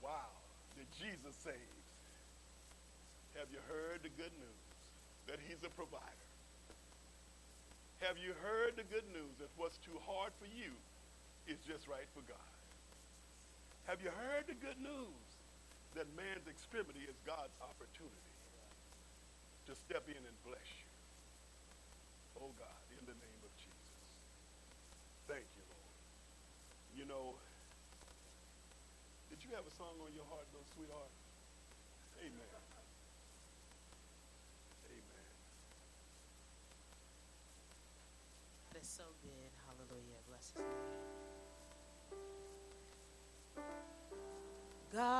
Wow 0.00 0.39
that 0.80 0.88
Jesus 0.96 1.36
saves. 1.44 1.84
Have 3.36 3.52
you 3.52 3.60
heard 3.68 4.00
the 4.00 4.08
good 4.16 4.32
news 4.40 4.64
that 5.28 5.36
he's 5.44 5.60
a 5.60 5.68
provider? 5.76 6.24
Have 8.00 8.16
you 8.16 8.32
heard 8.40 8.80
the 8.80 8.88
good 8.88 9.04
news 9.12 9.36
that 9.44 9.52
what's 9.60 9.76
too 9.84 10.00
hard 10.08 10.32
for 10.40 10.48
you 10.48 10.72
is 11.44 11.60
just 11.68 11.84
right 11.84 12.08
for 12.16 12.24
God? 12.24 12.56
Have 13.92 14.00
you 14.00 14.08
heard 14.08 14.48
the 14.48 14.56
good 14.56 14.80
news 14.80 15.28
that 15.92 16.08
man's 16.16 16.48
extremity 16.48 17.04
is 17.04 17.16
God's 17.28 17.52
opportunity 17.60 18.32
to 19.68 19.76
step 19.76 20.08
in 20.08 20.16
and 20.16 20.36
bless 20.48 20.64
you? 20.64 20.88
Oh 22.40 22.56
God, 22.56 22.80
in 22.96 23.04
the 23.04 23.16
name 23.20 23.40
of 23.44 23.52
Jesus. 23.60 24.00
Thank 25.28 25.44
you, 25.44 25.64
Lord. 25.68 25.96
You 26.96 27.04
know, 27.04 27.36
you 29.50 29.56
have 29.56 29.66
a 29.66 29.74
song 29.74 29.98
on 29.98 30.14
your 30.14 30.22
heart, 30.30 30.46
though, 30.54 30.62
sweetheart? 30.78 31.10
Amen. 32.22 32.30
Amen. 34.86 35.34
That 38.70 38.78
is 38.80 38.86
so 38.86 39.02
good. 39.26 39.50
Hallelujah. 39.66 40.22
Bless 40.30 40.54
his 40.54 40.62
name. 40.62 40.86
God 44.94 45.19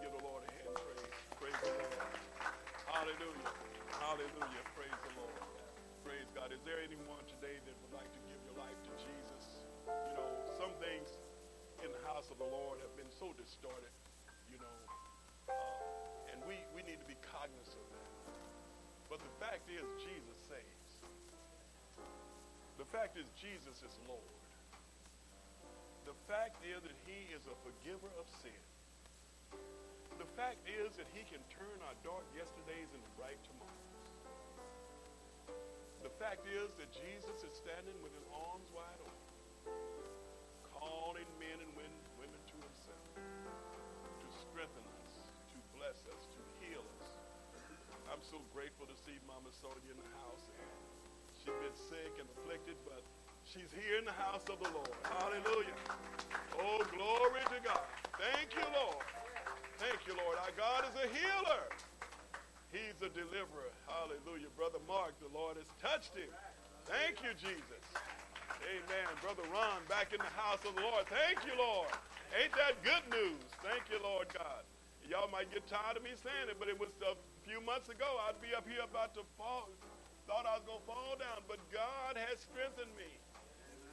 give 0.00 0.12
the 0.14 0.22
Lord 0.22 0.46
a 0.46 0.50
hand 0.54 0.70
praise. 0.78 1.14
Praise 1.40 1.58
the 1.64 1.72
Lord. 1.74 1.98
Hallelujah. 2.86 3.52
Hallelujah. 3.98 4.62
Praise 4.78 4.98
the 5.02 5.12
Lord. 5.18 5.40
Praise 6.06 6.28
God. 6.36 6.54
Is 6.54 6.62
there 6.62 6.78
anyone 6.78 7.24
today 7.26 7.58
that 7.58 7.74
would 7.82 7.94
like 7.94 8.10
to 8.14 8.22
give 8.30 8.38
your 8.46 8.56
life 8.60 8.78
to 8.86 8.92
Jesus? 9.02 9.66
You 9.88 10.14
know, 10.14 10.30
some 10.54 10.72
things 10.78 11.10
in 11.82 11.90
the 11.90 12.02
house 12.06 12.30
of 12.30 12.38
the 12.38 12.46
Lord 12.46 12.78
have 12.80 12.94
been 12.96 13.10
so 13.10 13.34
distorted, 13.36 13.92
you 14.48 14.56
know, 14.56 14.78
uh, 15.50 16.32
and 16.32 16.40
we, 16.48 16.56
we 16.72 16.80
need 16.86 16.96
to 17.02 17.08
be 17.08 17.18
cognizant 17.20 17.76
of 17.76 17.88
that. 17.92 18.12
But 19.10 19.20
the 19.20 19.34
fact 19.36 19.68
is, 19.68 19.84
Jesus 20.00 20.38
saves. 20.48 20.90
The 22.80 22.88
fact 22.88 23.20
is, 23.20 23.28
Jesus 23.36 23.84
is 23.84 23.94
Lord. 24.08 24.38
The 26.08 26.16
fact 26.28 26.60
is 26.64 26.80
that 26.84 26.96
he 27.04 27.28
is 27.32 27.44
a 27.48 27.56
forgiver 27.64 28.08
of 28.16 28.26
sin. 28.40 28.64
The 30.34 30.42
fact 30.42 30.68
is 30.68 30.96
that 30.96 31.06
he 31.06 31.22
can 31.22 31.44
turn 31.48 31.80
our 31.80 31.94
dark 32.02 32.26
yesterdays 32.34 32.92
into 32.92 33.08
bright 33.10 33.44
tomorrows. 33.44 34.18
The 36.02 36.10
fact 36.10 36.44
is 36.48 36.74
that 36.74 36.90
Jesus 36.90 37.44
is 37.44 37.54
standing 37.54 38.02
with 38.02 38.12
his 38.12 38.26
arms 38.26 38.68
wide 38.72 38.98
open, 39.00 39.46
calling 40.64 41.38
men 41.38 41.60
and 41.60 41.76
women 41.76 42.44
to 42.46 42.56
himself, 42.56 43.14
to 44.18 44.32
strengthen 44.32 44.84
us, 45.04 45.30
to 45.52 45.58
bless 45.72 46.08
us, 46.08 46.26
to 46.26 46.40
heal 46.58 46.84
us. 47.00 47.20
I'm 48.08 48.24
so 48.24 48.40
grateful 48.40 48.88
to 48.88 48.96
see 48.96 49.20
Mama 49.20 49.52
Sonia 49.52 49.92
in 49.92 49.98
the 49.98 50.08
house. 50.18 50.50
And 50.50 51.36
she's 51.36 51.46
been 51.54 51.76
sick 51.76 52.18
and 52.18 52.28
afflicted, 52.28 52.84
but 52.84 53.04
she's 53.44 53.72
here 53.72 53.98
in 53.98 54.04
the 54.04 54.12
house 54.12 54.48
of 54.48 54.58
the 54.58 54.70
Lord. 54.72 54.90
Hallelujah. 55.04 55.76
Oh, 56.58 56.84
glory 56.90 57.44
to 57.46 57.60
God. 57.64 57.86
Thank 58.18 58.56
you, 58.56 58.64
Lord. 58.72 59.23
Thank 59.84 60.08
you, 60.08 60.16
Lord. 60.16 60.40
Our 60.40 60.54
God 60.56 60.88
is 60.88 60.96
a 60.96 61.04
healer. 61.12 61.68
He's 62.72 62.96
a 63.04 63.12
deliverer. 63.12 63.68
Hallelujah. 63.84 64.48
Brother 64.56 64.80
Mark, 64.88 65.12
the 65.20 65.28
Lord 65.28 65.60
has 65.60 65.68
touched 65.76 66.16
him. 66.16 66.32
Thank 66.88 67.20
you, 67.20 67.36
Jesus. 67.36 67.84
Amen. 68.64 69.08
Brother 69.20 69.44
Ron, 69.52 69.84
back 69.84 70.16
in 70.16 70.24
the 70.24 70.32
house 70.40 70.64
of 70.64 70.72
the 70.72 70.80
Lord. 70.80 71.04
Thank 71.12 71.44
you, 71.44 71.52
Lord. 71.60 71.92
Ain't 72.32 72.56
that 72.56 72.80
good 72.80 73.04
news? 73.12 73.44
Thank 73.60 73.92
you, 73.92 74.00
Lord 74.00 74.32
God. 74.32 74.64
Y'all 75.04 75.28
might 75.28 75.52
get 75.52 75.68
tired 75.68 76.00
of 76.00 76.02
me 76.02 76.16
saying 76.16 76.48
it, 76.48 76.56
but 76.56 76.72
it 76.72 76.80
was 76.80 76.88
a 77.04 77.12
few 77.44 77.60
months 77.60 77.92
ago. 77.92 78.08
I'd 78.24 78.40
be 78.40 78.56
up 78.56 78.64
here 78.64 78.88
about 78.88 79.12
to 79.20 79.22
fall. 79.36 79.68
Thought 80.24 80.48
I 80.48 80.56
was 80.56 80.64
going 80.64 80.80
to 80.80 80.88
fall 80.88 81.14
down, 81.20 81.44
but 81.44 81.60
God 81.68 82.16
has 82.16 82.40
strengthened 82.40 82.96
me. 82.96 83.12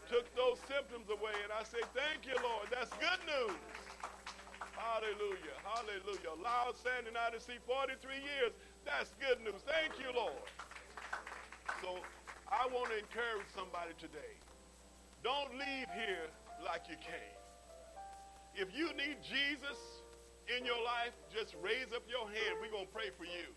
Took 0.07 0.23
those 0.39 0.55
symptoms 0.71 1.11
away, 1.11 1.35
and 1.43 1.51
I 1.51 1.67
say, 1.67 1.83
thank 1.91 2.23
you, 2.23 2.39
Lord. 2.39 2.71
That's 2.71 2.95
good 2.95 3.19
news. 3.27 3.59
Hallelujah. 4.81 5.57
Hallelujah. 5.61 6.33
Loud 6.41 6.73
standing 6.81 7.13
out 7.13 7.37
to 7.37 7.39
see 7.39 7.61
43 7.69 8.01
years. 8.17 8.51
That's 8.81 9.13
good 9.21 9.37
news. 9.45 9.61
Thank 9.69 10.01
you, 10.01 10.09
Lord. 10.09 10.41
So 11.85 12.01
I 12.49 12.65
want 12.73 12.89
to 12.89 12.97
encourage 12.97 13.45
somebody 13.53 13.93
today. 14.01 14.33
Don't 15.21 15.53
leave 15.53 15.85
here 15.93 16.33
like 16.65 16.89
you 16.89 16.97
came. 16.97 17.37
If 18.57 18.73
you 18.73 18.89
need 18.97 19.21
Jesus 19.21 19.77
in 20.49 20.65
your 20.65 20.81
life, 20.81 21.13
just 21.29 21.53
raise 21.61 21.93
up 21.93 22.03
your 22.09 22.25
hand. 22.25 22.57
We're 22.59 22.73
going 22.73 22.89
to 22.89 22.93
pray 22.93 23.13
for 23.13 23.25
you. 23.25 23.53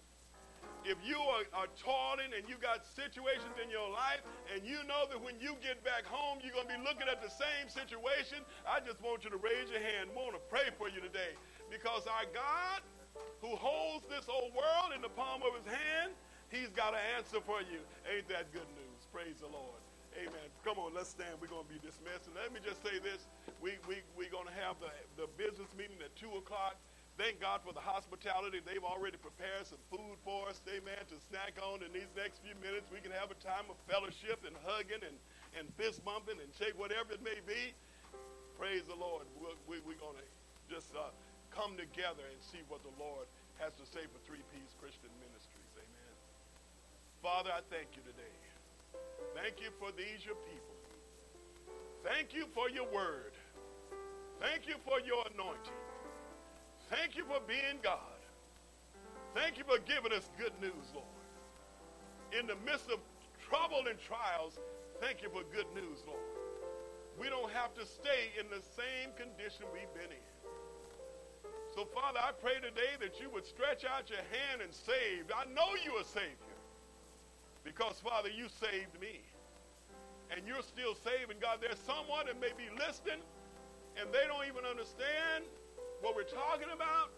If 0.84 1.00
you 1.00 1.16
are, 1.16 1.48
are 1.56 1.70
toiling 1.80 2.36
and 2.36 2.44
you 2.44 2.60
got 2.60 2.84
situations 2.84 3.56
in 3.56 3.72
your 3.72 3.88
life 3.88 4.20
and 4.52 4.60
you 4.64 4.84
know 4.84 5.08
that 5.08 5.16
when 5.16 5.40
you 5.40 5.56
get 5.64 5.80
back 5.80 6.04
home, 6.04 6.44
you're 6.44 6.52
going 6.52 6.68
to 6.68 6.76
be 6.76 6.82
looking 6.84 7.08
at 7.08 7.24
the 7.24 7.32
same 7.32 7.72
situation, 7.72 8.44
I 8.68 8.84
just 8.84 9.00
want 9.00 9.24
you 9.24 9.32
to 9.32 9.40
raise 9.40 9.72
your 9.72 9.80
hand. 9.80 10.12
I 10.12 10.14
want 10.16 10.36
to 10.36 10.44
pray 10.52 10.68
for 10.76 10.92
you 10.92 11.00
today 11.00 11.32
because 11.72 12.04
our 12.04 12.28
God 12.36 12.84
who 13.40 13.56
holds 13.56 14.04
this 14.08 14.24
whole 14.26 14.50
world 14.52 14.92
in 14.94 15.00
the 15.00 15.12
palm 15.12 15.40
of 15.44 15.56
his 15.56 15.68
hand, 15.68 16.12
he's 16.48 16.72
got 16.72 16.92
an 16.92 17.04
answer 17.16 17.40
for 17.40 17.60
you. 17.60 17.80
Ain't 18.08 18.28
that 18.28 18.52
good 18.52 18.68
news? 18.76 19.00
Praise 19.12 19.40
the 19.40 19.48
Lord. 19.48 19.80
Amen. 20.14 20.48
Come 20.62 20.78
on, 20.78 20.94
let's 20.94 21.10
stand. 21.10 21.34
We're 21.42 21.50
going 21.50 21.66
to 21.66 21.72
be 21.74 21.82
dismissed. 21.82 22.30
And 22.30 22.38
let 22.38 22.54
me 22.54 22.62
just 22.62 22.78
say 22.86 23.02
this. 23.02 23.26
We, 23.58 23.74
we, 23.90 23.98
we're 24.14 24.30
going 24.30 24.46
to 24.46 24.56
have 24.62 24.78
the, 24.78 24.90
the 25.18 25.26
business 25.34 25.66
meeting 25.74 25.98
at 25.98 26.14
2 26.14 26.38
o'clock. 26.38 26.78
Thank 27.14 27.38
God 27.38 27.62
for 27.62 27.70
the 27.70 27.82
hospitality. 27.82 28.58
They've 28.58 28.82
already 28.82 29.14
prepared 29.22 29.70
some 29.70 29.78
food 29.86 30.18
for 30.26 30.50
us, 30.50 30.58
amen, 30.66 30.98
to 31.14 31.16
snack 31.30 31.54
on 31.62 31.78
in 31.86 31.94
these 31.94 32.10
next 32.18 32.42
few 32.42 32.58
minutes. 32.58 32.90
We 32.90 32.98
can 32.98 33.14
have 33.14 33.30
a 33.30 33.38
time 33.38 33.70
of 33.70 33.78
fellowship 33.86 34.42
and 34.42 34.58
hugging 34.66 34.98
and, 34.98 35.14
and 35.54 35.70
fist 35.78 36.02
bumping 36.02 36.42
and 36.42 36.50
shake 36.58 36.74
whatever 36.74 37.14
it 37.14 37.22
may 37.22 37.38
be. 37.46 37.70
Praise 38.58 38.82
the 38.90 38.98
Lord. 38.98 39.30
We're, 39.38 39.54
we, 39.70 39.94
are 39.94 40.02
going 40.02 40.18
to 40.18 40.26
just 40.66 40.90
uh, 40.98 41.14
come 41.54 41.78
together 41.78 42.26
and 42.26 42.38
see 42.42 42.66
what 42.66 42.82
the 42.82 42.94
Lord 42.98 43.30
has 43.62 43.70
to 43.78 43.86
say 43.86 44.02
for 44.10 44.18
Three 44.26 44.42
Peace 44.50 44.74
Christian 44.82 45.14
Ministries. 45.22 45.70
Amen. 45.78 46.14
Father, 47.22 47.54
I 47.54 47.62
thank 47.70 47.94
you 47.94 48.02
today. 48.02 48.34
Thank 49.38 49.62
you 49.62 49.70
for 49.78 49.94
these, 49.94 50.26
your 50.26 50.38
people. 50.50 50.74
Thank 52.02 52.34
you 52.34 52.50
for 52.50 52.66
your 52.66 52.90
word. 52.90 53.38
Thank 54.42 54.66
you 54.66 54.74
for 54.82 54.98
your 54.98 55.22
anointing. 55.30 55.83
Thank 56.90 57.16
you 57.16 57.24
for 57.24 57.40
being 57.46 57.80
God. 57.82 57.98
Thank 59.34 59.58
you 59.58 59.64
for 59.64 59.78
giving 59.82 60.12
us 60.12 60.30
good 60.38 60.52
news, 60.60 60.86
Lord. 60.94 61.06
In 62.38 62.46
the 62.46 62.56
midst 62.64 62.90
of 62.90 63.00
trouble 63.42 63.84
and 63.88 63.98
trials, 63.98 64.58
thank 65.00 65.22
you 65.22 65.28
for 65.28 65.42
good 65.54 65.66
news, 65.74 66.04
Lord. 66.06 66.22
We 67.18 67.28
don't 67.28 67.50
have 67.50 67.74
to 67.74 67.86
stay 67.86 68.34
in 68.38 68.46
the 68.50 68.62
same 68.74 69.14
condition 69.14 69.66
we've 69.72 69.90
been 69.94 70.10
in. 70.10 70.28
So, 71.74 71.84
Father, 71.90 72.22
I 72.22 72.30
pray 72.30 72.54
today 72.62 72.94
that 73.00 73.18
you 73.18 73.30
would 73.30 73.46
stretch 73.46 73.84
out 73.84 74.10
your 74.10 74.22
hand 74.30 74.62
and 74.62 74.70
save. 74.70 75.26
I 75.34 75.46
know 75.50 75.74
you're 75.82 76.02
a 76.02 76.06
Savior 76.06 76.54
because, 77.66 77.98
Father, 77.98 78.30
you 78.30 78.46
saved 78.46 78.94
me. 79.00 79.22
And 80.30 80.46
you're 80.46 80.62
still 80.62 80.94
saving, 80.94 81.42
God. 81.42 81.58
There's 81.60 81.78
someone 81.82 82.26
that 82.26 82.38
may 82.40 82.54
be 82.54 82.70
listening 82.78 83.22
and 83.98 84.10
they 84.14 84.26
don't 84.26 84.46
even 84.46 84.62
understand 84.66 85.46
what 86.04 86.12
we're 86.12 86.28
talking 86.28 86.68
about. 86.68 87.08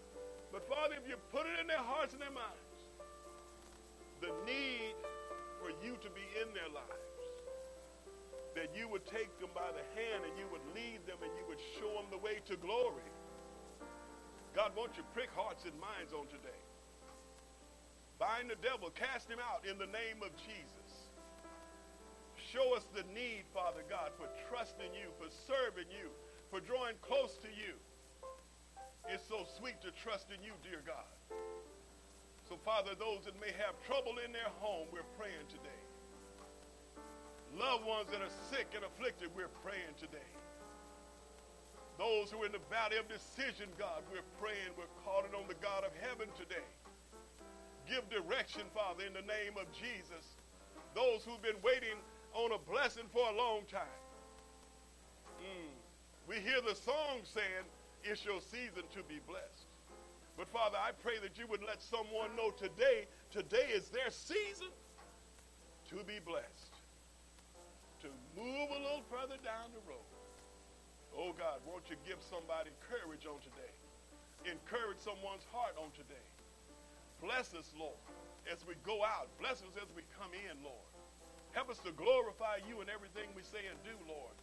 But 0.55 0.63
Father, 0.71 0.95
if 0.95 1.11
you 1.11 1.19
put 1.35 1.51
it 1.51 1.59
in 1.59 1.67
their 1.67 1.83
hearts 1.83 2.15
and 2.15 2.23
their 2.23 2.31
minds, 2.31 2.79
the 4.23 4.31
need 4.47 4.95
for 5.59 5.75
you 5.83 5.99
to 5.99 6.09
be 6.15 6.23
in 6.39 6.55
their 6.55 6.71
lives, 6.71 7.19
that 8.55 8.71
you 8.79 8.87
would 8.87 9.03
take 9.11 9.29
them 9.43 9.51
by 9.51 9.75
the 9.75 9.83
hand 9.99 10.23
and 10.23 10.33
you 10.39 10.47
would 10.55 10.63
lead 10.71 11.03
them 11.03 11.19
and 11.19 11.35
you 11.35 11.45
would 11.51 11.59
show 11.77 11.99
them 11.99 12.07
the 12.15 12.23
way 12.23 12.39
to 12.47 12.55
glory. 12.63 13.11
God 14.55 14.71
wants 14.79 14.97
you 14.97 15.05
prick 15.13 15.35
hearts 15.35 15.67
and 15.67 15.75
minds 15.83 16.15
on 16.15 16.31
today. 16.31 16.63
Bind 18.23 18.49
the 18.49 18.57
devil, 18.63 18.89
cast 18.95 19.29
him 19.29 19.43
out 19.43 19.67
in 19.67 19.77
the 19.77 19.91
name 19.91 20.23
of 20.23 20.33
Jesus. 20.41 21.11
Show 22.39 22.73
us 22.73 22.87
the 22.95 23.05
need, 23.13 23.45
Father 23.53 23.83
God, 23.91 24.15
for 24.17 24.31
trusting 24.49 24.95
you, 24.95 25.11
for 25.19 25.29
serving 25.45 25.91
you, 25.91 26.09
for 26.49 26.63
drawing 26.63 26.97
close 27.03 27.37
to 27.43 27.51
you. 27.51 27.77
It's 29.09 29.23
so 29.29 29.47
sweet 29.59 29.81
to 29.83 29.95
trust 29.95 30.35
in 30.35 30.43
you, 30.43 30.53
dear 30.67 30.83
God. 30.83 31.07
So, 32.49 32.59
Father, 32.65 32.95
those 32.99 33.27
that 33.27 33.39
may 33.41 33.55
have 33.59 33.79
trouble 33.87 34.19
in 34.23 34.35
their 34.35 34.51
home, 34.59 34.87
we're 34.91 35.07
praying 35.19 35.47
today. 35.47 35.83
Loved 37.55 37.87
ones 37.87 38.11
that 38.11 38.21
are 38.21 38.35
sick 38.51 38.75
and 38.75 38.83
afflicted, 38.85 39.31
we're 39.35 39.53
praying 39.63 39.95
today. 39.99 40.31
Those 41.99 42.31
who 42.31 42.43
are 42.43 42.47
in 42.47 42.53
the 42.53 42.67
valley 42.69 42.99
of 42.99 43.09
decision, 43.09 43.71
God, 43.79 44.03
we're 44.13 44.27
praying, 44.43 44.75
we're 44.77 44.91
calling 45.07 45.33
on 45.33 45.49
the 45.49 45.57
God 45.63 45.87
of 45.87 45.95
heaven 46.03 46.29
today. 46.37 46.67
Give 47.89 48.03
direction, 48.11 48.67
Father, 48.75 49.07
in 49.07 49.15
the 49.15 49.25
name 49.25 49.55
of 49.55 49.71
Jesus. 49.73 50.37
Those 50.95 51.23
who've 51.25 51.41
been 51.41 51.63
waiting 51.63 51.97
on 52.35 52.53
a 52.53 52.59
blessing 52.59 53.07
for 53.15 53.23
a 53.31 53.35
long 53.39 53.63
time. 53.71 54.03
Mm. 55.41 55.73
We 56.29 56.37
hear 56.43 56.61
the 56.61 56.75
song 56.75 57.23
saying, 57.23 57.65
it's 58.11 58.25
your 58.25 58.41
season 58.41 58.87
to 58.95 59.03
be 59.05 59.19
blessed. 59.27 59.67
But 60.37 60.49
Father, 60.49 60.79
I 60.79 60.93
pray 60.93 61.19
that 61.23 61.39
you 61.39 61.47
would 61.49 61.65
let 61.65 61.83
someone 61.83 62.37
know 62.37 62.53
today, 62.53 63.09
today 63.33 63.73
is 63.73 63.89
their 63.89 64.11
season 64.11 64.71
to 65.91 65.97
be 66.05 66.21
blessed. 66.21 66.77
To 68.05 68.09
move 68.37 68.69
a 68.71 68.81
little 68.81 69.05
further 69.09 69.41
down 69.41 69.73
the 69.73 69.83
road. 69.89 70.07
Oh 71.17 71.33
God, 71.33 71.65
won't 71.65 71.89
you 71.89 71.97
give 72.05 72.21
somebody 72.21 72.71
courage 72.85 73.25
on 73.25 73.41
today? 73.41 73.73
Encourage 74.45 75.01
someone's 75.01 75.49
heart 75.49 75.75
on 75.81 75.89
today. 75.97 76.29
Bless 77.25 77.57
us, 77.57 77.73
Lord, 77.73 77.97
as 78.45 78.61
we 78.69 78.77
go 78.85 79.01
out. 79.03 79.33
Bless 79.41 79.65
us 79.65 79.73
as 79.81 79.89
we 79.97 80.05
come 80.21 80.31
in, 80.37 80.61
Lord. 80.61 80.91
Help 81.57 81.73
us 81.73 81.81
to 81.89 81.91
glorify 81.97 82.61
you 82.69 82.85
in 82.85 82.93
everything 82.93 83.33
we 83.33 83.41
say 83.41 83.65
and 83.65 83.81
do, 83.81 83.97
Lord. 84.05 84.37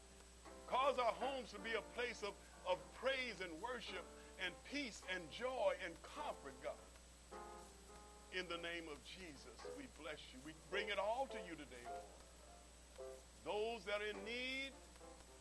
Cause 0.65 0.97
our 0.97 1.13
homes 1.21 1.53
to 1.53 1.61
be 1.61 1.77
a 1.77 1.85
place 1.93 2.25
of 2.25 2.33
of 2.69 2.77
praise 2.99 3.39
and 3.41 3.51
worship 3.61 4.03
and 4.43 4.53
peace 4.71 5.01
and 5.13 5.23
joy 5.31 5.75
and 5.83 5.93
comfort, 6.03 6.55
God. 6.63 6.79
In 8.33 8.49
the 8.49 8.57
name 8.65 8.89
of 8.89 8.97
Jesus, 9.05 9.57
we 9.77 9.85
bless 10.01 10.17
you. 10.33 10.41
We 10.41 10.57
bring 10.73 10.89
it 10.89 10.97
all 10.97 11.29
to 11.29 11.39
you 11.45 11.53
today, 11.53 11.85
Lord. 11.85 12.09
Those 13.45 13.85
that 13.85 14.01
are 14.01 14.09
in 14.09 14.17
need 14.25 14.73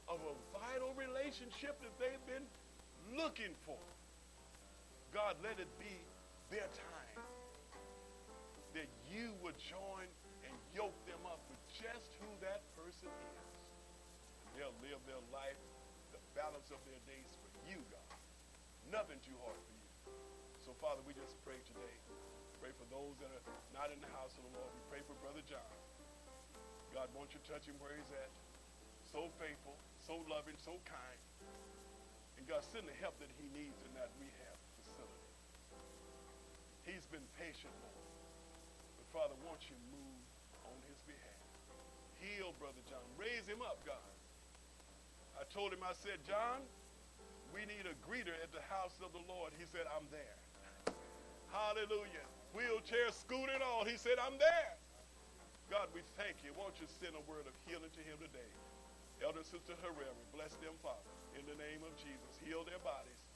of 0.08 0.20
a 0.20 0.34
vital 0.52 0.92
relationship 0.92 1.80
that 1.80 1.94
they've 1.96 2.26
been 2.28 2.44
looking 3.16 3.56
for. 3.64 3.80
God, 5.14 5.36
let 5.40 5.56
it 5.56 5.70
be 5.80 5.96
their 6.50 6.68
time 6.68 7.24
that 8.74 8.88
you 9.08 9.32
would 9.40 9.56
join 9.56 10.08
and 10.44 10.52
yoke 10.76 10.96
them 11.08 11.20
up 11.28 11.40
with 11.48 11.60
just 11.72 12.12
who 12.20 12.28
that 12.40 12.60
person 12.76 13.08
is. 13.08 13.48
They'll 14.56 14.76
live 14.84 15.00
their 15.08 15.20
life 15.32 15.60
balance 16.32 16.68
of 16.72 16.80
their 16.88 17.00
days 17.08 17.30
for 17.40 17.50
you, 17.68 17.80
God. 17.92 18.12
Nothing 18.88 19.20
too 19.24 19.36
hard 19.44 19.56
for 19.56 19.74
you. 19.76 19.88
So, 20.64 20.70
Father, 20.80 21.00
we 21.04 21.12
just 21.16 21.36
pray 21.44 21.58
today. 21.64 21.96
Pray 22.60 22.70
for 22.78 22.86
those 22.94 23.18
that 23.18 23.30
are 23.32 23.44
not 23.74 23.90
in 23.90 23.98
the 23.98 24.12
house 24.14 24.36
of 24.38 24.46
the 24.46 24.52
Lord. 24.54 24.70
We 24.72 24.82
pray 24.86 25.02
for 25.02 25.18
Brother 25.18 25.42
John. 25.44 25.72
God, 26.94 27.08
won't 27.16 27.32
you 27.32 27.40
touch 27.48 27.64
him 27.66 27.74
where 27.80 27.96
he's 27.96 28.12
at? 28.14 28.30
So 29.08 29.28
faithful, 29.40 29.76
so 30.00 30.22
loving, 30.28 30.54
so 30.60 30.78
kind. 30.86 31.20
And 32.38 32.44
God, 32.46 32.62
send 32.62 32.86
the 32.86 32.96
help 33.02 33.18
that 33.18 33.32
he 33.36 33.48
needs 33.50 33.76
in 33.82 33.92
that 33.98 34.12
rehab 34.20 34.56
facility. 34.78 35.32
He's 36.86 37.06
been 37.10 37.24
patient, 37.36 37.72
Lord. 37.82 38.06
But 38.98 39.06
Father, 39.10 39.36
won't 39.42 39.62
you 39.66 39.76
move 39.90 40.22
on 40.68 40.78
his 40.86 41.00
behalf? 41.02 41.42
Heal 42.22 42.54
Brother 42.62 42.82
John. 42.86 43.04
Raise 43.18 43.44
him 43.50 43.60
up, 43.64 43.82
God. 43.82 44.14
I 45.42 45.44
told 45.50 45.74
him, 45.74 45.82
I 45.82 45.90
said, 45.90 46.22
John, 46.22 46.62
we 47.50 47.66
need 47.66 47.82
a 47.90 47.98
greeter 48.06 48.30
at 48.38 48.54
the 48.54 48.62
house 48.70 48.94
of 49.02 49.10
the 49.10 49.24
Lord. 49.26 49.50
He 49.58 49.66
said, 49.66 49.90
I'm 49.90 50.06
there. 50.14 50.38
Hallelujah. 51.50 52.22
Wheelchair, 52.54 53.10
scooter, 53.10 53.50
and 53.50 53.58
all. 53.58 53.82
He 53.82 53.98
said, 53.98 54.22
I'm 54.22 54.38
there. 54.38 54.78
God, 55.66 55.90
we 55.90 56.06
thank 56.14 56.46
you. 56.46 56.54
Won't 56.54 56.78
you 56.78 56.86
send 56.86 57.18
a 57.18 57.24
word 57.26 57.50
of 57.50 57.54
healing 57.66 57.90
to 57.90 58.02
him 58.06 58.22
today? 58.22 58.50
Elder 59.18 59.42
Sister 59.42 59.74
Herrera, 59.82 60.14
bless 60.30 60.54
them, 60.62 60.78
Father, 60.78 61.10
in 61.34 61.42
the 61.50 61.58
name 61.58 61.82
of 61.82 61.90
Jesus. 61.98 62.38
Heal 62.46 62.62
their 62.62 62.78
bodies. 62.86 63.26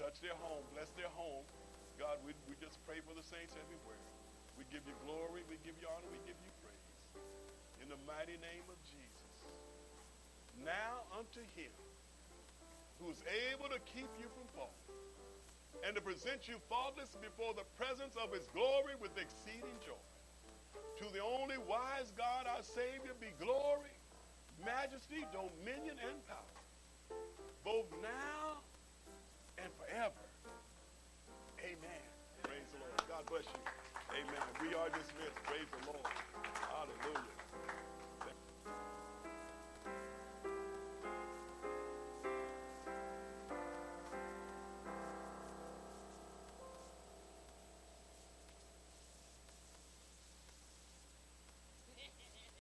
Touch 0.00 0.24
their 0.24 0.36
home. 0.40 0.64
Bless 0.72 0.88
their 0.96 1.12
home. 1.12 1.44
God, 2.00 2.16
we, 2.24 2.32
we 2.48 2.56
just 2.56 2.80
pray 2.88 3.04
for 3.04 3.12
the 3.12 3.24
saints 3.24 3.52
everywhere. 3.60 4.00
We 4.56 4.64
give 4.72 4.88
you 4.88 4.96
glory. 5.04 5.44
We 5.52 5.60
give 5.60 5.76
you 5.76 5.88
honor. 5.92 6.08
We 6.08 6.20
give 6.24 6.36
you 6.40 6.52
praise. 6.64 6.88
In 7.84 7.86
in 7.86 7.94
the 7.94 8.02
mighty 8.02 8.34
name 8.42 8.66
of 8.66 8.74
Jesus. 8.82 9.15
Now 10.64 11.04
unto 11.18 11.40
him 11.54 11.72
who's 13.00 13.20
able 13.52 13.68
to 13.68 13.78
keep 13.84 14.08
you 14.18 14.28
from 14.32 14.46
falling 14.54 14.86
and 15.84 15.94
to 15.94 16.00
present 16.00 16.48
you 16.48 16.56
faultless 16.68 17.16
before 17.20 17.52
the 17.52 17.66
presence 17.76 18.16
of 18.16 18.32
his 18.32 18.46
glory 18.54 18.96
with 19.00 19.12
exceeding 19.18 19.76
joy. 19.84 20.00
To 20.98 21.12
the 21.12 21.20
only 21.20 21.58
wise 21.68 22.12
God, 22.16 22.46
our 22.48 22.62
Savior, 22.62 23.12
be 23.20 23.28
glory, 23.38 23.92
majesty, 24.64 25.26
dominion, 25.32 25.96
and 26.00 26.18
power, 26.26 26.56
both 27.64 27.86
now 28.00 28.64
and 29.58 29.68
forever. 29.76 30.24
Amen. 31.60 32.04
Praise 32.42 32.68
the 32.72 32.80
Lord. 32.80 33.02
God 33.08 33.24
bless 33.26 33.44
you. 33.44 33.60
Amen. 34.16 34.44
We 34.62 34.74
are 34.74 34.88
dismissed. 34.88 35.36
Praise 35.44 35.68
the 35.68 35.92
Lord. 35.92 36.06
Hallelujah. 36.72 37.45